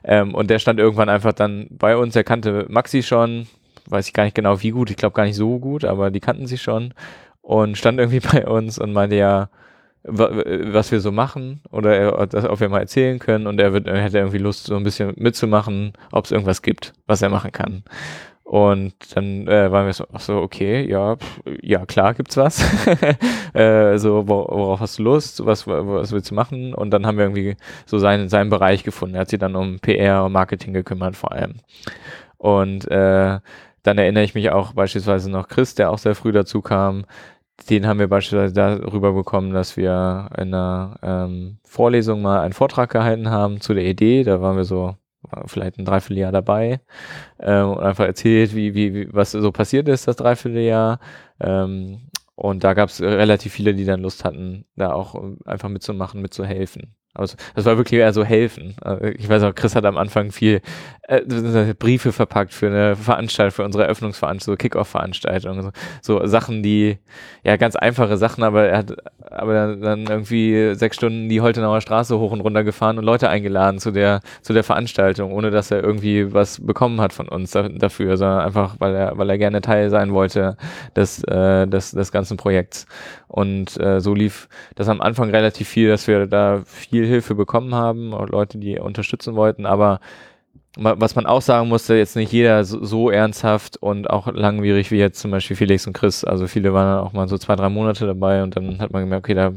Ähm, 0.03 0.33
und 0.33 0.49
der 0.49 0.59
stand 0.59 0.79
irgendwann 0.79 1.09
einfach 1.09 1.33
dann 1.33 1.67
bei 1.69 1.97
uns, 1.97 2.15
er 2.15 2.23
kannte 2.23 2.65
Maxi 2.75 3.01
schon, 3.01 3.47
weiß 3.87 4.07
ich 4.07 4.13
gar 4.13 4.25
nicht 4.25 4.35
genau 4.35 4.61
wie 4.61 4.69
gut, 4.69 4.91
ich 4.91 4.97
glaube 4.97 5.15
gar 5.15 5.25
nicht 5.25 5.35
so 5.35 5.57
gut, 5.59 5.85
aber 5.85 6.11
die 6.11 6.19
kannten 6.19 6.45
sich 6.45 6.61
schon 6.61 6.93
und 7.41 7.77
stand 7.77 7.99
irgendwie 7.99 8.19
bei 8.31 8.45
uns 8.45 8.77
und 8.77 8.93
meinte 8.93 9.15
ja, 9.15 9.49
was 10.03 10.91
wir 10.91 10.99
so 10.99 11.11
machen 11.11 11.61
oder 11.71 12.27
dass, 12.27 12.45
ob 12.45 12.59
wir 12.59 12.69
mal 12.69 12.81
erzählen 12.81 13.17
können 13.17 13.47
und 13.47 13.59
er, 13.59 13.73
wird, 13.73 13.87
er 13.87 13.99
hätte 14.01 14.19
irgendwie 14.19 14.37
Lust, 14.37 14.65
so 14.65 14.75
ein 14.75 14.83
bisschen 14.83 15.13
mitzumachen, 15.17 15.93
ob 16.11 16.25
es 16.25 16.31
irgendwas 16.31 16.61
gibt, 16.61 16.93
was 17.07 17.23
er 17.23 17.29
machen 17.29 17.51
kann. 17.51 17.83
Und 18.43 18.93
dann 19.15 19.47
äh, 19.47 19.71
waren 19.71 19.87
wir 19.87 19.93
so, 19.93 20.05
ach 20.13 20.19
so, 20.19 20.37
okay, 20.37 20.87
ja, 20.87 21.15
pff, 21.15 21.41
ja, 21.63 21.83
klar 21.87 22.13
gibt's 22.13 22.37
was. 22.37 22.63
äh, 23.55 23.97
so, 23.97 24.27
worauf 24.27 24.79
hast 24.79 24.99
du 24.99 25.03
Lust? 25.03 25.43
Was, 25.43 25.65
was 25.65 26.11
willst 26.11 26.29
du 26.29 26.35
machen? 26.35 26.75
Und 26.75 26.91
dann 26.91 27.07
haben 27.07 27.17
wir 27.17 27.25
irgendwie 27.25 27.57
so 27.87 27.97
seinen, 27.97 28.29
seinen 28.29 28.51
Bereich 28.51 28.83
gefunden. 28.83 29.15
Er 29.15 29.21
hat 29.21 29.29
sich 29.29 29.39
dann 29.39 29.55
um 29.55 29.79
PR 29.79 30.25
und 30.25 30.33
Marketing 30.33 30.73
gekümmert 30.73 31.15
vor 31.15 31.31
allem. 31.31 31.55
Und 32.45 32.91
äh, 32.91 33.39
dann 33.81 33.97
erinnere 33.97 34.23
ich 34.23 34.35
mich 34.35 34.51
auch 34.51 34.73
beispielsweise 34.73 35.31
noch 35.31 35.47
Chris, 35.47 35.73
der 35.73 35.89
auch 35.89 35.97
sehr 35.97 36.13
früh 36.13 36.31
dazu 36.31 36.61
kam. 36.61 37.05
Den 37.71 37.87
haben 37.87 37.97
wir 37.97 38.07
beispielsweise 38.07 38.53
darüber 38.53 39.13
bekommen, 39.13 39.51
dass 39.51 39.77
wir 39.77 40.29
in 40.37 40.53
einer 40.53 40.99
ähm, 41.01 41.57
Vorlesung 41.63 42.21
mal 42.21 42.41
einen 42.41 42.53
Vortrag 42.53 42.91
gehalten 42.91 43.31
haben 43.31 43.61
zu 43.61 43.73
der 43.73 43.85
Idee. 43.85 44.23
Da 44.23 44.41
waren 44.41 44.57
wir 44.57 44.63
so 44.63 44.95
vielleicht 45.47 45.79
ein 45.79 45.85
Dreivierteljahr 45.85 46.31
dabei 46.31 46.81
ähm, 47.39 47.69
und 47.69 47.79
einfach 47.79 48.05
erzählt, 48.05 48.55
wie, 48.55 48.75
wie, 48.75 49.11
was 49.11 49.31
so 49.31 49.51
passiert 49.51 49.87
ist, 49.87 50.07
das 50.07 50.17
Dreivierteljahr. 50.17 50.99
Ähm, 51.39 52.09
und 52.35 52.63
da 52.63 52.75
gab 52.75 52.89
es 52.89 53.01
relativ 53.01 53.53
viele, 53.53 53.73
die 53.73 53.85
dann 53.85 54.01
Lust 54.01 54.23
hatten, 54.23 54.65
da 54.75 54.93
auch 54.93 55.15
einfach 55.45 55.69
mitzumachen, 55.69 56.21
mitzuhelfen. 56.21 56.95
Also 57.15 57.37
das 57.55 57.65
war 57.65 57.77
wirklich 57.77 57.99
eher 57.99 58.13
so 58.13 58.23
helfen. 58.23 58.75
Also 58.81 59.05
ich 59.05 59.27
weiß 59.27 59.41
auch, 59.43 59.55
Chris 59.55 59.75
hat 59.75 59.85
am 59.85 59.97
Anfang 59.97 60.31
viel 60.31 60.61
äh, 61.07 61.73
Briefe 61.77 62.11
verpackt 62.11 62.53
für 62.53 62.67
eine 62.67 62.95
Veranstaltung, 62.95 63.55
für 63.55 63.63
unsere 63.63 63.83
Eröffnungsveranstaltung, 63.83 64.53
so 64.53 64.57
Kick-Off-Veranstaltungen, 64.57 65.71
so, 66.01 66.19
so 66.19 66.25
Sachen, 66.27 66.63
die, 66.63 66.97
ja, 67.43 67.57
ganz 67.57 67.75
einfache 67.75 68.17
Sachen, 68.17 68.43
aber 68.43 68.65
er 68.65 68.77
hat 68.79 68.95
aber 69.19 69.75
dann 69.75 70.05
irgendwie 70.05 70.73
sechs 70.75 70.95
Stunden 70.95 71.29
die 71.29 71.41
Holtenauer 71.41 71.81
Straße 71.81 72.17
hoch 72.17 72.31
und 72.31 72.41
runter 72.41 72.63
gefahren 72.63 72.97
und 72.97 73.03
Leute 73.03 73.29
eingeladen 73.29 73.79
zu 73.79 73.91
der, 73.91 74.21
zu 74.41 74.53
der 74.53 74.63
Veranstaltung, 74.63 75.31
ohne 75.31 75.51
dass 75.51 75.71
er 75.71 75.83
irgendwie 75.83 76.33
was 76.33 76.65
bekommen 76.65 77.01
hat 77.01 77.13
von 77.13 77.27
uns 77.27 77.51
dafür, 77.51 78.17
sondern 78.17 78.39
einfach, 78.39 78.75
weil 78.79 78.95
er, 78.95 79.17
weil 79.17 79.29
er 79.29 79.37
gerne 79.37 79.61
Teil 79.61 79.89
sein 79.89 80.13
wollte 80.13 80.57
des, 80.95 81.23
äh, 81.25 81.67
des, 81.67 81.91
des 81.91 82.11
ganzen 82.11 82.37
Projekts. 82.37 82.85
Und 83.27 83.79
äh, 83.79 83.99
so 83.99 84.13
lief 84.13 84.47
das 84.75 84.87
am 84.89 85.01
Anfang 85.01 85.29
relativ 85.29 85.67
viel, 85.67 85.89
dass 85.89 86.07
wir 86.07 86.27
da 86.27 86.61
viel 86.65 87.05
Hilfe 87.05 87.35
bekommen 87.35 87.75
haben, 87.75 88.11
Leute, 88.11 88.57
die 88.57 88.79
unterstützen 88.79 89.35
wollten, 89.35 89.65
aber 89.65 89.99
was 90.77 91.15
man 91.15 91.25
auch 91.25 91.41
sagen 91.41 91.69
musste, 91.69 91.95
jetzt 91.95 92.15
nicht 92.15 92.31
jeder 92.31 92.63
so, 92.65 92.83
so, 92.83 93.09
ernsthaft 93.09 93.77
und 93.77 94.09
auch 94.09 94.27
langwierig 94.27 94.91
wie 94.91 94.97
jetzt 94.97 95.19
zum 95.19 95.31
Beispiel 95.31 95.55
Felix 95.55 95.87
und 95.87 95.93
Chris. 95.93 96.23
Also 96.23 96.47
viele 96.47 96.73
waren 96.73 96.97
dann 96.97 96.99
auch 96.99 97.13
mal 97.13 97.27
so 97.29 97.37
zwei, 97.37 97.55
drei 97.55 97.69
Monate 97.69 98.05
dabei 98.05 98.43
und 98.43 98.55
dann 98.55 98.79
hat 98.79 98.91
man 98.91 99.03
gemerkt, 99.03 99.25
okay, 99.25 99.33
da, 99.33 99.53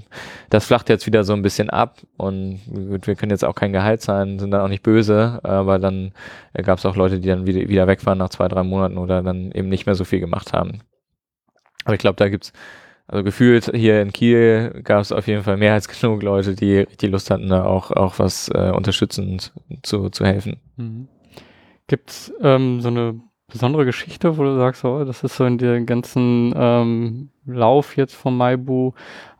das 0.50 0.66
flacht 0.66 0.88
jetzt 0.88 1.06
wieder 1.06 1.24
so 1.24 1.32
ein 1.32 1.42
bisschen 1.42 1.70
ab 1.70 1.98
und 2.16 2.60
wir 2.66 3.16
können 3.16 3.30
jetzt 3.30 3.44
auch 3.44 3.54
kein 3.54 3.72
Gehalt 3.72 4.00
zahlen, 4.00 4.38
sind 4.38 4.52
dann 4.52 4.60
auch 4.60 4.68
nicht 4.68 4.82
böse, 4.82 5.40
aber 5.42 5.78
dann 5.78 6.12
gab 6.54 6.78
es 6.78 6.86
auch 6.86 6.94
Leute, 6.94 7.18
die 7.18 7.28
dann 7.28 7.46
wieder, 7.46 7.68
wieder 7.68 7.86
weg 7.88 8.06
waren 8.06 8.18
nach 8.18 8.30
zwei, 8.30 8.46
drei 8.46 8.62
Monaten 8.62 8.98
oder 8.98 9.22
dann 9.22 9.50
eben 9.52 9.68
nicht 9.68 9.86
mehr 9.86 9.96
so 9.96 10.04
viel 10.04 10.20
gemacht 10.20 10.52
haben. 10.52 10.80
Aber 11.84 11.94
ich 11.94 12.00
glaube, 12.00 12.16
da 12.16 12.28
gibt's 12.28 12.52
also 13.08 13.24
gefühlt 13.24 13.70
hier 13.74 14.02
in 14.02 14.12
Kiel 14.12 14.82
gab 14.84 15.00
es 15.00 15.12
auf 15.12 15.26
jeden 15.26 15.42
Fall 15.42 15.56
mehr 15.56 15.72
als 15.72 15.88
genug 16.00 16.22
Leute, 16.22 16.54
die 16.54 16.86
die 17.00 17.06
Lust 17.06 17.30
hatten, 17.30 17.48
da 17.48 17.64
auch, 17.64 17.90
auch 17.90 18.18
was 18.18 18.48
äh, 18.50 18.70
unterstützend 18.70 19.52
zu, 19.82 20.10
zu 20.10 20.24
helfen. 20.24 20.60
Mhm. 20.76 21.08
Gibt 21.86 22.10
es 22.10 22.32
ähm, 22.42 22.82
so 22.82 22.88
eine 22.88 23.18
besondere 23.50 23.86
Geschichte, 23.86 24.36
wo 24.36 24.42
du 24.42 24.58
sagst, 24.58 24.84
oh, 24.84 25.04
das 25.04 25.24
ist 25.24 25.36
so 25.36 25.46
in 25.46 25.56
dem 25.56 25.86
ganzen 25.86 26.52
ähm, 26.54 27.30
Lauf 27.46 27.96
jetzt 27.96 28.14
von 28.14 28.36
Maibu, 28.36 28.92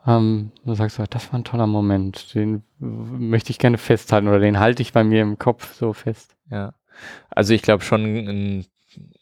ähm, 0.07 0.51
du 0.65 0.73
sagst, 0.73 0.99
oh, 0.99 1.05
das 1.07 1.31
war 1.31 1.39
ein 1.39 1.43
toller 1.43 1.67
Moment, 1.67 2.33
den 2.33 2.63
möchte 2.79 3.51
ich 3.51 3.59
gerne 3.59 3.77
festhalten 3.77 4.27
oder 4.27 4.39
den 4.39 4.59
halte 4.59 4.81
ich 4.81 4.93
bei 4.93 5.03
mir 5.03 5.21
im 5.21 5.37
Kopf 5.37 5.75
so 5.75 5.93
fest. 5.93 6.35
Ja, 6.49 6.73
also 7.29 7.53
ich 7.53 7.61
glaube 7.61 7.83
schon 7.83 8.03
ein 8.03 8.65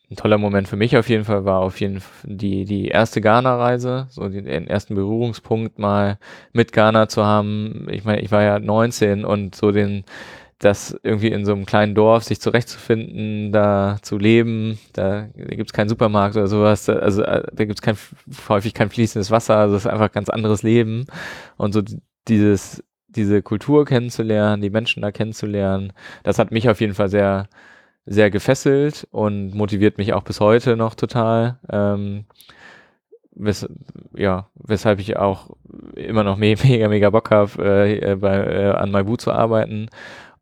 ein 0.10 0.16
toller 0.16 0.38
Moment 0.38 0.68
für 0.68 0.78
mich 0.78 0.96
auf 0.96 1.10
jeden 1.10 1.26
Fall 1.26 1.44
war 1.44 1.60
auf 1.60 1.80
jeden 1.82 2.00
Fall 2.00 2.36
die, 2.36 2.64
die 2.64 2.88
erste 2.88 3.20
Ghana-Reise, 3.20 4.08
so 4.10 4.30
den, 4.30 4.46
ersten 4.46 4.96
Berührungspunkt 4.96 5.80
mal 5.80 6.18
mit 6.54 6.72
Ghana 6.72 7.10
zu 7.10 7.26
haben. 7.26 7.88
Ich 7.92 8.06
meine, 8.06 8.22
ich 8.22 8.32
war 8.32 8.42
ja 8.42 8.58
19 8.60 9.26
und 9.26 9.54
so 9.54 9.72
den, 9.72 10.06
das 10.60 10.98
irgendwie 11.04 11.28
in 11.28 11.46
so 11.46 11.52
einem 11.52 11.66
kleinen 11.66 11.94
Dorf 11.94 12.24
sich 12.24 12.40
zurechtzufinden, 12.40 13.52
da 13.52 13.98
zu 14.02 14.18
leben, 14.18 14.80
da, 14.94 15.28
da 15.36 15.56
gibt 15.56 15.70
es 15.70 15.74
keinen 15.74 15.90
Supermarkt 15.90 16.38
oder 16.38 16.48
sowas, 16.48 16.88
also 16.88 17.22
äh, 17.24 17.44
da 17.52 17.66
gibt 17.66 17.80
es 17.80 17.82
kein, 17.82 17.98
häufig 18.48 18.74
kein 18.74 18.90
fließendes 18.90 19.30
Wasser, 19.30 19.58
also 19.58 19.76
es 19.76 19.86
ist 19.86 19.92
einfach 19.92 20.12
ganz 20.12 20.30
anderes 20.30 20.64
Leben 20.64 21.06
und 21.58 21.74
so 21.74 21.82
dieses, 22.30 22.82
diese 23.10 23.42
Kultur 23.42 23.86
kennenzulernen, 23.86 24.62
die 24.62 24.70
Menschen 24.70 25.02
da 25.02 25.12
kennenzulernen, 25.12 25.92
das 26.24 26.40
hat 26.40 26.52
mich 26.52 26.70
auf 26.70 26.80
jeden 26.80 26.94
Fall 26.94 27.10
sehr 27.10 27.50
sehr 28.08 28.32
gefesselt 28.32 29.08
und 29.12 29.54
motiviert 29.54 29.98
mich 29.98 30.14
auch 30.14 30.24
bis 30.24 30.40
heute 30.40 30.76
noch 30.76 30.96
total. 30.96 31.60
Ähm, 31.70 32.26
wes 33.36 33.68
ja, 34.16 34.48
weshalb 34.56 35.00
ich 35.00 35.18
auch 35.18 35.50
immer 35.96 36.24
noch 36.24 36.38
me 36.38 36.56
mega, 36.64 36.88
mega 36.88 37.10
Bock 37.10 37.30
habe, 37.32 38.00
äh, 38.02 38.16
bei, 38.16 38.38
äh, 38.38 38.70
an 38.72 38.92
Maibu 38.92 39.18
zu 39.18 39.32
arbeiten. 39.32 39.90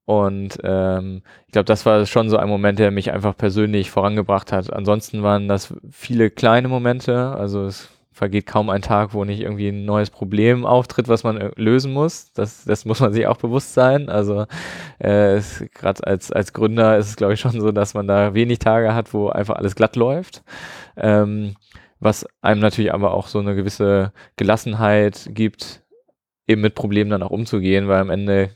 Und 0.06 0.60
ähm, 0.64 1.24
ich 1.48 1.52
glaube, 1.54 1.66
das 1.66 1.86
war 1.88 2.06
schon 2.06 2.30
so 2.30 2.38
ein 2.38 2.48
Moment, 2.48 2.78
der 2.78 2.92
mich 2.92 3.12
einfach 3.12 3.36
persönlich 3.36 3.90
vorangebracht 3.90 4.52
hat. 4.52 4.72
Ansonsten 4.72 5.24
waren 5.24 5.48
das 5.48 5.74
viele 5.92 6.30
kleine 6.30 6.68
Momente. 6.68 7.36
Also 7.36 7.66
es 7.66 7.90
vergeht 8.16 8.46
kaum 8.46 8.70
ein 8.70 8.82
Tag, 8.82 9.14
wo 9.14 9.26
nicht 9.26 9.42
irgendwie 9.42 9.68
ein 9.68 9.84
neues 9.84 10.10
Problem 10.10 10.66
auftritt, 10.66 11.10
was 11.10 11.26
man 11.26 11.36
äh, 11.36 11.52
lösen 11.58 11.92
muss. 11.92 12.32
Das, 12.32 12.64
das 12.64 12.86
muss 12.86 13.02
man 13.02 13.12
sich 13.12 13.28
auch 13.28 13.36
bewusst 13.36 13.74
sein. 13.74 14.08
Also 14.08 14.46
äh, 15.00 15.42
gerade 15.74 16.08
als, 16.08 16.32
als 16.32 16.54
Gründer 16.54 16.98
ist 16.98 17.10
es, 17.10 17.18
glaube 17.18 17.34
ich, 17.34 17.42
schon 17.42 17.60
so, 17.60 17.74
dass 17.74 17.94
man 17.94 18.08
da 18.08 18.34
wenig 18.34 18.60
Tage 18.60 18.96
hat, 18.96 19.14
wo 19.14 19.28
einfach 19.28 19.58
alles 19.58 19.76
glatt 19.76 19.98
läuft. 19.98 20.44
Ähm, 20.96 21.56
was 22.00 22.26
einem 22.42 22.62
natürlich 22.62 22.94
aber 22.94 23.14
auch 23.14 23.28
so 23.28 23.40
eine 23.40 23.54
gewisse 23.54 24.14
Gelassenheit 24.38 25.30
gibt, 25.34 25.84
eben 26.48 26.62
mit 26.62 26.74
Problemen 26.74 27.10
dann 27.10 27.24
auch 27.24 27.32
umzugehen, 27.32 27.90
weil 27.90 28.00
am 28.00 28.10
Ende 28.10 28.52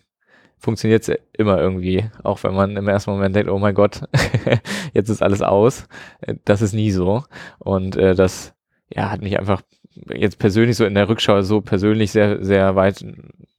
funktioniert 0.57 1.05
es 1.05 1.17
immer 1.33 1.59
irgendwie, 1.59 2.09
auch 2.23 2.43
wenn 2.43 2.53
man 2.53 2.77
im 2.77 2.87
ersten 2.87 3.11
Moment 3.11 3.35
denkt, 3.35 3.51
oh 3.51 3.59
mein 3.59 3.75
Gott, 3.75 4.03
jetzt 4.93 5.09
ist 5.09 5.21
alles 5.21 5.41
aus. 5.41 5.89
Äh, 6.21 6.35
das 6.45 6.61
ist 6.61 6.71
nie 6.71 6.91
so. 6.91 7.23
Und 7.57 7.97
äh, 7.97 8.15
das 8.15 8.53
ja, 8.89 9.09
hat 9.11 9.21
mich 9.21 9.37
einfach 9.37 9.61
jetzt 10.13 10.39
persönlich 10.39 10.77
so 10.77 10.85
in 10.85 10.95
der 10.95 11.09
Rückschau 11.09 11.41
so 11.41 11.61
persönlich 11.61 12.11
sehr, 12.11 12.43
sehr 12.43 12.75
weit 12.75 13.03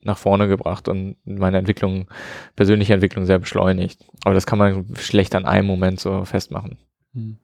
nach 0.02 0.18
vorne 0.18 0.48
gebracht 0.48 0.88
und 0.88 1.16
meine 1.24 1.58
Entwicklung, 1.58 2.08
persönliche 2.56 2.94
Entwicklung 2.94 3.26
sehr 3.26 3.38
beschleunigt. 3.38 4.04
Aber 4.24 4.34
das 4.34 4.46
kann 4.46 4.58
man 4.58 4.86
schlecht 4.96 5.34
an 5.34 5.44
einem 5.44 5.66
Moment 5.66 6.00
so 6.00 6.24
festmachen. 6.24 6.78
Mhm. 7.12 7.38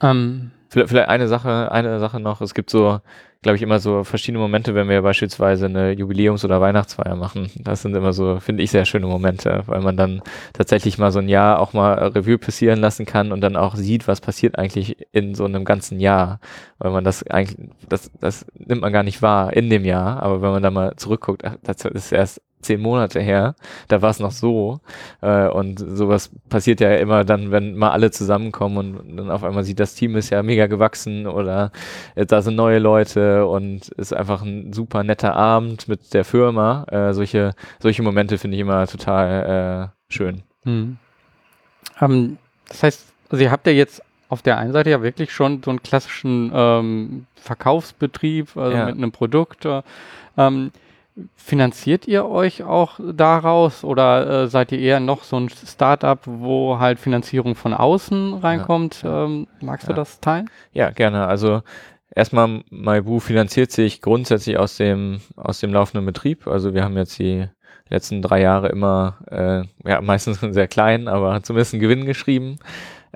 Ähm. 0.00 0.50
Vielleicht, 0.68 0.90
vielleicht 0.90 1.08
eine 1.08 1.28
Sache, 1.28 1.70
eine 1.70 2.00
Sache 2.00 2.20
noch. 2.20 2.40
Es 2.40 2.52
gibt 2.52 2.68
so 2.68 3.00
glaube 3.44 3.56
ich, 3.56 3.62
immer 3.62 3.78
so 3.78 4.04
verschiedene 4.04 4.40
Momente, 4.40 4.74
wenn 4.74 4.88
wir 4.88 5.02
beispielsweise 5.02 5.66
eine 5.66 5.92
Jubiläums- 5.92 6.44
oder 6.44 6.60
Weihnachtsfeier 6.60 7.14
machen. 7.14 7.50
Das 7.60 7.82
sind 7.82 7.94
immer 7.94 8.12
so, 8.12 8.40
finde 8.40 8.62
ich, 8.62 8.70
sehr 8.70 8.86
schöne 8.86 9.06
Momente, 9.06 9.62
weil 9.66 9.82
man 9.82 9.96
dann 9.96 10.22
tatsächlich 10.54 10.98
mal 10.98 11.12
so 11.12 11.20
ein 11.20 11.28
Jahr 11.28 11.60
auch 11.60 11.74
mal 11.74 11.92
Revue 12.08 12.38
passieren 12.38 12.80
lassen 12.80 13.04
kann 13.04 13.32
und 13.32 13.42
dann 13.42 13.56
auch 13.56 13.76
sieht, 13.76 14.08
was 14.08 14.20
passiert 14.20 14.58
eigentlich 14.58 14.96
in 15.12 15.34
so 15.34 15.44
einem 15.44 15.64
ganzen 15.64 16.00
Jahr. 16.00 16.40
Weil 16.78 16.90
man 16.90 17.04
das 17.04 17.22
eigentlich, 17.24 17.70
das, 17.88 18.10
das 18.18 18.46
nimmt 18.54 18.80
man 18.80 18.92
gar 18.92 19.02
nicht 19.02 19.22
wahr 19.22 19.52
in 19.52 19.68
dem 19.70 19.84
Jahr, 19.84 20.22
aber 20.22 20.40
wenn 20.42 20.50
man 20.50 20.62
da 20.62 20.70
mal 20.70 20.96
zurückguckt, 20.96 21.44
ach, 21.44 21.56
das 21.62 21.84
ist 21.84 22.12
erst 22.12 22.40
zehn 22.64 22.80
Monate 22.80 23.20
her, 23.20 23.54
da 23.88 24.02
war 24.02 24.10
es 24.10 24.20
noch 24.20 24.32
so. 24.32 24.80
Äh, 25.20 25.48
und 25.48 25.78
sowas 25.78 26.30
passiert 26.48 26.80
ja 26.80 26.94
immer 26.96 27.24
dann, 27.24 27.50
wenn 27.50 27.76
mal 27.76 27.90
alle 27.90 28.10
zusammenkommen 28.10 28.96
und 28.96 29.16
dann 29.16 29.30
auf 29.30 29.44
einmal 29.44 29.64
sieht, 29.64 29.80
das 29.80 29.94
Team 29.94 30.16
ist 30.16 30.30
ja 30.30 30.42
mega 30.42 30.66
gewachsen 30.66 31.26
oder 31.26 31.70
äh, 32.14 32.26
da 32.26 32.42
sind 32.42 32.56
neue 32.56 32.78
Leute 32.78 33.46
und 33.46 33.88
ist 33.90 34.12
einfach 34.12 34.42
ein 34.42 34.72
super 34.72 35.04
netter 35.04 35.34
Abend 35.34 35.88
mit 35.88 36.12
der 36.14 36.24
Firma. 36.24 36.84
Äh, 36.90 37.12
solche, 37.12 37.52
solche 37.80 38.02
Momente 38.02 38.38
finde 38.38 38.56
ich 38.56 38.60
immer 38.60 38.86
total 38.86 39.92
schön. 40.08 40.42
Hm. 40.64 40.96
Um, 42.00 42.38
das 42.68 42.82
heißt, 42.82 43.12
also 43.30 43.44
ihr 43.44 43.50
habt 43.50 43.66
ja 43.66 43.72
jetzt 43.72 44.02
auf 44.28 44.42
der 44.42 44.58
einen 44.58 44.72
Seite 44.72 44.90
ja 44.90 45.02
wirklich 45.02 45.32
schon 45.32 45.62
so 45.62 45.70
einen 45.70 45.82
klassischen 45.82 46.50
ähm, 46.54 47.26
Verkaufsbetrieb, 47.36 48.56
also 48.56 48.76
ja. 48.76 48.86
mit 48.86 48.96
einem 48.96 49.12
Produkt. 49.12 49.64
Äh, 49.64 49.82
ähm, 50.36 50.72
Finanziert 51.36 52.08
ihr 52.08 52.26
euch 52.26 52.64
auch 52.64 52.98
daraus 52.98 53.84
oder 53.84 54.44
äh, 54.44 54.48
seid 54.48 54.72
ihr 54.72 54.80
eher 54.80 54.98
noch 54.98 55.22
so 55.22 55.38
ein 55.38 55.48
Startup, 55.48 56.18
wo 56.24 56.80
halt 56.80 56.98
Finanzierung 56.98 57.54
von 57.54 57.72
außen 57.72 58.34
reinkommt? 58.34 59.02
Ja. 59.02 59.24
Ähm, 59.24 59.46
magst 59.60 59.86
ja. 59.86 59.92
du 59.92 59.96
das 59.96 60.18
teilen? 60.18 60.50
Ja, 60.72 60.90
gerne. 60.90 61.28
Also 61.28 61.62
erstmal 62.14 62.64
Maibu 62.70 63.20
finanziert 63.20 63.70
sich 63.70 64.00
grundsätzlich 64.00 64.58
aus 64.58 64.76
dem 64.76 65.20
aus 65.36 65.60
dem 65.60 65.72
laufenden 65.72 66.04
Betrieb. 66.04 66.48
Also 66.48 66.74
wir 66.74 66.82
haben 66.82 66.96
jetzt 66.96 67.16
die 67.18 67.48
letzten 67.88 68.20
drei 68.20 68.40
Jahre 68.40 68.68
immer 68.70 69.18
äh, 69.30 69.88
ja 69.88 70.00
meistens 70.00 70.40
sehr 70.50 70.66
klein, 70.68 71.06
aber 71.06 71.42
zumindest 71.44 71.74
einen 71.74 71.80
Gewinn 71.80 72.06
geschrieben. 72.06 72.58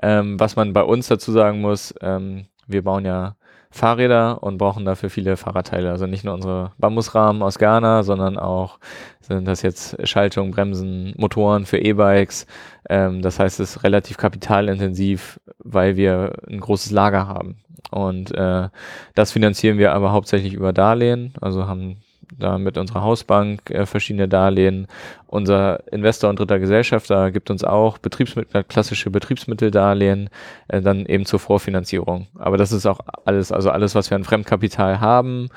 Ähm, 0.01 0.39
was 0.39 0.55
man 0.55 0.71
bei 0.71 0.83
uns 0.83 1.07
dazu 1.09 1.33
sagen 1.33 1.59
muss, 1.59 1.93
ähm, 2.01 2.45
wir 2.65 2.83
bauen 2.83 3.03
ja 3.03 3.35
Fahrräder 3.71 4.41
und 4.41 4.57
brauchen 4.57 4.83
dafür 4.83 5.09
viele 5.09 5.37
Fahrradteile. 5.37 5.91
Also 5.91 6.07
nicht 6.07 6.23
nur 6.23 6.33
unsere 6.33 6.71
Bambusrahmen 6.79 7.43
aus 7.43 7.59
Ghana, 7.59 8.03
sondern 8.03 8.37
auch 8.37 8.79
sind 9.21 9.47
das 9.47 9.61
jetzt 9.61 9.95
Schaltung, 10.07 10.51
Bremsen, 10.51 11.13
Motoren 11.17 11.65
für 11.65 11.77
E-Bikes. 11.77 12.47
Ähm, 12.89 13.21
das 13.21 13.39
heißt, 13.39 13.59
es 13.59 13.75
ist 13.75 13.83
relativ 13.83 14.17
kapitalintensiv, 14.17 15.39
weil 15.59 15.97
wir 15.97 16.33
ein 16.49 16.59
großes 16.59 16.91
Lager 16.91 17.27
haben. 17.27 17.59
Und 17.91 18.33
äh, 18.35 18.69
das 19.15 19.31
finanzieren 19.31 19.77
wir 19.77 19.93
aber 19.93 20.11
hauptsächlich 20.11 20.53
über 20.53 20.73
Darlehen, 20.73 21.33
also 21.39 21.67
haben 21.67 22.01
da 22.37 22.57
mit 22.57 22.77
unserer 22.77 23.01
Hausbank 23.01 23.69
äh, 23.69 23.85
verschiedene 23.85 24.27
Darlehen. 24.27 24.87
Unser 25.27 25.91
Investor 25.91 26.29
und 26.29 26.39
dritter 26.39 26.59
Gesellschafter 26.59 27.31
gibt 27.31 27.49
uns 27.49 27.63
auch 27.63 27.97
Betriebsmittel, 27.97 28.63
klassische 28.63 29.09
Betriebsmitteldarlehen, 29.09 30.29
äh, 30.67 30.81
dann 30.81 31.05
eben 31.05 31.25
zur 31.25 31.39
Vorfinanzierung. 31.39 32.27
Aber 32.35 32.57
das 32.57 32.71
ist 32.71 32.85
auch 32.85 32.99
alles, 33.25 33.51
also 33.51 33.71
alles, 33.71 33.95
was 33.95 34.09
wir 34.09 34.15
an 34.15 34.23
Fremdkapital 34.23 34.99
haben, 34.99 35.49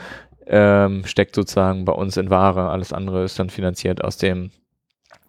ähm, 0.47 1.05
steckt 1.05 1.35
sozusagen 1.35 1.85
bei 1.85 1.93
uns 1.93 2.16
in 2.16 2.31
Ware. 2.31 2.70
Alles 2.70 2.93
andere 2.93 3.25
ist 3.25 3.39
dann 3.39 3.51
finanziert 3.51 4.03
aus 4.03 4.16
dem 4.16 4.51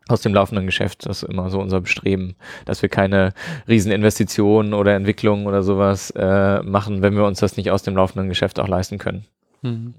aus 0.10 0.22
dem 0.22 0.34
laufenden 0.34 0.66
Geschäft. 0.66 1.06
Das 1.06 1.24
ist 1.24 1.30
immer 1.30 1.50
so 1.50 1.62
unser 1.62 1.80
Bestreben, 1.80 2.36
dass 2.66 2.82
wir 2.82 2.90
keine 2.90 3.34
Rieseninvestitionen 3.70 4.74
oder 4.74 4.96
Entwicklungen 4.96 5.48
oder 5.48 5.64
sowas 5.64 6.12
äh, 6.12 6.62
machen, 6.62 7.02
wenn 7.02 7.16
wir 7.16 7.26
uns 7.26 7.40
das 7.40 7.56
nicht 7.56 7.72
aus 7.72 7.84
dem 7.84 7.96
laufenden 7.96 8.28
Geschäft 8.28 8.60
auch 8.60 8.68
leisten 8.68 8.98
können. 8.98 9.26
Mhm. 9.62 9.94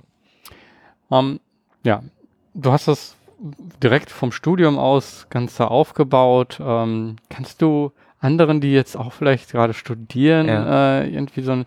Um, 1.15 1.39
ja, 1.85 2.03
du 2.55 2.73
hast 2.73 2.89
das 2.89 3.15
direkt 3.83 4.11
vom 4.11 4.33
Studium 4.33 4.79
aus 4.79 5.27
ganz 5.31 5.57
da 5.57 5.69
aufgebaut. 5.69 6.59
Ähm, 6.61 7.17
kannst 7.29 7.63
du 7.63 7.93
anderen, 8.19 8.61
die 8.61 8.73
jetzt 8.73 8.97
auch 8.97 9.13
vielleicht 9.13 9.53
gerade 9.53 9.75
studieren, 9.75 10.49
ja. 10.49 11.03
äh, 11.03 11.09
irgendwie 11.09 11.43
so 11.43 11.53
ein, 11.53 11.67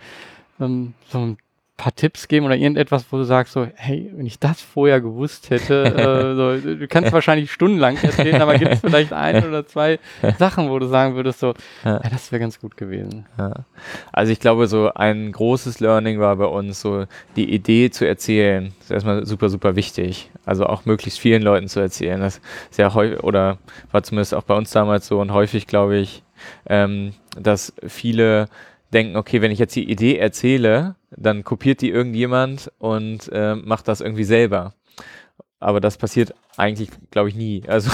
ähm, 0.60 0.96
so 1.08 1.20
ein 1.20 1.38
paar 1.78 1.94
Tipps 1.96 2.28
geben 2.28 2.48
oder 2.48 2.56
irgendetwas, 2.56 3.06
wo 3.12 3.18
du 3.18 3.24
sagst 3.24 3.54
so, 3.54 3.68
hey, 3.76 4.12
wenn 4.16 4.26
ich 4.26 4.40
das 4.40 4.62
vorher 4.62 5.00
gewusst 5.00 5.52
hätte, 5.52 5.86
äh, 5.86 6.36
so, 6.36 6.76
du 6.76 6.88
kannst 6.88 7.14
wahrscheinlich 7.14 7.52
stundenlang 7.52 7.98
erzählen, 7.98 8.42
aber 8.42 8.58
gibt 8.58 8.74
es 8.74 8.80
vielleicht 8.80 9.14
ein 9.14 9.46
oder 9.48 9.66
zwei 9.68 10.00
Sachen, 10.40 10.70
wo 10.70 10.80
du 10.80 10.88
sagen 10.88 11.16
würdest 11.16 11.40
so, 11.40 11.54
ja, 11.86 12.02
ja 12.04 12.10
das 12.10 12.32
wäre 12.32 12.40
ganz 12.40 12.60
gut 12.60 12.78
gewesen. 12.78 13.28
Ja. 13.38 13.54
Also 14.12 14.32
ich 14.32 14.40
glaube, 14.40 14.68
so 14.68 14.92
ein 14.94 15.32
großes 15.32 15.80
Learning 15.80 16.20
war 16.20 16.36
bei 16.36 16.46
uns 16.46 16.82
so, 16.82 17.06
die 17.36 17.54
Idee 17.54 17.92
zu 17.92 18.08
erzählen, 18.08 18.74
ist 18.80 18.90
erstmal 18.90 19.26
super, 19.26 19.50
super 19.50 19.76
wichtig. 19.76 20.32
Also 20.46 20.66
auch 20.66 20.86
möglichst 20.86 21.20
vielen 21.20 21.44
Leuten 21.44 21.68
zu 21.68 21.80
erzählen. 21.80 22.20
Das 22.20 22.42
sehr 22.72 22.96
häufig, 22.96 23.24
oder 23.24 23.60
war 23.92 24.02
zumindest 24.02 24.34
auch 24.34 24.44
bei 24.44 24.56
uns 24.56 24.72
damals 24.72 25.08
so 25.08 25.20
und 25.20 25.32
häufig, 25.32 25.68
glaube 25.68 25.98
ich, 25.98 26.24
ähm, 26.68 27.14
dass 27.40 27.74
viele 27.86 28.48
denken, 28.94 29.16
okay, 29.16 29.42
wenn 29.42 29.52
ich 29.52 29.60
jetzt 29.60 29.76
die 29.76 29.90
Idee 29.90 30.18
erzähle, 30.18 30.96
dann 31.12 31.44
kopiert 31.44 31.82
die 31.82 31.90
irgendjemand 31.90 32.72
und 32.80 33.30
äh, 33.32 33.56
macht 33.56 33.88
das 33.88 34.02
irgendwie 34.02 34.24
selber. 34.24 34.74
Aber 35.60 35.80
das 35.80 35.98
passiert 35.98 36.34
eigentlich, 36.56 36.90
glaube 37.12 37.30
ich, 37.30 37.36
nie. 37.36 37.64
Also 37.68 37.90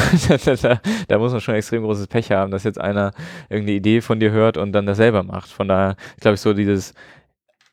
da, 0.62 0.82
da, 1.08 1.18
muss 1.18 1.32
man 1.32 1.42
schon 1.42 1.56
extrem 1.56 1.84
großes 1.84 2.08
Pech 2.08 2.32
haben, 2.32 2.52
dass 2.52 2.64
jetzt 2.64 2.80
einer 2.80 3.12
irgendeine 3.50 3.78
Idee 3.78 4.02
von 4.02 4.20
dir 4.20 4.32
hört 4.32 4.58
und 4.58 4.74
dann 4.74 4.86
das 4.86 4.98
selber 4.98 5.24
macht. 5.24 5.50
Von 5.50 5.68
daher, 5.68 5.96
glaube 6.20 6.36
ich, 6.36 6.42
so 6.42 6.54
dieses 6.54 6.94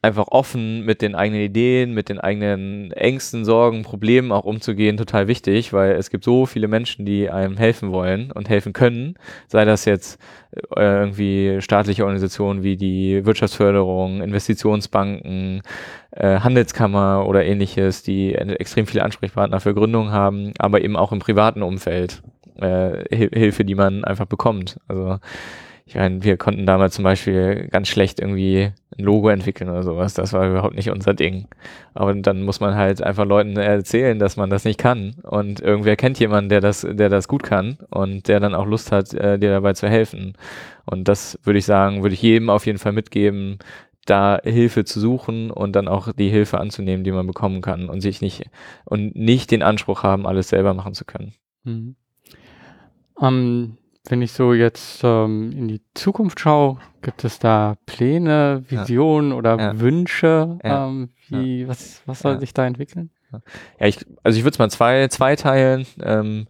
einfach 0.03 0.29
offen 0.29 0.85
mit 0.85 1.03
den 1.03 1.15
eigenen 1.15 1.43
Ideen, 1.43 1.93
mit 1.93 2.09
den 2.09 2.19
eigenen 2.19 2.91
Ängsten, 2.93 3.45
Sorgen, 3.45 3.83
Problemen 3.83 4.33
auch 4.33 4.45
umzugehen, 4.45 4.97
total 4.97 5.29
wichtig, 5.29 5.75
weil 5.75 5.93
es 5.93 6.09
gibt 6.09 6.25
so 6.25 6.47
viele 6.47 6.69
Menschen, 6.69 7.05
die 7.05 7.29
einem 7.29 7.59
helfen 7.59 7.93
wollen 7.93 8.33
und 8.33 8.49
helfen 8.49 8.73
können, 8.73 9.15
sei 9.49 9.67
das 9.67 9.85
jetzt 9.85 10.19
äh, 10.53 10.81
irgendwie 10.81 11.61
staatliche 11.61 12.05
Organisationen 12.05 12.63
wie 12.63 12.79
die 12.79 13.27
Wirtschaftsförderung, 13.27 14.23
Investitionsbanken, 14.23 15.61
äh, 16.13 16.41
Handelskammer 16.41 17.27
oder 17.27 17.45
ähnliches, 17.45 18.03
die 18.03 18.35
extrem 18.35 18.87
viele 18.87 19.05
Ansprechpartner 19.05 19.61
für 19.61 19.75
Gründungen 19.75 20.13
haben, 20.13 20.55
aber 20.59 20.83
eben 20.83 20.97
auch 20.97 21.13
im 21.13 21.19
privaten 21.19 21.63
Umfeld 21.63 22.23
äh, 22.57 23.05
Hilfe, 23.15 23.67
die 23.67 23.75
man 23.75 24.05
einfach 24.05 24.27
bekommt. 24.27 24.81
Also 24.89 25.19
ich 25.91 25.97
meine, 25.97 26.23
wir 26.23 26.37
konnten 26.37 26.67
damals 26.67 26.95
zum 26.95 27.03
Beispiel 27.03 27.67
ganz 27.69 27.89
schlecht 27.89 28.21
irgendwie 28.21 28.71
ein 28.97 29.05
Logo 29.05 29.29
entwickeln 29.29 29.69
oder 29.69 29.83
sowas. 29.83 30.15
Das 30.15 30.33
war 30.33 30.49
überhaupt 30.49 30.77
nicht 30.77 30.89
unser 30.89 31.15
Ding. 31.15 31.49
Aber 31.95 32.15
dann 32.15 32.43
muss 32.45 32.61
man 32.61 32.77
halt 32.77 33.03
einfach 33.03 33.25
Leuten 33.25 33.57
erzählen, 33.57 34.21
dass 34.21 34.37
man 34.37 34.51
das 34.51 34.65
nicht 34.65 34.79
kann. 34.79 35.17
Und 35.25 35.59
irgendwer 35.59 35.97
kennt 35.97 36.21
jemanden, 36.21 36.49
der 36.49 36.61
das, 36.61 36.87
der 36.89 37.09
das 37.09 37.27
gut 37.27 37.43
kann 37.43 37.77
und 37.91 38.29
der 38.29 38.39
dann 38.39 38.55
auch 38.55 38.67
Lust 38.67 38.93
hat, 38.93 39.13
äh, 39.15 39.37
dir 39.41 39.51
dabei 39.51 39.73
zu 39.73 39.89
helfen. 39.89 40.35
Und 40.87 41.09
das 41.09 41.41
würde 41.43 41.59
ich 41.59 41.65
sagen, 41.65 42.03
würde 42.03 42.15
ich 42.15 42.23
jedem 42.23 42.51
auf 42.51 42.67
jeden 42.67 42.79
Fall 42.79 42.93
mitgeben, 42.93 43.59
da 44.07 44.39
Hilfe 44.45 44.85
zu 44.85 45.01
suchen 45.01 45.51
und 45.51 45.75
dann 45.75 45.89
auch 45.89 46.13
die 46.13 46.29
Hilfe 46.29 46.61
anzunehmen, 46.61 47.03
die 47.03 47.11
man 47.11 47.27
bekommen 47.27 47.63
kann 47.63 47.89
und 47.89 48.01
sich 48.01 48.21
nicht 48.21 48.45
und 48.85 49.17
nicht 49.17 49.51
den 49.51 49.65
Anspruch 49.65 50.05
haben, 50.05 50.25
alles 50.25 50.51
selber 50.51 50.73
machen 50.73 50.95
zu 50.95 51.05
können. 51.05 51.35
Mhm. 51.65 51.97
Ähm, 53.21 53.77
wenn 54.09 54.23
ich 54.23 54.33
so 54.33 54.55
jetzt 54.55 55.03
ähm, 55.05 55.53
in 55.53 55.69
die 55.69 55.83
Zukunft 55.95 56.41
schaue, 56.41 56.79
gibt 57.03 57.25
es 57.25 57.39
da 57.39 57.77
Pläne, 57.87 58.65
Visionen 58.69 59.31
ja. 59.31 59.37
oder 59.37 59.59
ja. 59.59 59.81
Wünsche? 59.81 60.59
Ähm, 60.63 61.11
wie, 61.29 61.69
Was, 61.69 62.03
was 62.07 62.21
soll 62.21 62.41
sich 62.41 62.55
da 62.55 62.67
entwickeln? 62.67 63.11
Ja, 63.79 63.87
ich, 63.87 64.05
also 64.23 64.39
ich 64.39 64.45
würde 64.45 64.55
es 64.55 64.59
mal 64.59 64.71
zwei, 64.71 65.07
zwei 65.09 65.37
teilen. 65.37 65.87
Ähm, 66.03 66.49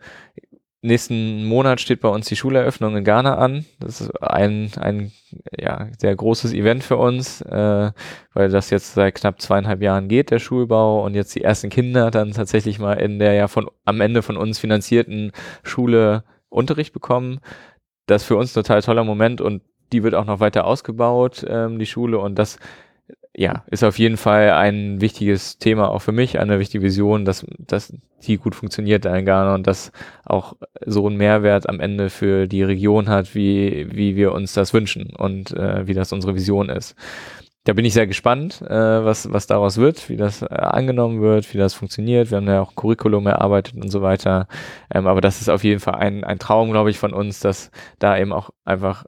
nächsten 0.82 1.44
Monat 1.44 1.80
steht 1.80 2.00
bei 2.00 2.08
uns 2.08 2.26
die 2.26 2.36
Schuleröffnung 2.36 2.96
in 2.96 3.04
Ghana 3.04 3.36
an. 3.36 3.66
Das 3.80 4.00
ist 4.00 4.10
ein, 4.22 4.70
ein 4.78 5.12
ja, 5.58 5.88
sehr 5.98 6.14
großes 6.16 6.54
Event 6.54 6.82
für 6.82 6.96
uns, 6.96 7.42
äh, 7.42 7.92
weil 8.32 8.48
das 8.48 8.70
jetzt 8.70 8.94
seit 8.94 9.16
knapp 9.16 9.42
zweieinhalb 9.42 9.82
Jahren 9.82 10.08
geht, 10.08 10.30
der 10.30 10.38
Schulbau, 10.38 11.04
und 11.04 11.14
jetzt 11.14 11.34
die 11.34 11.44
ersten 11.44 11.68
Kinder 11.68 12.10
dann 12.10 12.32
tatsächlich 12.32 12.78
mal 12.78 12.94
in 12.94 13.18
der 13.18 13.34
ja 13.34 13.48
von 13.48 13.68
am 13.84 14.00
Ende 14.00 14.22
von 14.22 14.36
uns 14.36 14.58
finanzierten 14.58 15.32
Schule 15.62 16.24
Unterricht 16.50 16.92
bekommen. 16.92 17.40
Das 18.06 18.22
ist 18.22 18.28
für 18.28 18.36
uns 18.36 18.52
ein 18.52 18.62
total 18.62 18.82
toller 18.82 19.04
Moment 19.04 19.40
und 19.40 19.62
die 19.92 20.02
wird 20.02 20.14
auch 20.14 20.26
noch 20.26 20.40
weiter 20.40 20.66
ausgebaut, 20.66 21.44
ähm, 21.48 21.78
die 21.78 21.86
Schule. 21.86 22.18
Und 22.18 22.38
das 22.38 22.58
ja, 23.36 23.64
ist 23.70 23.84
auf 23.84 23.98
jeden 23.98 24.16
Fall 24.16 24.50
ein 24.50 25.00
wichtiges 25.00 25.58
Thema 25.58 25.88
auch 25.88 26.00
für 26.00 26.12
mich, 26.12 26.38
eine 26.38 26.58
wichtige 26.58 26.84
Vision, 26.84 27.24
dass, 27.24 27.46
dass 27.58 27.92
die 28.26 28.36
gut 28.36 28.54
funktioniert 28.54 29.04
in 29.04 29.24
Ghana 29.24 29.54
und 29.54 29.66
dass 29.66 29.92
auch 30.24 30.56
so 30.84 31.08
ein 31.08 31.16
Mehrwert 31.16 31.68
am 31.68 31.80
Ende 31.80 32.10
für 32.10 32.46
die 32.48 32.62
Region 32.62 33.08
hat, 33.08 33.34
wie, 33.34 33.86
wie 33.92 34.16
wir 34.16 34.32
uns 34.32 34.52
das 34.52 34.74
wünschen 34.74 35.14
und 35.16 35.52
äh, 35.52 35.86
wie 35.86 35.94
das 35.94 36.12
unsere 36.12 36.34
Vision 36.34 36.68
ist 36.68 36.96
da 37.64 37.74
bin 37.74 37.84
ich 37.84 37.92
sehr 37.92 38.06
gespannt, 38.06 38.62
äh, 38.62 38.70
was, 39.04 39.30
was 39.32 39.46
daraus 39.46 39.76
wird, 39.76 40.08
wie 40.08 40.16
das 40.16 40.42
äh, 40.42 40.46
angenommen 40.46 41.20
wird, 41.20 41.52
wie 41.52 41.58
das 41.58 41.74
funktioniert. 41.74 42.30
Wir 42.30 42.38
haben 42.38 42.46
ja 42.46 42.62
auch 42.62 42.74
Curriculum 42.74 43.26
erarbeitet 43.26 43.74
und 43.74 43.90
so 43.90 44.00
weiter. 44.00 44.48
Ähm, 44.92 45.06
aber 45.06 45.20
das 45.20 45.40
ist 45.40 45.50
auf 45.50 45.62
jeden 45.62 45.80
Fall 45.80 45.96
ein, 45.96 46.24
ein 46.24 46.38
Traum, 46.38 46.70
glaube 46.70 46.90
ich, 46.90 46.98
von 46.98 47.12
uns, 47.12 47.40
dass 47.40 47.70
da 47.98 48.18
eben 48.18 48.32
auch 48.32 48.50
einfach 48.64 49.04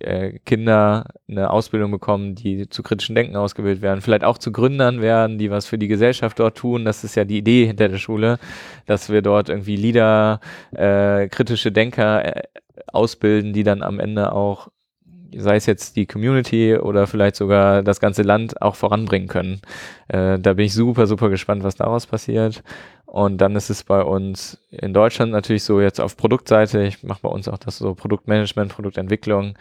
äh, 0.00 0.38
Kinder 0.44 1.06
eine 1.28 1.50
Ausbildung 1.50 1.90
bekommen, 1.90 2.34
die 2.34 2.68
zu 2.68 2.82
kritischen 2.82 3.14
Denken 3.14 3.36
ausgebildet 3.36 3.82
werden, 3.82 4.02
vielleicht 4.02 4.24
auch 4.24 4.38
zu 4.38 4.52
Gründern 4.52 5.00
werden, 5.00 5.38
die 5.38 5.50
was 5.50 5.66
für 5.66 5.78
die 5.78 5.88
Gesellschaft 5.88 6.38
dort 6.38 6.58
tun. 6.58 6.84
Das 6.84 7.04
ist 7.04 7.14
ja 7.14 7.24
die 7.24 7.38
Idee 7.38 7.66
hinter 7.66 7.88
der 7.88 7.98
Schule, 7.98 8.38
dass 8.86 9.08
wir 9.08 9.22
dort 9.22 9.48
irgendwie 9.48 9.76
Leader, 9.76 10.40
äh, 10.72 11.28
kritische 11.28 11.72
Denker 11.72 12.36
äh, 12.36 12.42
ausbilden, 12.92 13.54
die 13.54 13.62
dann 13.64 13.82
am 13.82 13.98
Ende 13.98 14.32
auch 14.32 14.68
sei 15.36 15.56
es 15.56 15.66
jetzt 15.66 15.96
die 15.96 16.06
Community 16.06 16.76
oder 16.76 17.06
vielleicht 17.06 17.36
sogar 17.36 17.82
das 17.82 18.00
ganze 18.00 18.22
Land 18.22 18.60
auch 18.62 18.74
voranbringen 18.74 19.28
können. 19.28 19.60
Äh, 20.08 20.38
da 20.38 20.54
bin 20.54 20.66
ich 20.66 20.74
super, 20.74 21.06
super 21.06 21.28
gespannt, 21.28 21.62
was 21.62 21.76
daraus 21.76 22.06
passiert. 22.06 22.62
Und 23.06 23.38
dann 23.38 23.56
ist 23.56 23.70
es 23.70 23.84
bei 23.84 24.02
uns 24.02 24.58
in 24.70 24.92
Deutschland 24.92 25.32
natürlich 25.32 25.64
so 25.64 25.80
jetzt 25.80 26.00
auf 26.00 26.16
Produktseite, 26.16 26.82
ich 26.82 27.02
mache 27.02 27.20
bei 27.22 27.28
uns 27.30 27.48
auch 27.48 27.58
das 27.58 27.78
so 27.78 27.94
Produktmanagement, 27.94 28.72
Produktentwicklung, 28.72 29.54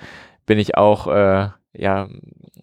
bin 0.46 0.60
ich 0.60 0.76
auch 0.76 1.08
äh, 1.08 1.50
ja, 1.78 2.08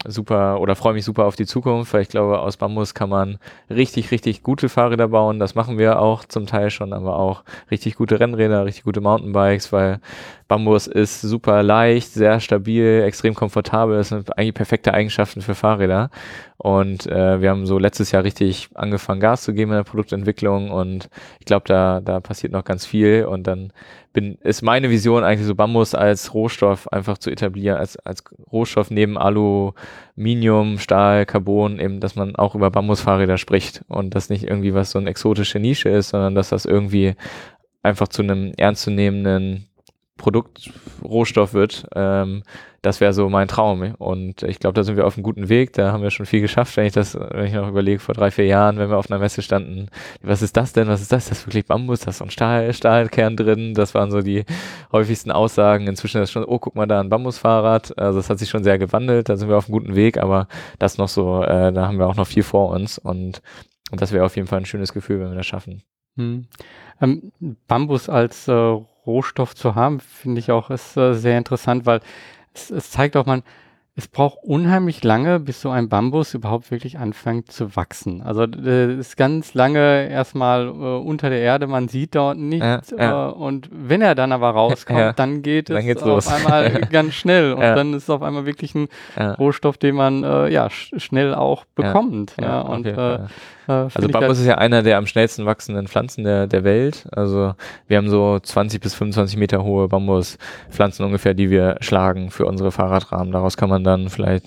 super 0.07 0.61
oder 0.61 0.77
freue 0.77 0.95
mich 0.95 1.05
super 1.05 1.25
auf 1.25 1.37
die 1.37 1.47
Zukunft, 1.47 1.93
weil 1.95 2.03
ich 2.03 2.09
glaube, 2.09 2.41
aus 2.41 2.57
Bambus 2.57 2.95
kann 2.95 3.09
man 3.09 3.39
richtig, 3.71 4.11
richtig 4.11 4.43
gute 4.43 4.69
Fahrräder 4.69 5.09
bauen. 5.09 5.39
Das 5.39 5.55
machen 5.55 5.79
wir 5.79 6.01
auch 6.01 6.25
zum 6.25 6.47
Teil 6.47 6.71
schon, 6.71 6.93
aber 6.93 7.17
auch 7.17 7.43
richtig 7.71 7.97
gute 7.97 8.21
Rennräder, 8.21 8.65
richtig 8.65 8.85
gute 8.85 9.01
Mountainbikes, 9.01 9.73
weil 9.73 10.01
Bambus 10.49 10.87
ist 10.87 11.23
super 11.23 11.63
leicht, 11.63 12.13
sehr 12.13 12.41
stabil, 12.41 13.03
extrem 13.05 13.35
komfortabel. 13.35 13.97
Das 13.97 14.09
sind 14.11 14.37
eigentlich 14.37 14.55
perfekte 14.55 14.93
Eigenschaften 14.93 15.41
für 15.41 15.55
Fahrräder. 15.55 16.11
Und 16.57 17.07
äh, 17.07 17.41
wir 17.41 17.51
haben 17.51 17.67
so 17.67 17.79
letztes 17.79 18.13
Jahr 18.13 18.23
richtig 18.25 18.69
angefangen, 18.75 19.21
Gas 19.21 19.43
zu 19.43 19.53
geben 19.53 19.73
in 19.73 19.79
der 19.79 19.85
Produktentwicklung 19.85 20.71
und 20.71 21.09
ich 21.41 21.47
glaube, 21.47 21.65
da, 21.67 22.01
da 22.01 22.21
passiert 22.21 22.53
noch 22.53 22.65
ganz 22.65 22.87
viel 22.87 23.25
und 23.25 23.47
dann 23.47 23.73
bin, 24.13 24.39
ist 24.43 24.63
meine 24.63 24.89
Vision 24.89 25.25
eigentlich 25.25 25.47
so 25.47 25.57
Bambus 25.57 25.95
als 25.97 26.33
Rohstoff 26.33 26.91
einfach 26.93 27.19
zu 27.19 27.31
etablieren, 27.31 27.77
als, 27.77 27.97
als 27.97 28.23
Rohstoff 28.53 28.91
neben 28.91 29.19
Aluminium, 29.19 30.79
Stahl, 30.79 31.27
Carbon, 31.27 31.81
eben, 31.81 31.99
dass 31.99 32.15
man 32.15 32.37
auch 32.37 32.55
über 32.55 32.71
Bambusfahrräder 32.71 33.37
spricht 33.37 33.83
und 33.89 34.15
das 34.15 34.31
nicht 34.31 34.45
irgendwie 34.45 34.75
was 34.75 34.93
so 34.93 35.01
eine 35.01 35.11
exotische 35.11 35.59
Nische 35.59 35.89
ist, 35.89 36.11
sondern 36.11 36.37
dass 36.37 36.51
das 36.51 36.65
irgendwie 36.65 37.15
einfach 37.83 38.07
zu 38.07 38.23
einem 38.23 38.53
ernstzunehmenden 38.57 39.67
Produktrohstoff 40.17 41.55
wird, 41.55 41.87
ähm, 41.95 42.43
das 42.85 43.01
wäre 43.01 43.13
so 43.15 43.29
mein 43.31 43.49
Traum. 43.49 43.95
Und 43.99 44.43
ich 44.43 44.59
glaube, 44.59 44.75
da 44.75 44.85
sind 44.85 44.97
wir 44.97 45.07
auf 45.07 45.17
einem 45.17 45.23
guten 45.23 45.49
Weg. 45.49 45.73
Da 45.73 45.91
haben 45.91 46.03
wir 46.03 46.11
schon 46.11 46.27
viel 46.27 46.41
geschafft, 46.41 46.77
wenn 46.77 46.87
ich 46.87 46.93
das, 46.93 47.15
wenn 47.15 47.47
ich 47.47 47.53
noch 47.55 47.69
überlege, 47.69 47.99
vor 47.99 48.15
drei, 48.15 48.31
vier 48.31 48.45
Jahren, 48.45 48.77
wenn 48.79 48.91
wir 48.91 48.99
auf 48.99 49.11
einer 49.11 49.19
Messe 49.19 49.43
standen, 49.43 49.89
was 50.23 50.43
ist 50.43 50.57
das 50.57 50.73
denn? 50.73 50.87
Was 50.87 51.01
ist 51.01 51.11
das? 51.11 51.29
Das 51.29 51.39
ist 51.39 51.47
wirklich 51.47 51.67
Bambus, 51.67 52.01
da 52.01 52.11
ist 52.11 52.19
so 52.19 52.25
ein 52.25 52.31
Stahl, 52.31 52.73
Stahlkern 52.75 53.37
drin. 53.37 53.75
Das 53.75 53.95
waren 53.95 54.11
so 54.11 54.21
die 54.21 54.45
häufigsten 54.93 55.31
Aussagen. 55.31 55.87
Inzwischen 55.87 56.21
ist 56.21 56.31
schon, 56.31 56.45
oh, 56.45 56.59
guck 56.59 56.75
mal 56.75 56.87
da, 56.87 57.01
ein 57.01 57.09
Bambusfahrrad. 57.09 57.99
Also 57.99 58.19
das 58.19 58.29
hat 58.29 58.39
sich 58.39 58.51
schon 58.51 58.65
sehr 58.65 58.79
gewandelt, 58.79 59.29
da 59.29 59.37
sind 59.37 59.49
wir 59.49 59.57
auf 59.57 59.67
einem 59.67 59.73
guten 59.79 59.97
Weg, 59.97 60.19
aber 60.19 60.47
das 60.79 60.99
noch 60.99 61.09
so, 61.09 61.43
äh, 61.43 61.73
da 61.73 61.87
haben 61.89 61.99
wir 61.99 62.07
auch 62.07 62.17
noch 62.17 62.27
viel 62.27 62.43
vor 62.43 62.71
uns 62.71 62.99
und, 62.99 63.41
und 63.91 64.01
das 64.01 64.13
wäre 64.13 64.25
auf 64.25 64.37
jeden 64.37 64.47
Fall 64.47 64.61
ein 64.61 64.67
schönes 64.67 64.93
Gefühl, 64.93 65.21
wenn 65.21 65.31
wir 65.31 65.37
das 65.37 65.47
schaffen. 65.47 65.83
Hm. 66.17 66.47
Ähm, 67.01 67.33
Bambus 67.67 68.09
als 68.09 68.47
äh, 68.47 68.77
Rohstoff 69.07 69.55
zu 69.55 69.75
haben, 69.75 70.01
finde 70.01 70.41
ich 70.41 70.51
auch 70.51 70.71
ist 70.71 70.97
äh, 70.97 71.15
sehr 71.15 71.39
interessant, 71.39 71.87
weil 71.87 72.01
es, 72.55 72.71
es 72.71 72.91
zeigt 72.91 73.17
auch, 73.17 73.27
man, 73.27 73.43
es 73.97 74.09
braucht 74.09 74.39
unheimlich 74.43 75.05
lange, 75.05 75.39
bis 75.39 75.61
so 75.61 75.71
ein 75.71 75.89
Bambus 75.89 76.35
überhaupt 76.35 76.73
wirklich 76.73 76.99
anfängt 76.99 77.53
zu 77.53 77.77
wachsen. 77.77 78.23
Also 78.23 78.43
äh, 78.43 78.93
ist 78.95 79.17
ganz 79.17 79.55
lange 79.55 80.09
erstmal 80.09 80.67
äh, 80.67 80.71
unter 80.71 81.31
der 81.31 81.39
Erde, 81.39 81.69
man 81.69 81.87
sieht 81.87 82.17
dort 82.17 82.37
nichts. 82.37 82.91
Ja, 82.91 82.97
ja. 82.99 83.29
Äh, 83.29 83.33
und 83.33 83.69
wenn 83.73 84.03
er 84.03 84.17
dann 84.17 84.33
aber 84.33 84.51
rauskommt, 84.51 84.99
ja. 84.99 85.13
dann 85.13 85.43
geht 85.43 85.71
dann 85.71 85.77
es 85.77 86.03
auf 86.03 86.09
los. 86.09 86.27
einmal 86.27 86.81
ganz 86.91 87.15
schnell. 87.15 87.53
Und 87.53 87.61
dann 87.61 87.95
ist 87.95 88.05
es 88.05 88.11
auf 88.11 88.23
einmal 88.23 88.47
wirklich 88.47 88.75
ein 88.75 88.89
Rohstoff, 89.17 89.79
den 89.79 89.95
man 89.95 90.25
äh, 90.25 90.49
ja 90.49 90.71
sch 90.71 90.91
schnell 90.97 91.33
auch 91.33 91.65
bekommt. 91.77 92.35
Ja, 92.41 92.63
und 92.63 92.87
äh, 92.87 93.21
also 93.67 94.09
Bambus 94.09 94.41
ist 94.41 94.47
ja 94.47 94.59
einer 94.59 94.83
der 94.83 94.99
am 94.99 95.07
schnellsten 95.07 95.47
wachsenden 95.47 95.89
Pflanzen 95.89 96.25
der, 96.25 96.47
der 96.47 96.65
Welt. 96.65 97.07
Also 97.13 97.55
wir 97.87 97.97
haben 97.97 98.09
so 98.09 98.39
20 98.39 98.81
bis 98.81 98.95
25 98.95 99.37
Meter 99.37 99.65
hohe 99.65 99.89
Bambuspflanzen 99.89 101.05
ungefähr, 101.05 101.35
die 101.35 101.51
wir 101.51 101.77
schlagen 101.81 102.31
für 102.31 102.47
unsere 102.47 102.73
Fahrradrahmen. 102.73 103.33
Daraus 103.33 103.57
kann 103.57 103.71
man 103.71 103.85
dann 103.85 104.09
vielleicht 104.11 104.47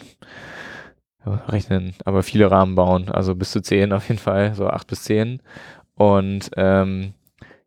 rechnen, 1.47 1.93
aber 2.05 2.23
viele 2.23 2.49
Rahmen 2.49 2.75
bauen. 2.75 3.09
Also 3.09 3.35
bis 3.35 3.51
zu 3.51 3.61
10 3.61 3.93
auf 3.93 4.07
jeden 4.07 4.19
Fall, 4.19 4.53
so 4.53 4.67
8 4.67 4.87
bis 4.87 5.03
10. 5.03 5.41
Und 5.95 6.51
ähm, 6.55 7.13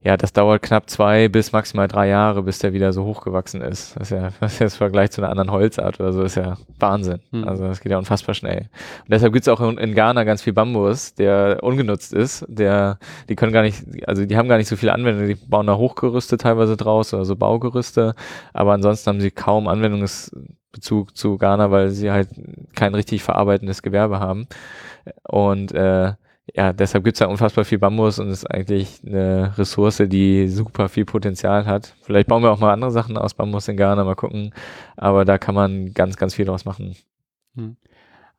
ja, 0.03 0.17
das 0.17 0.33
dauert 0.33 0.63
knapp 0.63 0.89
zwei 0.89 1.29
bis 1.29 1.53
maximal 1.53 1.87
drei 1.87 2.09
Jahre, 2.09 2.43
bis 2.43 2.59
der 2.59 2.73
wieder 2.73 2.91
so 2.95 3.05
hochgewachsen 3.05 3.61
ist. 3.61 3.97
Das 3.97 4.11
ist 4.11 4.17
ja, 4.17 4.31
das 4.41 4.55
ist 4.55 4.59
ja 4.59 4.67
im 4.67 4.71
Vergleich 4.71 5.11
zu 5.11 5.21
einer 5.21 5.31
anderen 5.31 5.51
Holzart 5.51 6.01
oder 6.01 6.15
so, 6.15 6.23
ist 6.23 6.37
ja 6.37 6.57
Wahnsinn. 6.79 7.21
Mhm. 7.33 7.47
Also 7.47 7.65
das 7.65 7.81
geht 7.81 7.93
ja 7.93 7.99
unfassbar 7.99 8.35
schnell. 8.35 8.71
Und 9.01 9.11
deshalb 9.11 9.35
gibt's 9.35 9.49
auch 9.49 9.61
in, 9.61 9.77
in, 9.77 9.95
Ghana 9.95 10.25
ganz 10.25 10.41
viel 10.41 10.55
Bambus, 10.55 11.15
der 11.15 11.63
ungenutzt 11.63 12.15
ist. 12.15 12.47
Der, 12.49 12.99
die 13.29 13.37
können 13.37 13.53
gar 13.53 13.61
nicht, 13.61 13.85
also 14.09 14.25
die 14.25 14.39
haben 14.39 14.49
gar 14.49 14.57
nicht 14.57 14.69
so 14.69 14.77
viele 14.77 14.95
Anwendungen. 14.95 15.29
Die 15.29 15.35
bauen 15.35 15.67
da 15.67 15.77
Hochgerüste 15.77 16.39
teilweise 16.39 16.79
draus 16.79 17.13
oder 17.13 17.27
so 17.27 17.37
Baugerüste. 17.37 18.15
Aber 18.55 18.73
ansonsten 18.73 19.11
haben 19.11 19.21
sie 19.21 19.31
kaum 19.31 19.69
Anwendungsbezug 19.69 21.15
zu 21.15 21.37
Ghana, 21.37 21.71
weil 21.71 21.91
sie 21.91 22.11
halt 22.11 22.31
kein 22.75 22.95
richtig 22.95 23.23
verarbeitendes 23.23 23.83
Gewerbe 23.83 24.19
haben. 24.19 24.47
Und 25.25 25.73
äh, 25.73 26.15
ja, 26.55 26.73
deshalb 26.73 27.05
gibt's 27.05 27.21
da 27.21 27.27
unfassbar 27.27 27.65
viel 27.65 27.79
Bambus 27.79 28.19
und 28.19 28.29
ist 28.29 28.45
eigentlich 28.45 29.01
eine 29.07 29.57
Ressource, 29.57 30.03
die 30.07 30.49
super 30.49 30.89
viel 30.89 31.05
Potenzial 31.05 31.67
hat. 31.67 31.95
Vielleicht 32.03 32.29
bauen 32.29 32.43
wir 32.43 32.51
auch 32.51 32.61
mal 32.61 32.73
andere 32.73 32.91
Sachen 32.91 33.17
aus 33.17 33.35
Bambus 33.35 33.69
in 33.69 33.77
Ghana, 33.77 34.05
mal 34.05 34.15
gucken. 34.15 34.53
Aber 34.97 35.25
da 35.25 35.39
kann 35.39 35.55
man 35.55 35.93
ganz, 35.93 36.17
ganz 36.17 36.35
viel 36.35 36.45
draus 36.45 36.65
machen. 36.65 36.97
Hm. 37.57 37.77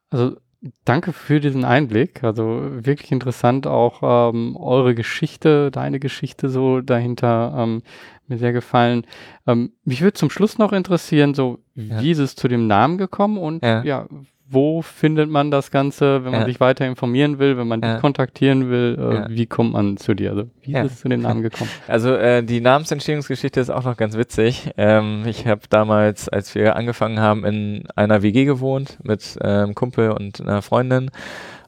Also 0.10 0.38
danke 0.86 1.14
für 1.14 1.40
diesen 1.40 1.64
Einblick. 1.64 2.24
Also 2.24 2.68
wirklich 2.72 3.12
interessant 3.12 3.68
auch 3.68 4.32
ähm, 4.34 4.56
eure 4.58 4.96
Geschichte, 4.96 5.72
deine 5.72 6.00
Geschichte 6.00 6.50
so 6.50 6.82
dahinter. 6.82 7.54
Ähm, 7.58 7.84
mir 8.32 8.38
sehr 8.38 8.54
gefallen. 8.54 9.06
Ähm, 9.46 9.74
mich 9.84 10.02
würde 10.02 10.14
zum 10.14 10.32
Schluss 10.32 10.58
noch 10.58 10.74
interessieren, 10.74 11.36
so 11.36 11.60
ja. 11.76 12.02
wie 12.02 12.12
ist 12.12 12.20
es 12.20 12.36
zu 12.36 12.48
dem 12.48 12.66
Namen 12.66 12.98
gekommen 12.98 13.38
und 13.38 13.64
ja, 13.64 13.84
ja 13.84 14.08
wo 14.52 14.82
findet 14.82 15.30
man 15.30 15.50
das 15.50 15.72
Ganze, 15.72 16.26
wenn 16.26 16.32
man 16.32 16.42
ja. 16.42 16.46
sich 16.46 16.60
weiter 16.60 16.86
informieren 16.86 17.40
will, 17.40 17.58
wenn 17.58 17.68
man 17.68 17.82
ja. 17.82 17.94
dich 17.94 18.02
kontaktieren 18.02 18.70
will, 18.70 18.98
äh, 19.00 19.16
ja. 19.16 19.30
wie 19.30 19.46
kommt 19.46 19.74
man 19.74 19.98
zu 19.98 20.14
dir? 20.14 20.32
Also 20.32 20.50
wie 20.62 20.76
ist 20.76 20.92
es 20.92 21.00
zu 21.00 21.10
den 21.10 21.22
Namen 21.22 21.42
gekommen? 21.42 21.70
Also 21.88 22.14
äh, 22.16 22.44
die 22.44 22.62
Namensentstehungsgeschichte 22.62 23.60
ist 23.60 23.70
auch 23.70 23.84
noch 23.84 23.98
ganz 23.98 24.16
witzig. 24.16 24.72
Ähm, 24.78 25.24
ich 25.26 25.48
habe 25.48 25.62
damals, 25.70 26.30
als 26.30 26.54
wir 26.56 26.76
angefangen 26.76 27.20
haben, 27.20 27.46
in 27.46 27.84
einer 27.96 28.22
WG 28.22 28.46
gewohnt 28.46 28.98
mit 29.04 29.38
ähm, 29.42 29.74
Kumpel 29.76 30.12
und 30.12 30.42
einer 30.42 30.62
Freundin 30.62 31.12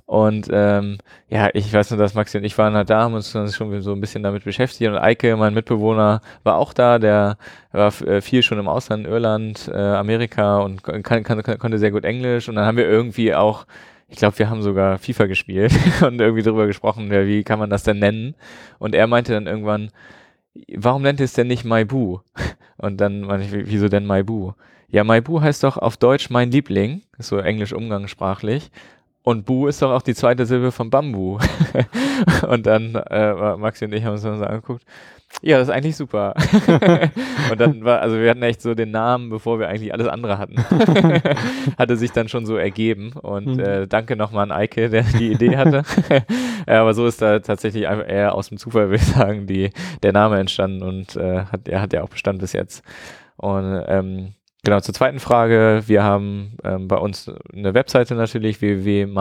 und 0.05 0.49
ähm, 0.51 0.97
ja, 1.29 1.49
ich 1.53 1.71
weiß 1.71 1.91
nur, 1.91 1.97
dass 1.97 2.13
Maxi 2.13 2.37
und 2.37 2.43
ich 2.43 2.57
waren 2.57 2.73
halt 2.73 2.89
da, 2.89 3.01
haben 3.03 3.13
uns 3.13 3.31
schon 3.31 3.47
so 3.81 3.93
ein 3.93 4.01
bisschen 4.01 4.21
damit 4.21 4.43
beschäftigt. 4.43 4.91
Und 4.91 4.97
Eike, 4.97 5.35
mein 5.37 5.53
Mitbewohner, 5.53 6.21
war 6.43 6.57
auch 6.57 6.73
da. 6.73 6.99
Der 6.99 7.37
war 7.71 7.87
äh, 8.01 8.21
viel 8.21 8.43
schon 8.43 8.59
im 8.59 8.67
Ausland, 8.67 9.07
Irland, 9.07 9.71
äh, 9.73 9.77
Amerika 9.77 10.59
und 10.59 10.83
kann, 10.83 11.03
kann, 11.03 11.23
kann, 11.23 11.57
konnte 11.57 11.79
sehr 11.79 11.91
gut 11.91 12.03
Englisch. 12.03 12.49
Und 12.49 12.55
dann 12.55 12.65
haben 12.65 12.77
wir 12.77 12.87
irgendwie 12.87 13.33
auch, 13.33 13.65
ich 14.09 14.17
glaube, 14.17 14.37
wir 14.39 14.49
haben 14.49 14.61
sogar 14.61 14.97
FIFA 14.99 15.27
gespielt 15.27 15.73
und 16.05 16.19
irgendwie 16.19 16.43
darüber 16.43 16.67
gesprochen, 16.67 17.11
ja, 17.11 17.25
wie 17.25 17.43
kann 17.43 17.59
man 17.59 17.69
das 17.69 17.83
denn 17.83 17.99
nennen? 17.99 18.35
Und 18.79 18.95
er 18.95 19.07
meinte 19.07 19.31
dann 19.31 19.47
irgendwann, 19.47 19.89
warum 20.75 21.01
nennt 21.01 21.21
ihr 21.21 21.25
es 21.25 21.33
denn 21.33 21.47
nicht 21.47 21.63
Maibu? 21.63 22.19
Und 22.77 22.99
dann 22.99 23.21
meinte 23.21 23.45
ich, 23.45 23.67
wieso 23.67 23.87
denn 23.87 24.05
Maibu? 24.05 24.53
Ja, 24.89 25.03
Maibu 25.03 25.41
heißt 25.41 25.63
doch 25.63 25.77
auf 25.77 25.95
Deutsch 25.95 26.29
mein 26.29 26.51
Liebling, 26.51 27.01
so 27.17 27.37
englisch 27.37 27.71
umgangssprachlich. 27.71 28.69
Und 29.23 29.45
Bu 29.45 29.67
ist 29.67 29.81
doch 29.81 29.91
auch 29.91 30.01
die 30.01 30.15
zweite 30.15 30.45
Silbe 30.45 30.71
von 30.71 30.89
Bambu. 30.89 31.39
und 32.47 32.65
dann 32.65 32.95
äh, 32.95 33.55
Maxi 33.55 33.85
und 33.85 33.93
ich 33.93 34.03
haben 34.03 34.13
uns 34.13 34.21
dann 34.21 34.37
so 34.37 34.45
angeguckt. 34.45 34.83
Ja, 35.41 35.57
das 35.57 35.69
ist 35.69 35.73
eigentlich 35.73 35.95
super. 35.95 36.35
und 37.51 37.59
dann 37.59 37.83
war, 37.83 38.01
also 38.01 38.17
wir 38.17 38.29
hatten 38.29 38.43
echt 38.43 38.61
so 38.61 38.75
den 38.75 38.91
Namen, 38.91 39.29
bevor 39.29 39.59
wir 39.59 39.67
eigentlich 39.67 39.91
alles 39.91 40.07
andere 40.07 40.37
hatten. 40.37 40.57
hatte 41.77 41.97
sich 41.97 42.11
dann 42.11 42.29
schon 42.29 42.45
so 42.45 42.55
ergeben. 42.55 43.13
Und 43.13 43.57
mhm. 43.57 43.59
äh, 43.59 43.87
danke 43.87 44.15
nochmal 44.15 44.43
an 44.43 44.51
Eike, 44.51 44.89
der 44.89 45.03
die 45.03 45.31
Idee 45.31 45.57
hatte. 45.57 45.83
ja, 46.67 46.81
aber 46.81 46.93
so 46.93 47.07
ist 47.07 47.21
da 47.21 47.39
tatsächlich 47.39 47.87
einfach 47.87 48.07
eher 48.07 48.35
aus 48.35 48.49
dem 48.49 48.57
Zufall, 48.57 48.89
würde 48.89 48.97
ich 48.97 49.05
sagen, 49.05 49.47
die, 49.47 49.71
der 50.03 50.13
Name 50.13 50.39
entstanden 50.39 50.83
und 50.83 51.15
äh, 51.15 51.45
hat, 51.45 51.67
er 51.67 51.81
hat 51.81 51.93
ja 51.93 52.03
auch 52.03 52.09
Bestand 52.09 52.39
bis 52.39 52.53
jetzt. 52.53 52.83
Und 53.37 53.83
ähm, 53.87 54.33
Genau, 54.65 54.79
zur 54.79 54.93
zweiten 54.93 55.19
Frage. 55.19 55.83
Wir 55.87 56.05
haben 56.05 56.53
ähm, 56.63 56.87
bei 56.87 56.95
uns 56.95 57.29
eine 57.53 57.73
Webseite 57.73 58.15
natürlich, 58.15 58.61
www.my-bu.de. 58.61 59.11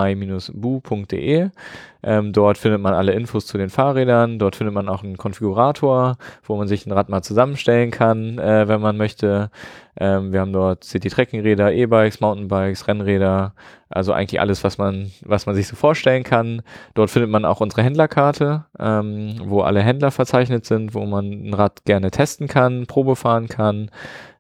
Ähm, 2.05 2.33
dort 2.33 2.59
findet 2.59 2.81
man 2.81 2.95
alle 2.95 3.11
Infos 3.11 3.47
zu 3.47 3.59
den 3.59 3.69
Fahrrädern. 3.69 4.39
Dort 4.39 4.55
findet 4.55 4.73
man 4.73 4.89
auch 4.89 5.03
einen 5.03 5.17
Konfigurator, 5.17 6.17
wo 6.45 6.55
man 6.57 6.69
sich 6.69 6.87
ein 6.87 6.93
Rad 6.93 7.09
mal 7.09 7.23
zusammenstellen 7.23 7.91
kann, 7.91 8.39
äh, 8.39 8.69
wenn 8.69 8.81
man 8.81 8.97
möchte. 8.97 9.51
Ähm, 9.97 10.33
wir 10.33 10.39
haben 10.43 10.53
dort 10.53 10.85
City-Trekking-Räder, 10.85 11.73
E-Bikes, 11.73 12.21
Mountainbikes, 12.21 12.87
Rennräder. 12.87 13.53
Also 13.89 14.13
eigentlich 14.13 14.41
alles, 14.41 14.63
was 14.63 14.79
man, 14.79 15.11
was 15.23 15.47
man 15.47 15.57
sich 15.57 15.67
so 15.67 15.75
vorstellen 15.75 16.23
kann. 16.23 16.63
Dort 16.95 17.11
findet 17.11 17.33
man 17.33 17.45
auch 17.45 17.61
unsere 17.61 17.83
Händlerkarte, 17.83 18.65
ähm, 18.79 19.41
wo 19.45 19.63
alle 19.63 19.83
Händler 19.83 20.13
verzeichnet 20.13 20.67
sind, 20.67 20.95
wo 20.95 21.05
man 21.05 21.33
ein 21.33 21.53
Rad 21.53 21.85
gerne 21.85 22.13
testen 22.13 22.47
kann, 22.47 22.87
Probe 22.87 23.17
fahren 23.17 23.49
kann 23.49 23.91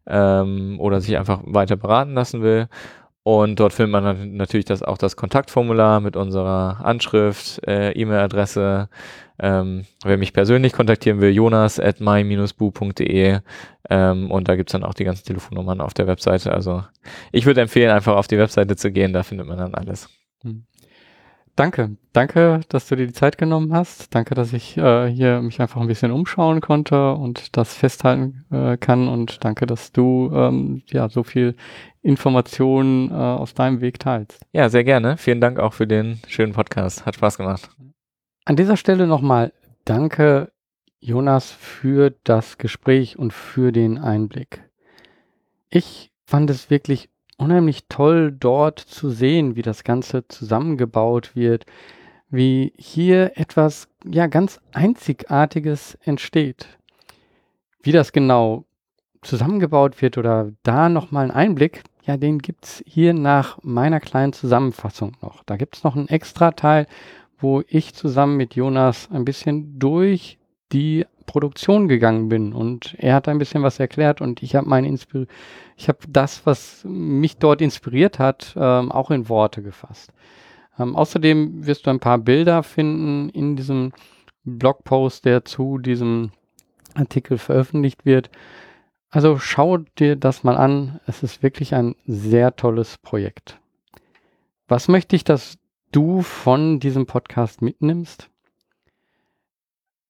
ähm, 0.07 0.79
oder 0.81 1.01
sich 1.01 1.17
einfach 1.17 1.41
weiter 1.45 1.77
beraten 1.77 2.15
lassen 2.15 2.43
will. 2.43 2.69
Und 3.25 3.61
dort 3.61 3.73
findet 3.73 3.93
man 3.93 4.37
natürlich 4.37 4.65
das, 4.65 4.83
auch 4.83 4.99
das 4.99 5.17
Kontaktformular 5.17 6.01
mit 6.01 6.17
unserer 6.17 6.85
Anschrift, 6.85 7.65
äh, 7.69 7.93
E-Mail-Adresse. 7.93 8.89
Ähm, 9.39 9.85
wer 10.05 10.19
mich 10.19 10.33
persönlich 10.33 10.73
kontaktieren 10.73 11.21
will, 11.21 11.31
jonas 11.31 11.79
at 11.79 12.01
my-bu.de 12.01 13.39
ähm, 13.91 14.31
und 14.31 14.49
da 14.49 14.57
gibt's 14.57 14.73
dann 14.73 14.85
auch 14.85 14.95
die 14.95 15.05
ganzen 15.05 15.25
Telefonnummern 15.25 15.81
auf 15.81 15.95
der 15.95 16.07
Webseite. 16.07 16.53
Also 16.53 16.85
ich 17.31 17.47
würde 17.47 17.61
empfehlen, 17.61 17.91
einfach 17.91 18.17
auf 18.17 18.27
die 18.27 18.39
Webseite 18.39 18.77
zu 18.77 18.91
gehen, 18.91 19.13
da 19.13 19.23
findet 19.23 19.47
man 19.47 19.59
dann 19.59 19.75
alles. 19.75 20.09
Hm. 20.43 20.65
Danke, 21.55 21.97
danke, 22.15 22.61
dass 22.71 22.89
du 22.89 22.97
dir 22.97 23.07
die 23.07 23.13
Zeit 23.13 23.37
genommen 23.37 23.75
hast. 23.75 24.15
Danke, 24.15 24.35
dass 24.35 24.55
ich 24.55 24.79
äh, 24.79 25.09
hier 25.09 25.43
mich 25.43 25.61
einfach 25.61 25.83
ein 25.83 25.87
bisschen 25.87 26.11
umschauen 26.11 26.63
konnte 26.63 27.13
und 27.13 27.57
das 27.59 27.75
festhalten 27.75 28.47
äh, 28.51 28.79
kann. 28.79 29.07
Und 29.07 29.45
danke, 29.45 29.67
dass 29.67 29.93
du 29.93 30.31
ähm, 30.35 30.83
ja 30.87 31.11
so 31.11 31.23
viel 31.23 31.55
Informationen 32.01 33.11
äh, 33.11 33.15
aus 33.15 33.53
deinem 33.53 33.83
Weg 33.83 33.99
teilst. 33.99 34.41
Ja, 34.53 34.71
sehr 34.71 34.85
gerne. 34.85 35.19
Vielen 35.19 35.43
Dank 35.43 35.59
auch 35.59 35.75
für 35.75 35.87
den 35.87 36.21
schönen 36.27 36.55
Podcast. 36.55 37.05
Hat 37.05 37.17
Spaß 37.17 37.37
gemacht. 37.37 37.69
An 38.47 38.57
dieser 38.57 38.79
Stelle 38.79 39.07
nochmal 39.07 39.53
danke, 39.85 40.53
Jonas, 41.01 41.51
für 41.51 42.15
das 42.25 42.57
Gespräch 42.57 43.19
und 43.19 43.35
für 43.35 43.73
den 43.73 43.99
Einblick. 43.99 44.65
Ich 45.69 46.13
fand 46.25 46.49
es 46.49 46.71
wirklich 46.71 47.12
unheimlich 47.39 47.87
toll 47.89 48.33
dort 48.33 48.79
zu 48.79 49.11
sehen, 49.11 49.57
wie 49.57 49.63
das 49.63 49.85
Ganze 49.85 50.27
zusammengebaut 50.29 51.35
wird, 51.35 51.67
wie 52.31 52.73
hier 52.77 53.33
etwas 53.37 53.89
ja 54.05 54.27
ganz 54.27 54.61
Einzigartiges 54.73 55.99
entsteht. 56.03 56.67
Wie 57.83 57.93
das 57.93 58.13
genau 58.13 58.65
zusammengebaut 59.23 60.01
wird 60.03 60.19
oder 60.19 60.53
da 60.63 60.89
nochmal 60.89 61.25
einen 61.25 61.33
Einblick, 61.33 61.83
ja, 62.05 62.17
den 62.17 62.39
gibt's 62.39 62.83
hier 62.87 63.15
nach 63.15 63.59
meiner 63.63 64.01
kleinen 64.01 64.33
Zusammenfassung 64.33 65.17
noch. 65.23 65.45
Da 65.45 65.57
gibt's 65.57 65.85
noch 65.85 65.95
einen 65.95 66.09
extra 66.09 66.51
Teil, 66.51 66.87
wo 67.39 67.63
ich 67.69 67.95
zusammen 67.95 68.37
mit 68.37 68.55
Jonas 68.55 69.09
ein 69.11 69.25
bisschen 69.25 69.79
durch 69.79 70.39
die 70.73 71.07
Produktion 71.27 71.89
gegangen 71.89 72.29
bin 72.29 72.53
und 72.53 72.95
er 72.99 73.15
hat 73.15 73.29
ein 73.29 73.39
bisschen 73.39 73.63
was 73.63 73.81
erklärt 73.81 74.21
und 74.21 74.43
ich 74.43 74.55
habe 74.55 74.69
meine 74.69 74.89
Inspir 74.89 75.27
ich 75.77 75.89
habe 75.89 75.99
das, 76.09 76.47
was 76.47 76.85
mich 76.85 77.39
dort 77.39 77.61
inspiriert 77.61 78.19
hat, 78.19 78.55
ähm, 78.57 78.93
auch 78.93 79.11
in 79.11 79.29
Worte 79.29 79.63
gefasst. 79.63 80.13
Ähm, 80.79 80.95
außerdem 80.97 81.67
wirst 81.67 81.87
du 81.87 81.91
ein 81.91 82.01
paar 82.01 82.19
Bilder 82.19 82.63
finden 82.63 83.29
in 83.31 83.57
diesem 83.57 83.93
Blogpost, 84.45 85.25
der 85.25 85.45
zu 85.45 85.79
diesem 85.79 86.31
Artikel 86.95 87.39
veröffentlicht 87.39 88.05
wird. 88.05 88.31
Also 89.11 89.39
schau 89.39 89.79
dir 89.99 90.17
das 90.17 90.45
mal 90.45 90.57
an. 90.57 91.01
Es 91.07 91.23
ist 91.23 91.43
wirklich 91.43 91.75
ein 91.75 91.95
sehr 92.07 92.57
tolles 92.57 92.99
Projekt. 92.99 93.59
Was 94.69 94.89
möchte 94.89 95.17
ich, 95.17 95.25
dass 95.25 95.59
du 95.91 96.23
von 96.23 96.81
diesem 96.81 97.07
Podcast 97.07 97.61
mitnimmst? 97.61 98.31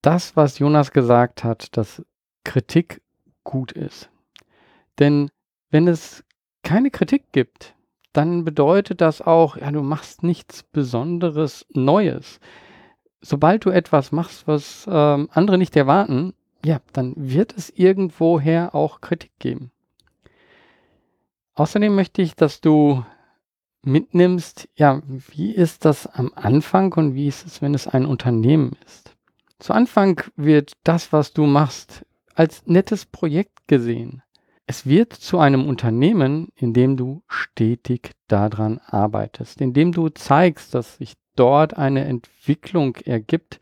Das, 0.02 0.36
was 0.36 0.58
Jonas 0.58 0.90
gesagt 0.90 1.44
hat, 1.44 1.76
dass 1.76 2.02
Kritik 2.44 3.00
gut 3.44 3.72
ist. 3.72 4.10
Denn 4.98 5.30
wenn 5.70 5.88
es 5.88 6.24
keine 6.62 6.90
Kritik 6.90 7.32
gibt, 7.32 7.74
dann 8.12 8.44
bedeutet 8.44 9.00
das 9.00 9.22
auch, 9.22 9.56
ja, 9.56 9.70
du 9.70 9.82
machst 9.82 10.22
nichts 10.22 10.64
Besonderes 10.64 11.66
Neues. 11.72 12.40
Sobald 13.20 13.64
du 13.64 13.70
etwas 13.70 14.12
machst, 14.12 14.46
was 14.46 14.86
ähm, 14.90 15.28
andere 15.32 15.56
nicht 15.56 15.74
erwarten, 15.76 16.34
ja, 16.64 16.80
dann 16.92 17.14
wird 17.16 17.56
es 17.56 17.70
irgendwoher 17.70 18.74
auch 18.74 19.00
Kritik 19.00 19.32
geben. 19.38 19.70
Außerdem 21.54 21.94
möchte 21.94 22.22
ich, 22.22 22.34
dass 22.34 22.60
du 22.60 23.04
mitnimmst, 23.82 24.68
ja, 24.76 25.02
wie 25.06 25.52
ist 25.52 25.84
das 25.84 26.06
am 26.06 26.32
Anfang 26.34 26.92
und 26.94 27.14
wie 27.14 27.28
ist 27.28 27.46
es, 27.46 27.62
wenn 27.62 27.74
es 27.74 27.88
ein 27.88 28.06
Unternehmen 28.06 28.76
ist. 28.86 29.01
Zu 29.62 29.74
Anfang 29.74 30.20
wird 30.34 30.72
das, 30.82 31.12
was 31.12 31.34
du 31.34 31.46
machst, 31.46 32.04
als 32.34 32.66
nettes 32.66 33.06
Projekt 33.06 33.68
gesehen. 33.68 34.20
Es 34.66 34.86
wird 34.86 35.12
zu 35.12 35.38
einem 35.38 35.68
Unternehmen, 35.68 36.48
in 36.56 36.72
dem 36.74 36.96
du 36.96 37.22
stetig 37.28 38.10
daran 38.26 38.80
arbeitest, 38.84 39.60
in 39.60 39.72
dem 39.72 39.92
du 39.92 40.08
zeigst, 40.08 40.74
dass 40.74 40.96
sich 40.96 41.12
dort 41.36 41.78
eine 41.78 42.04
Entwicklung 42.06 42.96
ergibt 43.04 43.60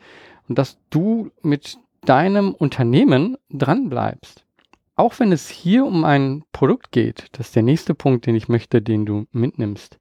und 0.48 0.56
dass 0.56 0.78
du 0.88 1.32
mit 1.42 1.76
deinem 2.06 2.54
Unternehmen 2.54 3.36
dranbleibst. 3.50 4.46
Auch 4.96 5.18
wenn 5.18 5.32
es 5.32 5.50
hier 5.50 5.84
um 5.84 6.04
ein 6.06 6.44
Produkt 6.50 6.92
geht, 6.92 7.26
das 7.32 7.48
ist 7.48 7.56
der 7.56 7.62
nächste 7.62 7.94
Punkt, 7.94 8.24
den 8.24 8.36
ich 8.36 8.48
möchte, 8.48 8.80
den 8.80 9.04
du 9.04 9.26
mitnimmst, 9.32 9.98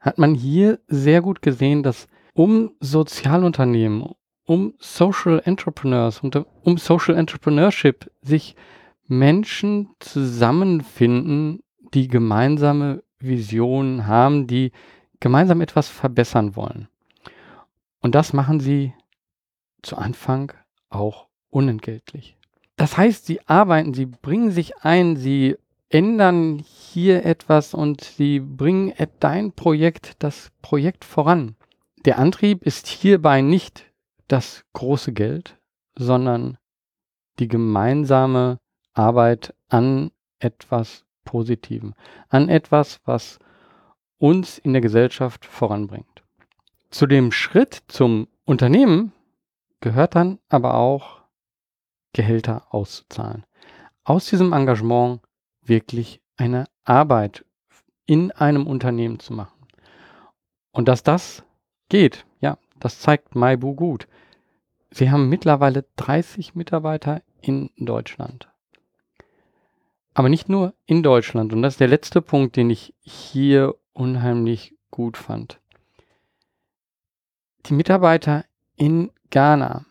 hat 0.00 0.16
man 0.16 0.34
hier 0.34 0.78
sehr 0.88 1.20
gut 1.20 1.42
gesehen, 1.42 1.82
dass 1.82 2.08
um 2.32 2.70
Sozialunternehmen, 2.80 4.14
um 4.46 4.74
Social 4.78 5.42
Entrepreneurs, 5.44 6.22
um 6.62 6.78
Social 6.78 7.16
Entrepreneurship 7.16 8.10
sich 8.22 8.56
Menschen 9.08 9.90
zusammenfinden, 9.98 11.62
die 11.92 12.08
gemeinsame 12.08 13.02
Visionen 13.18 14.06
haben, 14.06 14.46
die 14.46 14.72
gemeinsam 15.20 15.60
etwas 15.60 15.88
verbessern 15.88 16.56
wollen. 16.56 16.88
Und 18.00 18.14
das 18.14 18.32
machen 18.32 18.60
sie 18.60 18.92
zu 19.82 19.96
Anfang 19.96 20.52
auch 20.90 21.26
unentgeltlich. 21.50 22.36
Das 22.76 22.96
heißt, 22.96 23.26
sie 23.26 23.40
arbeiten, 23.46 23.94
sie 23.94 24.06
bringen 24.06 24.50
sich 24.50 24.78
ein, 24.78 25.16
sie 25.16 25.56
ändern 25.88 26.58
hier 26.58 27.24
etwas 27.24 27.74
und 27.74 28.02
sie 28.02 28.40
bringen 28.40 28.92
dein 29.20 29.52
Projekt, 29.52 30.22
das 30.22 30.50
Projekt 30.60 31.04
voran. 31.04 31.56
Der 32.04 32.18
Antrieb 32.18 32.62
ist 32.62 32.86
hierbei 32.86 33.40
nicht 33.40 33.85
das 34.28 34.64
große 34.72 35.12
Geld, 35.12 35.58
sondern 35.96 36.58
die 37.38 37.48
gemeinsame 37.48 38.58
Arbeit 38.92 39.54
an 39.68 40.10
etwas 40.38 41.04
Positivem, 41.24 41.94
an 42.28 42.48
etwas, 42.48 43.00
was 43.04 43.38
uns 44.18 44.58
in 44.58 44.72
der 44.72 44.82
Gesellschaft 44.82 45.44
voranbringt. 45.44 46.22
Zu 46.90 47.06
dem 47.06 47.32
Schritt 47.32 47.82
zum 47.88 48.28
Unternehmen 48.44 49.12
gehört 49.80 50.14
dann 50.14 50.38
aber 50.48 50.74
auch 50.74 51.22
Gehälter 52.12 52.66
auszuzahlen. 52.70 53.44
Aus 54.04 54.26
diesem 54.26 54.52
Engagement 54.52 55.20
wirklich 55.62 56.22
eine 56.36 56.66
Arbeit 56.84 57.44
in 58.06 58.30
einem 58.30 58.66
Unternehmen 58.66 59.18
zu 59.18 59.32
machen. 59.32 59.66
Und 60.70 60.88
dass 60.88 61.02
das 61.02 61.44
geht, 61.88 62.24
das 62.80 63.00
zeigt 63.00 63.34
Maibu 63.34 63.74
gut. 63.74 64.08
Sie 64.90 65.10
haben 65.10 65.28
mittlerweile 65.28 65.84
30 65.96 66.54
Mitarbeiter 66.54 67.22
in 67.40 67.70
Deutschland. 67.76 68.48
Aber 70.14 70.28
nicht 70.28 70.48
nur 70.48 70.74
in 70.86 71.02
Deutschland. 71.02 71.52
Und 71.52 71.62
das 71.62 71.74
ist 71.74 71.80
der 71.80 71.88
letzte 71.88 72.22
Punkt, 72.22 72.56
den 72.56 72.70
ich 72.70 72.94
hier 73.02 73.74
unheimlich 73.92 74.74
gut 74.90 75.16
fand. 75.16 75.60
Die 77.66 77.74
Mitarbeiter 77.74 78.44
in 78.76 79.10
Ghana 79.30 79.84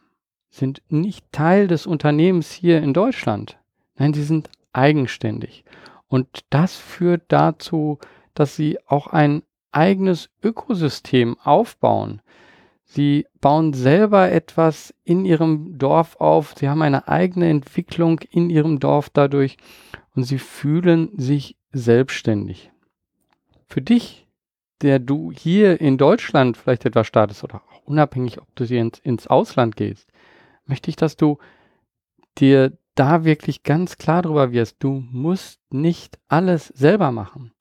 sind 0.50 0.82
nicht 0.88 1.32
Teil 1.32 1.68
des 1.68 1.86
Unternehmens 1.86 2.52
hier 2.52 2.82
in 2.82 2.94
Deutschland. 2.94 3.60
Nein, 3.98 4.14
sie 4.14 4.24
sind 4.24 4.50
eigenständig. 4.74 5.66
Und 6.08 6.46
das 6.50 6.76
führt 6.76 7.24
dazu, 7.28 8.00
dass 8.34 8.56
sie 8.56 8.80
auch 8.88 9.08
ein 9.08 9.44
eigenes 9.72 10.30
Ökosystem 10.42 11.38
aufbauen. 11.44 12.22
Sie 12.86 13.26
bauen 13.42 13.74
selber 13.74 14.32
etwas 14.32 14.94
in 15.04 15.26
ihrem 15.26 15.78
Dorf 15.78 16.16
auf. 16.18 16.54
Sie 16.56 16.70
haben 16.70 16.84
eine 16.84 17.08
eigene 17.08 17.50
Entwicklung 17.50 18.20
in 18.30 18.50
ihrem 18.50 18.80
Dorf 18.80 19.10
dadurch 19.10 19.58
und 20.16 20.24
sie 20.24 20.38
fühlen 20.38 21.10
sich 21.18 21.58
selbstständig. 21.72 22.72
Für 23.68 23.82
dich, 23.82 24.28
der 24.82 25.00
du 25.00 25.32
hier 25.32 25.82
in 25.82 25.98
Deutschland 25.98 26.58
vielleicht 26.58 26.86
etwas 26.86 27.08
startest 27.08 27.44
oder 27.44 27.56
auch 27.56 27.84
unabhängig, 27.86 28.40
ob 28.40 28.48
du 28.56 28.64
ins, 28.64 29.00
ins 29.00 29.28
Ausland 29.28 29.76
gehst, 29.76 30.08
möchte 30.66 30.90
ich, 30.90 30.96
dass 30.96 31.18
du 31.18 31.38
dir 32.38 32.78
da 32.94 33.26
wirklich 33.26 33.64
ganz 33.64 33.98
klar 33.98 34.22
drüber 34.22 34.52
wirst. 34.52 34.78
Du 34.80 35.04
musst 35.12 35.60
nicht 35.72 36.18
alles 36.28 36.68
selber 36.68 37.12
machen. 37.12 37.52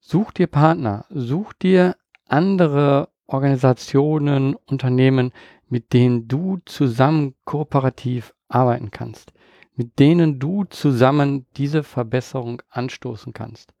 Such 0.00 0.32
dir 0.32 0.46
Partner, 0.46 1.04
such 1.10 1.52
dir 1.52 1.96
andere 2.26 3.10
Organisationen, 3.28 4.56
Unternehmen, 4.66 5.32
mit 5.68 5.92
denen 5.92 6.26
du 6.26 6.58
zusammen 6.64 7.34
kooperativ 7.44 8.34
arbeiten 8.48 8.90
kannst 8.90 9.32
mit 9.78 10.00
denen 10.00 10.40
du 10.40 10.64
zusammen 10.64 11.46
diese 11.56 11.84
Verbesserung 11.84 12.60
anstoßen 12.68 13.32
kannst. 13.32 13.72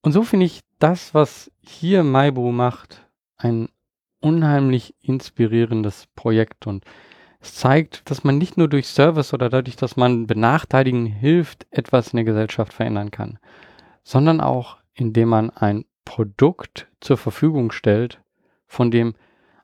Und 0.00 0.12
so 0.12 0.22
finde 0.22 0.46
ich 0.46 0.62
das, 0.78 1.12
was 1.12 1.52
hier 1.60 2.02
Maibu 2.02 2.50
macht, 2.50 3.06
ein 3.36 3.68
unheimlich 4.20 4.94
inspirierendes 5.02 6.06
Projekt 6.16 6.66
und 6.66 6.82
es 7.40 7.54
zeigt, 7.54 8.10
dass 8.10 8.24
man 8.24 8.38
nicht 8.38 8.56
nur 8.56 8.68
durch 8.68 8.86
Service 8.86 9.34
oder 9.34 9.50
dadurch, 9.50 9.76
dass 9.76 9.96
man 9.96 10.26
Benachteiligen 10.26 11.04
hilft, 11.04 11.66
etwas 11.70 12.12
in 12.12 12.16
der 12.16 12.24
Gesellschaft 12.24 12.72
verändern 12.72 13.10
kann, 13.10 13.38
sondern 14.02 14.40
auch 14.40 14.78
indem 14.94 15.28
man 15.28 15.50
ein 15.50 15.84
Produkt 16.06 16.88
zur 17.00 17.18
Verfügung 17.18 17.70
stellt, 17.70 18.20
von 18.68 18.90
dem 18.90 19.14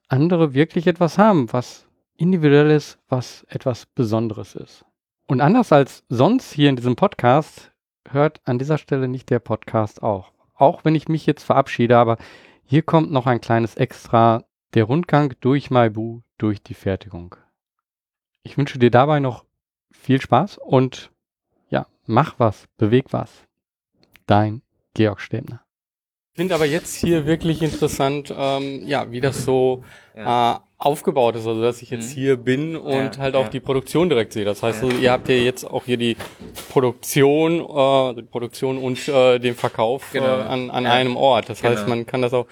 andere 0.08 0.54
wirklich 0.54 0.86
etwas 0.86 1.18
haben, 1.18 1.52
was 1.52 1.86
individuell 2.16 2.70
ist, 2.70 2.98
was 3.08 3.44
etwas 3.48 3.86
Besonderes 3.86 4.54
ist. 4.54 4.84
Und 5.26 5.40
anders 5.40 5.72
als 5.72 6.04
sonst 6.08 6.52
hier 6.52 6.68
in 6.68 6.76
diesem 6.76 6.96
Podcast 6.96 7.72
hört 8.08 8.40
an 8.44 8.58
dieser 8.58 8.78
Stelle 8.78 9.08
nicht 9.08 9.30
der 9.30 9.38
Podcast 9.38 10.02
auch. 10.02 10.32
Auch 10.54 10.84
wenn 10.84 10.94
ich 10.94 11.08
mich 11.08 11.26
jetzt 11.26 11.44
verabschiede, 11.44 11.96
aber 11.96 12.18
hier 12.64 12.82
kommt 12.82 13.10
noch 13.10 13.26
ein 13.26 13.40
kleines 13.40 13.76
Extra, 13.76 14.44
der 14.74 14.84
Rundgang 14.84 15.34
durch 15.40 15.70
Maibu, 15.70 16.20
durch 16.38 16.62
die 16.62 16.74
Fertigung. 16.74 17.36
Ich 18.42 18.58
wünsche 18.58 18.78
dir 18.78 18.90
dabei 18.90 19.20
noch 19.20 19.44
viel 19.90 20.20
Spaß 20.20 20.58
und 20.58 21.10
ja, 21.68 21.86
mach 22.06 22.38
was, 22.38 22.66
beweg 22.76 23.12
was. 23.12 23.30
Dein 24.26 24.62
Georg 24.94 25.20
Stäbner. 25.20 25.63
Ich 26.34 26.36
finde 26.36 26.56
aber 26.56 26.64
jetzt 26.66 26.96
hier 26.96 27.26
wirklich 27.26 27.62
interessant, 27.62 28.34
ähm, 28.36 28.82
ja, 28.88 29.12
wie 29.12 29.20
das 29.20 29.44
so 29.44 29.84
ja. 30.16 30.56
äh, 30.56 30.58
aufgebaut 30.78 31.36
ist, 31.36 31.46
also 31.46 31.62
dass 31.62 31.80
ich 31.80 31.90
jetzt 31.90 32.10
mhm. 32.10 32.14
hier 32.14 32.36
bin 32.36 32.74
und 32.74 32.92
ja, 33.14 33.18
halt 33.18 33.36
auch 33.36 33.44
ja. 33.44 33.50
die 33.50 33.60
Produktion 33.60 34.08
direkt 34.08 34.32
sehe. 34.32 34.44
Das 34.44 34.60
heißt, 34.60 34.82
also, 34.82 34.96
ihr 34.96 35.12
habt 35.12 35.28
ja 35.28 35.36
jetzt 35.36 35.64
auch 35.64 35.84
hier 35.84 35.96
die 35.96 36.16
Produktion, 36.70 37.60
äh, 37.60 38.14
die 38.16 38.22
Produktion 38.22 38.78
und 38.78 39.06
äh, 39.06 39.38
den 39.38 39.54
Verkauf 39.54 40.10
genau. 40.12 40.26
äh, 40.40 40.42
an, 40.42 40.70
an 40.70 40.86
einem 40.86 41.16
Ort. 41.16 41.50
Das 41.50 41.62
genau. 41.62 41.76
heißt, 41.76 41.86
man 41.86 42.04
kann 42.04 42.20
das 42.20 42.34
auch. 42.34 42.48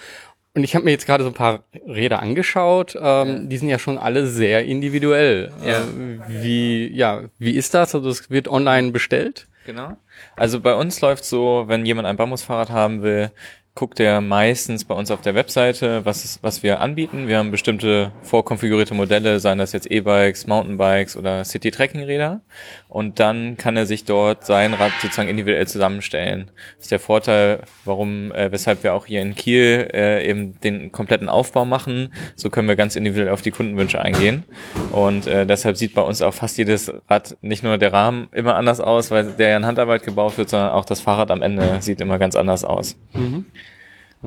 Und 0.54 0.62
ich 0.62 0.76
habe 0.76 0.84
mir 0.84 0.92
jetzt 0.92 1.06
gerade 1.06 1.24
so 1.24 1.30
ein 1.30 1.34
paar 1.34 1.64
Räder 1.84 2.22
angeschaut. 2.22 2.96
Ähm, 3.02 3.48
Die 3.48 3.56
sind 3.56 3.68
ja 3.68 3.80
schon 3.80 3.98
alle 3.98 4.28
sehr 4.28 4.64
individuell. 4.64 5.50
Ja. 5.66 5.80
Äh, 5.80 5.84
wie 6.28 6.86
ja, 6.86 7.22
wie 7.40 7.56
ist 7.56 7.74
das? 7.74 7.96
Also 7.96 8.08
es 8.10 8.30
wird 8.30 8.46
online 8.46 8.92
bestellt. 8.92 9.48
Genau. 9.66 9.96
Also 10.36 10.60
bei 10.60 10.74
uns 10.74 11.00
läuft 11.00 11.24
so, 11.24 11.64
wenn 11.66 11.86
jemand 11.86 12.06
ein 12.06 12.16
Bambusfahrrad 12.16 12.70
haben 12.70 13.02
will, 13.02 13.30
guckt 13.74 14.00
er 14.00 14.20
meistens 14.20 14.84
bei 14.84 14.94
uns 14.94 15.10
auf 15.10 15.22
der 15.22 15.34
Webseite, 15.34 16.04
was, 16.04 16.24
ist, 16.24 16.42
was 16.42 16.62
wir 16.62 16.80
anbieten. 16.80 17.26
Wir 17.26 17.38
haben 17.38 17.50
bestimmte 17.50 18.12
vorkonfigurierte 18.20 18.92
Modelle, 18.92 19.40
seien 19.40 19.56
das 19.56 19.72
jetzt 19.72 19.90
E-Bikes, 19.90 20.46
Mountainbikes 20.46 21.16
oder 21.16 21.42
City-Trekking-Räder. 21.44 22.42
Und 22.88 23.18
dann 23.18 23.56
kann 23.56 23.78
er 23.78 23.86
sich 23.86 24.04
dort 24.04 24.44
sein 24.44 24.74
Rad 24.74 24.92
sozusagen 25.00 25.30
individuell 25.30 25.66
zusammenstellen. 25.66 26.50
Das 26.76 26.84
ist 26.84 26.90
der 26.90 27.00
Vorteil, 27.00 27.60
warum, 27.86 28.30
äh, 28.32 28.52
weshalb 28.52 28.82
wir 28.82 28.92
auch 28.92 29.06
hier 29.06 29.22
in 29.22 29.34
Kiel 29.34 29.88
äh, 29.94 30.28
eben 30.28 30.60
den 30.60 30.92
kompletten 30.92 31.30
Aufbau 31.30 31.64
machen. 31.64 32.12
So 32.36 32.50
können 32.50 32.68
wir 32.68 32.76
ganz 32.76 32.94
individuell 32.94 33.30
auf 33.30 33.40
die 33.40 33.52
Kundenwünsche 33.52 34.02
eingehen. 34.02 34.44
Und 34.92 35.26
äh, 35.26 35.46
deshalb 35.46 35.78
sieht 35.78 35.94
bei 35.94 36.02
uns 36.02 36.20
auch 36.20 36.34
fast 36.34 36.58
jedes 36.58 36.92
Rad, 37.08 37.38
nicht 37.40 37.62
nur 37.62 37.78
der 37.78 37.94
Rahmen 37.94 38.28
immer 38.32 38.54
anders 38.56 38.80
aus, 38.80 39.10
weil 39.10 39.32
der 39.32 39.48
ja 39.48 39.56
in 39.56 39.64
Handarbeit 39.64 40.02
gebaut 40.02 40.36
wird, 40.36 40.50
sondern 40.50 40.72
auch 40.72 40.84
das 40.84 41.00
Fahrrad 41.00 41.30
am 41.30 41.40
Ende 41.40 41.78
sieht 41.80 42.02
immer 42.02 42.18
ganz 42.18 42.36
anders 42.36 42.64
aus. 42.64 42.98
Mhm. 43.14 43.46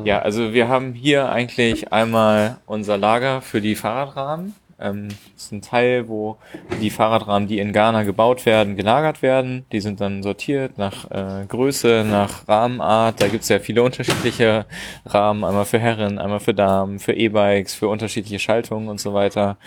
Ja, 0.03 0.19
also 0.19 0.53
wir 0.53 0.67
haben 0.67 0.93
hier 0.93 1.29
eigentlich 1.29 1.93
einmal 1.93 2.57
unser 2.65 2.97
Lager 2.97 3.41
für 3.41 3.61
die 3.61 3.75
Fahrradrahmen. 3.75 4.55
Ähm, 4.77 5.07
das 5.33 5.45
ist 5.45 5.51
ein 5.53 5.61
Teil, 5.61 6.09
wo 6.09 6.37
die 6.81 6.89
Fahrradrahmen, 6.89 7.47
die 7.47 7.59
in 7.59 7.71
Ghana 7.71 8.03
gebaut 8.03 8.45
werden, 8.45 8.75
gelagert 8.75 9.21
werden. 9.21 9.65
Die 9.71 9.79
sind 9.79 10.01
dann 10.01 10.21
sortiert 10.21 10.77
nach 10.77 11.09
äh, 11.11 11.45
Größe, 11.47 12.05
nach 12.07 12.47
Rahmenart. 12.47 13.21
Da 13.21 13.27
gibt 13.29 13.43
es 13.43 13.49
ja 13.49 13.59
viele 13.59 13.83
unterschiedliche 13.83 14.65
Rahmen, 15.05 15.43
einmal 15.43 15.65
für 15.65 15.79
Herren, 15.79 16.19
einmal 16.19 16.41
für 16.41 16.53
Damen, 16.53 16.99
für 16.99 17.13
E-Bikes, 17.13 17.73
für 17.73 17.87
unterschiedliche 17.87 18.39
Schaltungen 18.39 18.89
und 18.89 18.99
so 18.99 19.13
weiter. 19.13 19.57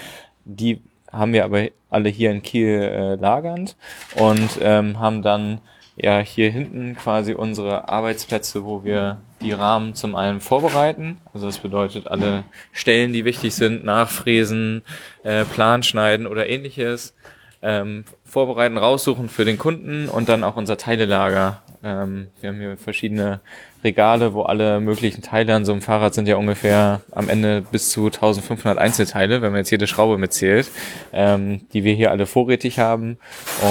Die 0.45 0.83
haben 1.11 1.33
wir 1.33 1.45
aber 1.45 1.69
alle 1.89 2.11
hier 2.11 2.31
in 2.31 2.43
Kiel 2.43 2.69
äh, 2.69 3.15
lagernd 3.15 3.77
und 4.17 4.59
ähm, 4.61 4.99
haben 4.99 5.23
dann 5.23 5.61
ja 5.97 6.19
hier 6.21 6.51
hinten 6.51 6.97
quasi 6.97 7.33
unsere 7.33 7.89
Arbeitsplätze, 7.89 8.65
wo 8.65 8.85
wir 8.85 9.19
die 9.41 9.53
Rahmen 9.53 9.95
zum 9.95 10.15
einen 10.15 10.41
vorbereiten. 10.41 11.19
Also 11.33 11.47
das 11.47 11.59
bedeutet 11.59 12.09
alle 12.09 12.45
Stellen, 12.73 13.13
die 13.13 13.25
wichtig 13.25 13.55
sind, 13.55 13.85
nachfräsen, 13.85 14.83
äh, 15.23 15.45
Plan 15.45 15.83
schneiden 15.83 16.27
oder 16.27 16.49
ähnliches, 16.49 17.15
ähm, 17.63 18.05
vorbereiten, 18.25 18.79
raussuchen 18.79 19.29
für 19.29 19.45
den 19.45 19.59
Kunden 19.59 20.09
und 20.09 20.29
dann 20.29 20.45
auch 20.45 20.57
unser 20.57 20.77
Teilelager. 20.77 21.63
Ähm, 21.83 22.29
wir 22.41 22.51
haben 22.51 22.59
hier 22.59 22.77
verschiedene 22.77 23.41
Regale, 23.85 24.35
wo 24.35 24.43
alle 24.43 24.81
möglichen 24.81 25.23
Teile 25.23 25.55
an 25.55 25.65
so 25.65 25.73
einem 25.73 25.83
Fahrrad 25.83 26.15
sind 26.15 26.27
ja 26.29 26.37
ungefähr 26.37 27.01
am 27.13 27.29
Ende 27.29 27.63
bis 27.63 27.91
zu 27.91 28.07
1500 28.07 28.79
Einzelteile, 28.79 29.43
wenn 29.43 29.53
man 29.53 29.59
jetzt 29.59 29.71
jede 29.71 29.87
Schraube 29.87 30.19
mitzählt, 30.19 30.71
ähm, 31.13 31.61
die 31.73 31.85
wir 31.85 31.95
hier 31.95 32.11
alle 32.11 32.27
vorrätig 32.27 32.79
haben. 32.79 33.19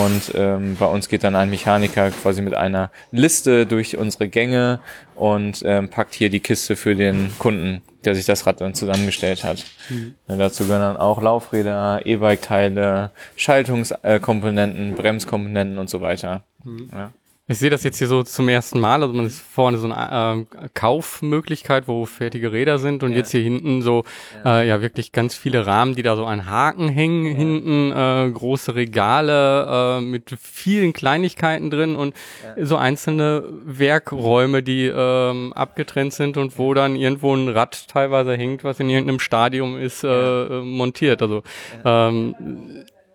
Und 0.03 0.33
ähm, 0.35 0.77
bei 0.79 0.85
uns 0.85 1.09
geht 1.09 1.23
dann 1.23 1.35
ein 1.35 1.49
Mechaniker 1.49 2.11
quasi 2.11 2.41
mit 2.41 2.53
einer 2.53 2.91
Liste 3.11 3.65
durch 3.65 3.97
unsere 3.97 4.29
Gänge 4.29 4.79
und 5.15 5.63
ähm, 5.65 5.89
packt 5.89 6.13
hier 6.13 6.29
die 6.29 6.39
Kiste 6.39 6.75
für 6.75 6.95
den 6.95 7.31
Kunden, 7.39 7.81
der 8.05 8.15
sich 8.15 8.25
das 8.25 8.45
Rad 8.45 8.61
dann 8.61 8.75
zusammengestellt 8.75 9.43
hat. 9.43 9.65
Mhm. 9.89 10.15
Ja, 10.27 10.37
dazu 10.37 10.63
gehören 10.65 10.81
dann 10.81 10.97
auch 10.97 11.21
Laufräder, 11.21 12.05
E-Bike-Teile, 12.05 13.11
Schaltungskomponenten, 13.35 14.95
Bremskomponenten 14.95 15.77
und 15.77 15.89
so 15.89 16.01
weiter. 16.01 16.43
Mhm. 16.63 16.89
Ja. 16.93 17.11
Ich 17.49 17.59
sehe 17.59 17.69
das 17.69 17.83
jetzt 17.85 17.97
hier 17.97 18.07
so 18.07 18.23
zum 18.23 18.49
ersten 18.49 18.77
Mal. 18.81 19.01
Also 19.01 19.13
man 19.13 19.25
ist 19.25 19.39
vorne 19.39 19.77
so 19.77 19.89
eine 19.89 20.45
äh, 20.61 20.67
Kaufmöglichkeit, 20.73 21.87
wo 21.87 22.05
fertige 22.05 22.51
Räder 22.51 22.77
sind 22.77 23.03
und 23.03 23.11
ja. 23.11 23.19
jetzt 23.19 23.31
hier 23.31 23.39
hinten 23.39 23.81
so 23.81 24.03
ja. 24.43 24.59
Äh, 24.59 24.67
ja 24.67 24.81
wirklich 24.81 25.13
ganz 25.13 25.33
viele 25.33 25.65
Rahmen, 25.65 25.95
die 25.95 26.03
da 26.03 26.17
so 26.17 26.25
an 26.25 26.49
Haken 26.49 26.89
hängen, 26.89 27.25
ja. 27.25 27.33
hinten 27.35 27.91
äh, 27.93 28.29
große 28.31 28.75
Regale 28.75 29.97
äh, 29.97 30.01
mit 30.01 30.35
vielen 30.37 30.91
Kleinigkeiten 30.91 31.69
drin 31.69 31.95
und 31.95 32.13
so 32.61 32.75
einzelne 32.75 33.45
Werkräume, 33.63 34.61
die 34.61 34.91
ähm, 34.93 35.53
abgetrennt 35.53 36.13
sind 36.13 36.35
und 36.35 36.59
wo 36.59 36.73
dann 36.73 36.97
irgendwo 36.97 37.33
ein 37.33 37.47
Rad 37.47 37.87
teilweise 37.87 38.35
hängt, 38.35 38.65
was 38.65 38.81
in 38.81 38.89
irgendeinem 38.89 39.21
Stadium 39.21 39.79
ist, 39.79 40.03
äh, 40.03 40.49
montiert. 40.49 41.21
Also 41.21 41.43
ähm, 41.85 42.35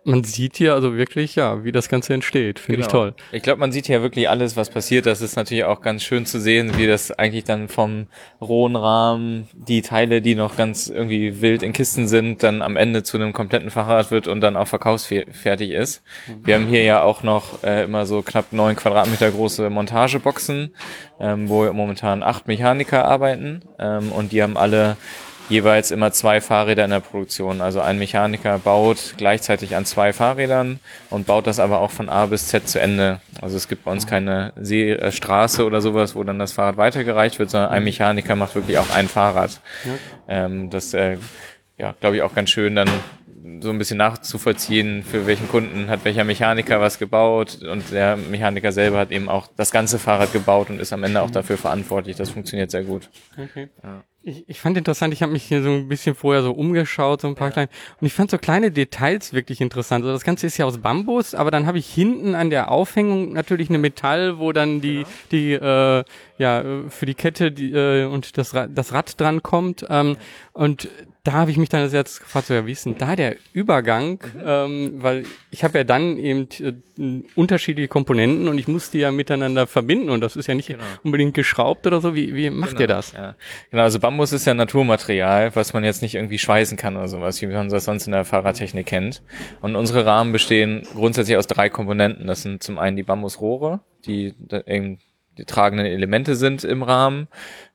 man 0.05 0.23
sieht 0.23 0.57
hier 0.57 0.73
also 0.73 0.95
wirklich, 0.95 1.35
ja, 1.35 1.63
wie 1.63 1.71
das 1.71 1.89
Ganze 1.89 2.13
entsteht. 2.13 2.59
Finde 2.59 2.77
genau. 2.77 2.87
ich 2.87 2.91
toll. 2.91 3.13
Ich 3.31 3.43
glaube, 3.43 3.59
man 3.59 3.71
sieht 3.71 3.87
hier 3.87 4.01
wirklich 4.01 4.29
alles, 4.29 4.57
was 4.57 4.69
passiert. 4.69 5.05
Das 5.05 5.21
ist 5.21 5.35
natürlich 5.35 5.63
auch 5.63 5.81
ganz 5.81 6.03
schön 6.03 6.25
zu 6.25 6.39
sehen, 6.39 6.77
wie 6.77 6.87
das 6.87 7.11
eigentlich 7.11 7.43
dann 7.43 7.69
vom 7.69 8.07
rohen 8.41 8.75
Rahmen, 8.75 9.47
die 9.53 9.81
Teile, 9.81 10.21
die 10.21 10.35
noch 10.35 10.57
ganz 10.57 10.87
irgendwie 10.87 11.41
wild 11.41 11.63
in 11.63 11.73
Kisten 11.73 12.07
sind, 12.07 12.43
dann 12.43 12.61
am 12.61 12.75
Ende 12.75 13.03
zu 13.03 13.17
einem 13.17 13.33
kompletten 13.33 13.69
Fahrrad 13.69 14.11
wird 14.11 14.27
und 14.27 14.41
dann 14.41 14.57
auch 14.57 14.67
verkaufsfertig 14.67 15.71
ist. 15.71 16.03
Wir 16.43 16.55
haben 16.55 16.67
hier 16.67 16.83
ja 16.83 17.03
auch 17.03 17.23
noch 17.23 17.63
äh, 17.63 17.83
immer 17.83 18.05
so 18.05 18.21
knapp 18.21 18.51
neun 18.51 18.75
Quadratmeter 18.75 19.31
große 19.31 19.69
Montageboxen, 19.69 20.75
ähm, 21.19 21.49
wo 21.49 21.71
momentan 21.71 22.23
acht 22.23 22.47
Mechaniker 22.47 23.05
arbeiten 23.05 23.61
ähm, 23.79 24.11
und 24.11 24.31
die 24.31 24.43
haben 24.43 24.57
alle 24.57 24.97
jeweils 25.53 25.91
immer 25.91 26.11
zwei 26.11 26.41
Fahrräder 26.41 26.83
in 26.83 26.89
der 26.89 26.99
Produktion. 26.99 27.61
Also 27.61 27.79
ein 27.79 27.99
Mechaniker 27.99 28.57
baut 28.57 29.13
gleichzeitig 29.17 29.75
an 29.75 29.85
zwei 29.85 30.11
Fahrrädern 30.11 30.79
und 31.11 31.27
baut 31.27 31.45
das 31.45 31.59
aber 31.59 31.79
auch 31.79 31.91
von 31.91 32.09
A 32.09 32.25
bis 32.25 32.47
Z 32.47 32.67
zu 32.67 32.81
Ende. 32.81 33.21
Also 33.39 33.55
es 33.55 33.67
gibt 33.67 33.85
bei 33.85 33.91
uns 33.91 34.07
keine 34.07 34.51
See 34.59 34.91
äh, 34.91 35.11
Straße 35.11 35.63
oder 35.63 35.79
sowas, 35.79 36.15
wo 36.15 36.23
dann 36.23 36.39
das 36.39 36.53
Fahrrad 36.53 36.77
weitergereicht 36.77 37.37
wird, 37.37 37.51
sondern 37.51 37.69
ein 37.69 37.83
Mechaniker 37.83 38.35
macht 38.35 38.55
wirklich 38.55 38.79
auch 38.79 38.89
ein 38.95 39.07
Fahrrad. 39.07 39.61
Ähm, 40.27 40.71
das 40.71 40.93
äh, 40.93 41.17
ja, 41.77 41.93
glaube 41.99 42.15
ich, 42.15 42.21
auch 42.23 42.33
ganz 42.33 42.49
schön 42.49 42.75
dann 42.75 42.89
so 43.61 43.69
ein 43.69 43.77
bisschen 43.77 43.97
nachzuvollziehen, 43.97 45.03
für 45.03 45.27
welchen 45.27 45.47
Kunden 45.47 45.89
hat 45.89 46.03
welcher 46.05 46.23
Mechaniker 46.23 46.81
was 46.81 46.97
gebaut 46.97 47.59
und 47.61 47.91
der 47.91 48.15
Mechaniker 48.15 48.71
selber 48.71 48.97
hat 48.99 49.11
eben 49.11 49.29
auch 49.29 49.47
das 49.55 49.71
ganze 49.71 49.99
Fahrrad 49.99 50.33
gebaut 50.33 50.69
und 50.69 50.79
ist 50.79 50.93
am 50.93 51.03
Ende 51.03 51.21
auch 51.21 51.31
dafür 51.31 51.57
verantwortlich. 51.57 52.15
Das 52.15 52.29
funktioniert 52.29 52.71
sehr 52.71 52.83
gut. 52.83 53.09
Okay. 53.37 53.69
Ja. 53.83 54.03
Ich, 54.25 54.47
ich 54.47 54.61
fand 54.61 54.77
interessant, 54.77 55.13
ich 55.13 55.21
habe 55.21 55.33
mich 55.33 55.43
hier 55.43 55.61
so 55.61 55.69
ein 55.69 55.89
bisschen 55.89 56.15
vorher 56.15 56.43
so 56.43 56.53
umgeschaut, 56.53 57.19
so 57.19 57.27
ein 57.27 57.35
paar 57.35 57.49
ja. 57.49 57.51
kleine, 57.51 57.69
und 57.99 58.07
ich 58.07 58.13
fand 58.13 58.31
so 58.31 58.37
kleine 58.37 58.71
Details 58.71 59.33
wirklich 59.33 59.59
interessant. 59.59 60.05
Also 60.05 60.13
das 60.13 60.23
Ganze 60.23 60.47
ist 60.47 60.57
ja 60.57 60.65
aus 60.65 60.77
Bambus, 60.77 61.35
aber 61.35 61.51
dann 61.51 61.67
habe 61.67 61.77
ich 61.77 61.93
hinten 61.93 62.33
an 62.33 62.49
der 62.49 62.71
Aufhängung 62.71 63.33
natürlich 63.33 63.67
eine 63.67 63.79
Metall, 63.79 64.39
wo 64.39 64.53
dann 64.53 64.79
die, 64.79 65.01
ja. 65.01 65.07
die 65.31 65.51
äh, 65.53 66.03
ja, 66.37 66.63
für 66.87 67.05
die 67.05 67.15
Kette 67.15 67.51
die, 67.51 67.73
äh, 67.73 68.05
und 68.05 68.37
das, 68.37 68.51
das 68.51 68.93
Rad 68.93 69.19
dran 69.19 69.43
kommt. 69.43 69.85
Ähm, 69.89 70.15
und 70.53 70.87
da 71.25 71.31
habe 71.33 71.51
ich 71.51 71.57
mich 71.57 71.69
dann 71.69 71.89
jetzt 71.89 72.19
gefragt, 72.19 72.47
so, 72.47 72.53
ja, 72.53 72.65
wie 72.65 72.73
ist 72.73 72.85
denn 72.85 72.97
da 72.97 73.15
der 73.15 73.37
Übergang? 73.53 74.19
Mhm. 74.33 74.41
Ähm, 74.45 74.93
weil 74.97 75.25
ich 75.51 75.63
habe 75.63 75.77
ja 75.77 75.85
dann 75.85 76.17
eben 76.17 76.49
äh, 76.59 77.23
unterschiedliche 77.35 77.87
Komponenten 77.87 78.49
und 78.49 78.57
ich 78.57 78.67
muss 78.67 78.91
die 78.91 78.99
ja 78.99 79.11
miteinander 79.11 79.65
verbinden 79.65 80.09
und 80.09 80.19
das 80.19 80.35
ist 80.35 80.47
ja 80.47 80.53
nicht 80.53 80.67
genau. 80.67 80.83
unbedingt 81.01 81.33
geschraubt 81.33 81.87
oder 81.87 82.01
so. 82.01 82.13
Wie, 82.13 82.35
wie 82.35 82.49
macht 82.49 82.71
genau. 82.71 82.81
ihr 82.81 82.87
das? 82.87 83.13
Ja. 83.13 83.35
Genau, 83.71 83.83
also 83.83 84.01
Bambus 84.01 84.33
ist 84.33 84.45
ja 84.45 84.53
Naturmaterial, 84.53 85.55
was 85.55 85.71
man 85.71 85.85
jetzt 85.85 86.01
nicht 86.01 86.15
irgendwie 86.15 86.39
schweißen 86.39 86.75
kann 86.75 86.97
oder 86.97 87.07
sowas, 87.07 87.41
wie 87.41 87.47
man 87.47 87.69
das 87.69 87.85
sonst 87.85 88.05
in 88.05 88.11
der 88.11 88.25
Fahrradtechnik 88.25 88.85
kennt. 88.85 89.21
Und 89.61 89.77
unsere 89.77 90.05
Rahmen 90.05 90.33
bestehen 90.33 90.85
grundsätzlich 90.93 91.37
aus 91.37 91.47
drei 91.47 91.69
Komponenten. 91.69 92.27
Das 92.27 92.41
sind 92.41 92.61
zum 92.61 92.77
einen 92.77 92.97
die 92.97 93.03
Bambusrohre, 93.03 93.79
die 94.05 94.33
eben 94.67 94.99
die 95.37 95.45
tragenden 95.45 95.85
Elemente 95.85 96.35
sind 96.35 96.63
im 96.63 96.83
Rahmen. 96.83 97.27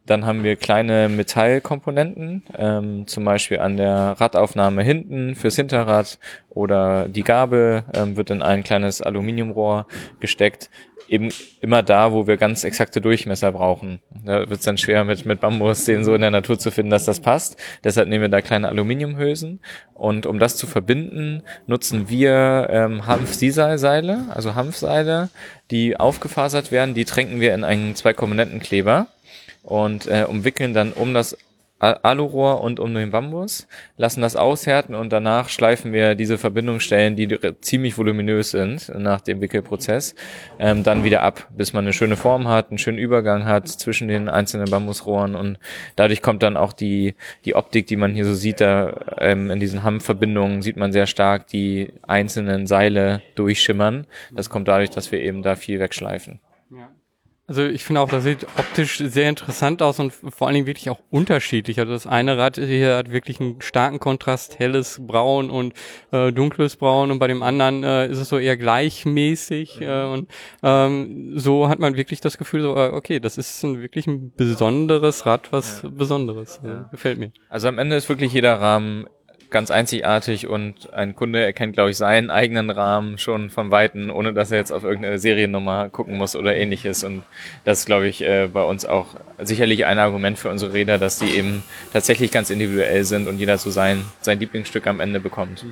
Dann 0.09 0.24
haben 0.24 0.42
wir 0.42 0.56
kleine 0.56 1.11
Metallkomponenten, 1.11 2.42
ähm, 2.56 3.06
zum 3.06 3.26
Beispiel 3.26 3.59
an 3.59 3.76
der 3.76 4.16
Radaufnahme 4.18 4.82
hinten 4.82 5.34
fürs 5.34 5.56
Hinterrad 5.56 6.18
oder 6.48 7.09
die 7.09 7.22
Gabel 7.22 7.84
ähm, 7.94 8.16
wird 8.16 8.30
in 8.30 8.40
ein 8.40 8.64
kleines 8.64 9.02
Aluminiumrohr 9.02 9.86
gesteckt. 10.18 10.70
Eben 11.11 11.28
immer 11.61 11.82
da, 11.82 12.12
wo 12.12 12.26
wir 12.26 12.38
ganz 12.38 12.64
exakte 12.64 13.02
Durchmesser 13.02 13.52
brauchen. 13.52 14.00
Da 14.24 14.48
wird 14.48 14.61
es 14.61 14.64
dann 14.64 14.78
schwer 14.78 15.04
mit, 15.04 15.26
mit 15.26 15.40
Bambus 15.40 15.84
den 15.84 16.04
so 16.04 16.14
in 16.14 16.22
der 16.22 16.30
Natur 16.30 16.59
zu 16.59 16.70
finden, 16.70 16.90
dass 16.90 17.04
das 17.04 17.20
passt. 17.20 17.59
Deshalb 17.84 18.09
nehmen 18.09 18.22
wir 18.22 18.28
da 18.30 18.40
kleine 18.40 18.68
Aluminiumhülsen. 18.68 19.61
Und 19.92 20.24
um 20.24 20.38
das 20.38 20.56
zu 20.56 20.66
verbinden, 20.66 21.42
nutzen 21.66 22.09
wir 22.09 22.68
ähm, 22.70 23.06
Hanf-Sisal-Seile, 23.06 24.26
also 24.34 24.54
Hanfseile, 24.54 25.28
die 25.70 25.98
aufgefasert 25.98 26.72
werden. 26.72 26.94
Die 26.94 27.04
tränken 27.04 27.40
wir 27.40 27.54
in 27.54 27.64
einen 27.64 27.94
Zwei-Komponenten-Kleber 27.94 29.09
und 29.62 30.06
äh, 30.06 30.24
umwickeln 30.28 30.74
dann 30.74 30.92
um 30.92 31.14
das 31.14 31.36
Alurohr 31.80 32.61
und 32.61 32.80
um 32.80 32.92
den 32.92 33.12
Bambus, 33.12 33.68
lassen 33.96 34.20
das 34.20 34.34
aushärten 34.34 34.96
und 34.96 35.12
danach 35.12 35.48
schleifen 35.48 35.92
wir 35.92 36.16
diese 36.16 36.36
Verbindungsstellen, 36.36 37.14
die 37.14 37.38
ziemlich 37.61 37.96
voluminös 37.96 38.50
sind 38.50 38.90
nach 38.96 39.20
dem 39.20 39.40
Wickelprozess, 39.40 40.16
ähm, 40.59 40.82
dann 40.82 41.04
wieder 41.04 41.22
ab, 41.22 41.46
bis 41.56 41.72
man 41.72 41.84
eine 41.84 41.92
schöne 41.92 42.16
Form 42.16 42.48
hat, 42.48 42.70
einen 42.70 42.78
schönen 42.78 42.98
Übergang 42.98 43.44
hat 43.44 43.68
zwischen 43.68 44.09
den 44.09 44.28
einzelnen 44.28 44.68
Bambusrohren 44.68 45.36
und 45.36 45.59
dadurch 45.94 46.20
kommt 46.20 46.42
dann 46.42 46.56
auch 46.56 46.72
die, 46.72 47.14
die 47.44 47.54
Optik, 47.54 47.86
die 47.86 47.96
man 47.96 48.12
hier 48.12 48.24
so 48.24 48.34
sieht, 48.34 48.61
da 48.61 49.14
ähm, 49.18 49.52
in 49.52 49.61
diesen 49.61 49.84
Hammverbindungen 49.84 50.62
sieht 50.62 50.76
man 50.76 50.92
sehr 50.92 51.06
stark 51.06 51.46
die 51.46 51.92
einzelnen 52.02 52.66
Seile 52.66 53.22
durchschimmern. 53.36 54.06
Das 54.32 54.50
kommt 54.50 54.66
dadurch, 54.66 54.90
dass 54.90 55.12
wir 55.12 55.20
eben 55.20 55.42
da 55.42 55.54
viel 55.54 55.78
wegschleifen. 55.78 56.40
Ja. 56.70 56.88
Also 57.49 57.64
ich 57.64 57.82
finde 57.82 58.03
auch, 58.03 58.11
das 58.11 58.24
sieht 58.24 58.46
optisch 58.59 58.99
sehr 58.99 59.30
interessant 59.30 59.80
aus 59.80 59.99
und 59.99 60.12
vor 60.12 60.46
allen 60.46 60.55
Dingen 60.55 60.66
wirklich 60.66 60.90
auch 60.90 61.01
unterschiedlich. 61.09 61.80
Also 61.80 61.92
das 61.92 62.07
eine 62.07 62.36
Rad 62.36 62.57
hier 62.57 62.96
hat 62.96 63.11
wirklich 63.11 63.40
einen 63.40 63.62
starken 63.62 63.99
Kontrast, 63.99 64.59
helles 64.59 65.01
Braun 65.01 65.49
und 65.49 65.72
äh, 66.12 66.30
dunkles 66.30 66.76
Braun 66.76 67.11
und 67.11 67.18
bei 67.18 67.26
dem 67.26 67.42
anderen 67.42 67.84
äh, 67.84 68.07
ist 68.09 68.18
es 68.18 68.28
so 68.28 68.38
eher 68.38 68.59
gleichmäßig 68.59 69.80
äh, 69.80 70.05
und 70.05 70.30
ähm, 70.62 71.38
so 71.38 71.70
hat 71.70 71.78
man 71.78 71.96
wirklich 71.96 72.20
das 72.20 72.36
Gefühl, 72.36 72.61
so 72.61 72.76
äh, 72.76 72.90
okay, 72.90 73.18
das 73.18 73.38
ist 73.38 73.62
ein, 73.64 73.80
wirklich 73.80 74.07
ein 74.07 74.30
besonderes 74.36 75.24
Rad, 75.24 75.51
was 75.51 75.80
ja. 75.82 75.88
Besonderes. 75.88 76.61
Ja. 76.62 76.86
gefällt 76.90 77.18
mir. 77.18 77.32
Also 77.49 77.68
am 77.68 77.78
Ende 77.78 77.96
ist 77.96 78.11
wirklich 78.11 78.34
jeder 78.34 78.61
Rahmen 78.61 79.07
ganz 79.51 79.70
einzigartig 79.70 80.46
und 80.46 80.92
ein 80.92 81.16
Kunde 81.16 81.42
erkennt, 81.42 81.74
glaube 81.74 81.90
ich, 81.90 81.96
seinen 81.96 82.30
eigenen 82.30 82.70
Rahmen 82.70 83.18
schon 83.18 83.51
von 83.51 83.70
Weitem, 83.70 84.11
ohne 84.11 84.32
dass 84.32 84.51
er 84.51 84.59
jetzt 84.59 84.72
auf 84.72 84.84
irgendeine 84.84 85.18
Seriennummer 85.18 85.88
gucken 85.88 86.16
muss 86.16 86.36
oder 86.36 86.55
ähnliches. 86.57 87.05
Und 87.05 87.22
das 87.64 87.80
ist, 87.80 87.86
glaube 87.86 88.09
ich, 88.09 88.22
äh, 88.22 88.49
bei 88.53 88.62
uns 88.62 88.84
auch 88.84 89.07
sicherlich 89.38 89.86
ein 89.86 89.99
Argument 89.99 90.38
für 90.38 90.51
unsere 90.51 90.72
Räder, 90.72 90.99
dass 90.99 91.18
die 91.18 91.36
eben 91.36 91.62
tatsächlich 91.92 92.30
ganz 92.30 92.51
individuell 92.51 93.05
sind 93.05 93.28
und 93.28 93.38
jeder 93.38 93.59
so 93.59 93.70
sein, 93.70 94.05
sein 94.20 94.38
Lieblingsstück 94.38 94.86
am 94.86 95.01
Ende 95.01 95.20
bekommt. 95.20 95.64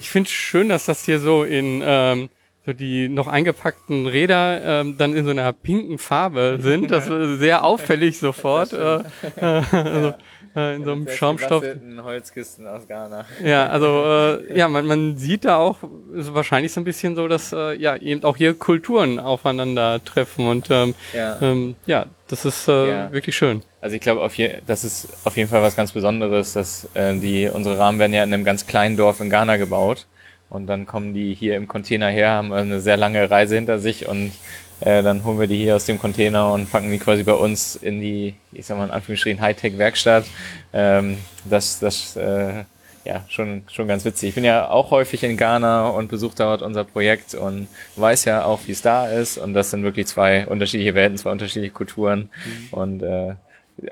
Ich 0.00 0.10
finde 0.10 0.28
es 0.28 0.32
schön, 0.32 0.68
dass 0.68 0.86
das 0.86 1.04
hier 1.04 1.20
so 1.20 1.44
in 1.44 1.82
ähm, 1.84 2.28
so 2.66 2.72
die 2.72 3.08
noch 3.08 3.26
eingepackten 3.26 4.06
Räder 4.06 4.80
ähm, 4.80 4.96
dann 4.96 5.14
in 5.14 5.24
so 5.24 5.30
einer 5.30 5.52
pinken 5.52 5.98
Farbe 5.98 6.58
sind. 6.60 6.90
Das 6.90 7.08
ist 7.08 7.40
sehr 7.40 7.64
auffällig 7.64 8.18
sofort. 8.18 8.72
Äh, 8.72 9.00
äh, 9.36 9.62
also, 9.72 10.14
äh, 10.56 10.76
in 10.76 10.84
so 10.84 10.92
einem 10.92 11.08
Schaumstoff. 11.08 11.64
Holzkisten 12.02 12.66
aus 12.66 12.86
Ghana. 12.86 13.24
Ja, 13.44 13.66
also 13.66 14.04
äh, 14.48 14.58
ja, 14.58 14.68
man, 14.68 14.86
man 14.86 15.16
sieht 15.16 15.44
da 15.44 15.56
auch 15.56 15.78
ist 16.14 16.34
wahrscheinlich 16.34 16.72
so 16.72 16.80
ein 16.80 16.84
bisschen 16.84 17.16
so, 17.16 17.28
dass 17.28 17.52
äh, 17.52 17.74
ja 17.74 17.96
eben 17.96 18.24
auch 18.24 18.36
hier 18.36 18.54
Kulturen 18.54 19.18
aufeinandertreffen 19.18 20.46
und 20.46 20.68
ähm, 20.70 20.94
ja. 21.12 21.38
Ähm, 21.40 21.76
ja, 21.86 22.06
das 22.28 22.44
ist 22.44 22.68
äh, 22.68 22.88
ja. 22.88 23.12
wirklich 23.12 23.36
schön. 23.36 23.62
Also 23.80 23.96
ich 23.96 24.02
glaube, 24.02 24.22
auf 24.22 24.34
je, 24.36 24.56
das 24.66 24.84
ist 24.84 25.08
auf 25.24 25.36
jeden 25.36 25.50
Fall 25.50 25.62
was 25.62 25.76
ganz 25.76 25.92
Besonderes, 25.92 26.52
dass 26.54 26.88
äh, 26.94 27.14
die 27.14 27.48
unsere 27.52 27.78
Rahmen 27.78 27.98
werden 27.98 28.12
ja 28.12 28.24
in 28.24 28.32
einem 28.32 28.44
ganz 28.44 28.66
kleinen 28.66 28.96
Dorf 28.96 29.20
in 29.20 29.30
Ghana 29.30 29.56
gebaut 29.56 30.06
und 30.48 30.66
dann 30.66 30.86
kommen 30.86 31.14
die 31.14 31.34
hier 31.34 31.56
im 31.56 31.68
Container 31.68 32.08
her, 32.08 32.30
haben 32.30 32.52
eine 32.52 32.80
sehr 32.80 32.96
lange 32.96 33.30
Reise 33.30 33.56
hinter 33.56 33.78
sich 33.78 34.08
und 34.08 34.32
äh, 34.80 35.02
dann 35.02 35.24
holen 35.24 35.38
wir 35.38 35.46
die 35.46 35.58
hier 35.58 35.76
aus 35.76 35.86
dem 35.86 35.98
Container 35.98 36.52
und 36.52 36.70
packen 36.70 36.90
die 36.90 36.98
quasi 36.98 37.22
bei 37.22 37.32
uns 37.32 37.76
in 37.76 38.00
die, 38.00 38.34
ich 38.52 38.66
sag 38.66 38.76
mal 38.78 38.84
in 38.84 38.90
Anführungsstrichen, 38.90 39.40
Hightech-Werkstatt. 39.40 40.24
Ähm, 40.72 41.18
das, 41.44 41.78
das, 41.78 42.16
äh, 42.16 42.64
ja, 43.04 43.22
schon, 43.28 43.64
schon 43.70 43.86
ganz 43.86 44.04
witzig. 44.04 44.30
Ich 44.30 44.34
bin 44.34 44.44
ja 44.44 44.68
auch 44.70 44.90
häufig 44.90 45.22
in 45.22 45.36
Ghana 45.36 45.88
und 45.88 46.08
besuche 46.08 46.36
dort 46.36 46.62
unser 46.62 46.84
Projekt 46.84 47.34
und 47.34 47.68
weiß 47.96 48.24
ja 48.24 48.44
auch, 48.44 48.60
wie 48.66 48.72
es 48.72 48.82
da 48.82 49.06
ist. 49.06 49.36
Und 49.36 49.54
das 49.54 49.70
sind 49.70 49.82
wirklich 49.82 50.06
zwei 50.06 50.46
unterschiedliche 50.46 50.94
Welten, 50.94 51.18
zwei 51.18 51.30
unterschiedliche 51.30 51.72
Kulturen. 51.72 52.30
Mhm. 52.44 52.68
Und 52.70 53.02
äh, 53.02 53.34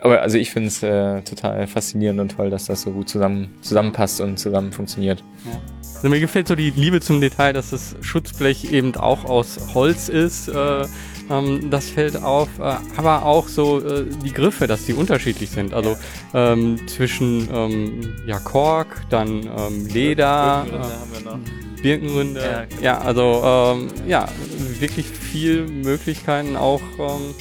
aber 0.00 0.22
also 0.22 0.38
ich 0.38 0.50
finde 0.50 0.68
es 0.68 0.82
äh, 0.82 1.22
total 1.22 1.66
faszinierend 1.66 2.20
und 2.20 2.36
toll, 2.36 2.50
dass 2.50 2.66
das 2.66 2.82
so 2.82 2.92
gut 2.92 3.08
zusammen 3.08 3.54
zusammenpasst 3.62 4.20
und 4.20 4.38
zusammen 4.38 4.72
funktioniert. 4.72 5.22
Ja. 5.44 5.81
Also 6.02 6.10
mir 6.10 6.18
gefällt 6.18 6.48
so 6.48 6.56
die 6.56 6.70
Liebe 6.70 7.00
zum 7.00 7.20
Detail, 7.20 7.52
dass 7.52 7.70
das 7.70 7.94
Schutzblech 8.00 8.72
eben 8.72 8.96
auch 8.96 9.24
aus 9.24 9.56
Holz 9.72 10.08
ist. 10.08 10.48
Äh, 10.48 10.86
ähm, 11.30 11.70
das 11.70 11.90
fällt 11.90 12.20
auf, 12.20 12.48
äh, 12.58 12.74
aber 12.96 13.24
auch 13.24 13.46
so 13.46 13.78
äh, 13.78 14.06
die 14.24 14.32
Griffe, 14.32 14.66
dass 14.66 14.84
die 14.84 14.94
unterschiedlich 14.94 15.50
sind. 15.50 15.72
Also 15.72 15.96
ähm, 16.34 16.88
zwischen 16.88 17.48
ähm, 17.52 18.14
ja, 18.26 18.40
Kork, 18.40 19.02
dann 19.10 19.48
ähm, 19.56 19.86
Leder, 19.86 20.66
äh, 20.66 21.82
Birkenrinde. 21.82 22.40
Ja, 22.40 22.64
genau. 22.64 22.82
ja, 22.82 22.98
also 22.98 23.42
ähm, 23.44 23.88
ja, 24.08 24.28
wirklich 24.80 25.06
viel 25.06 25.68
Möglichkeiten 25.68 26.56
auch 26.56 26.82
ähm, 26.98 27.32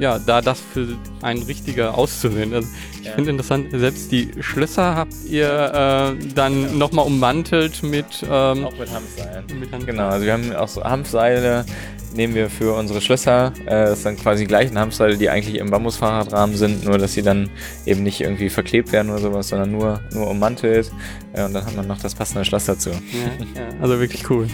ja, 0.00 0.18
da 0.18 0.40
das 0.40 0.60
für 0.60 0.88
ein 1.22 1.38
richtiger 1.38 1.96
auszuwählen. 1.96 2.54
Also 2.54 2.68
ich 3.00 3.06
ja. 3.06 3.12
finde 3.12 3.30
interessant, 3.30 3.68
selbst 3.72 4.10
die 4.10 4.30
Schlösser 4.40 4.96
habt 4.96 5.14
ihr 5.28 5.46
äh, 5.46 6.24
dann 6.34 6.62
genau. 6.64 6.78
nochmal 6.78 7.06
ummantelt 7.06 7.82
mit 7.82 8.06
ähm, 8.24 8.64
auch 8.64 8.78
mit 8.78 8.90
Hanfseilen. 8.90 9.44
Mit 9.58 9.72
Hanf 9.72 9.86
genau, 9.86 10.08
also 10.08 10.24
wir 10.24 10.32
haben 10.32 10.54
auch 10.54 10.68
so 10.68 10.82
Hanfseile 10.82 11.64
nehmen 12.14 12.34
wir 12.34 12.50
für 12.50 12.74
unsere 12.74 13.00
Schlösser. 13.00 13.52
Äh, 13.66 13.86
das 13.86 14.02
sind 14.02 14.20
quasi 14.20 14.44
die 14.44 14.48
gleichen 14.48 14.78
Hanfseile, 14.78 15.16
die 15.16 15.30
eigentlich 15.30 15.56
im 15.56 15.70
Bambusfahrradrahmen 15.70 16.56
sind, 16.56 16.84
nur 16.84 16.98
dass 16.98 17.14
sie 17.14 17.22
dann 17.22 17.50
eben 17.86 18.02
nicht 18.02 18.20
irgendwie 18.20 18.50
verklebt 18.50 18.92
werden 18.92 19.10
oder 19.10 19.20
sowas, 19.20 19.48
sondern 19.48 19.70
nur, 19.70 20.00
nur 20.12 20.28
ummantelt. 20.28 20.90
Äh, 21.32 21.44
und 21.44 21.54
dann 21.54 21.64
hat 21.64 21.76
man 21.76 21.86
noch 21.86 22.00
das 22.00 22.14
passende 22.14 22.44
Schloss 22.44 22.66
dazu. 22.66 22.90
Ja, 22.90 23.60
ja, 23.60 23.68
also 23.80 23.98
wirklich 24.00 24.28
cool. 24.30 24.48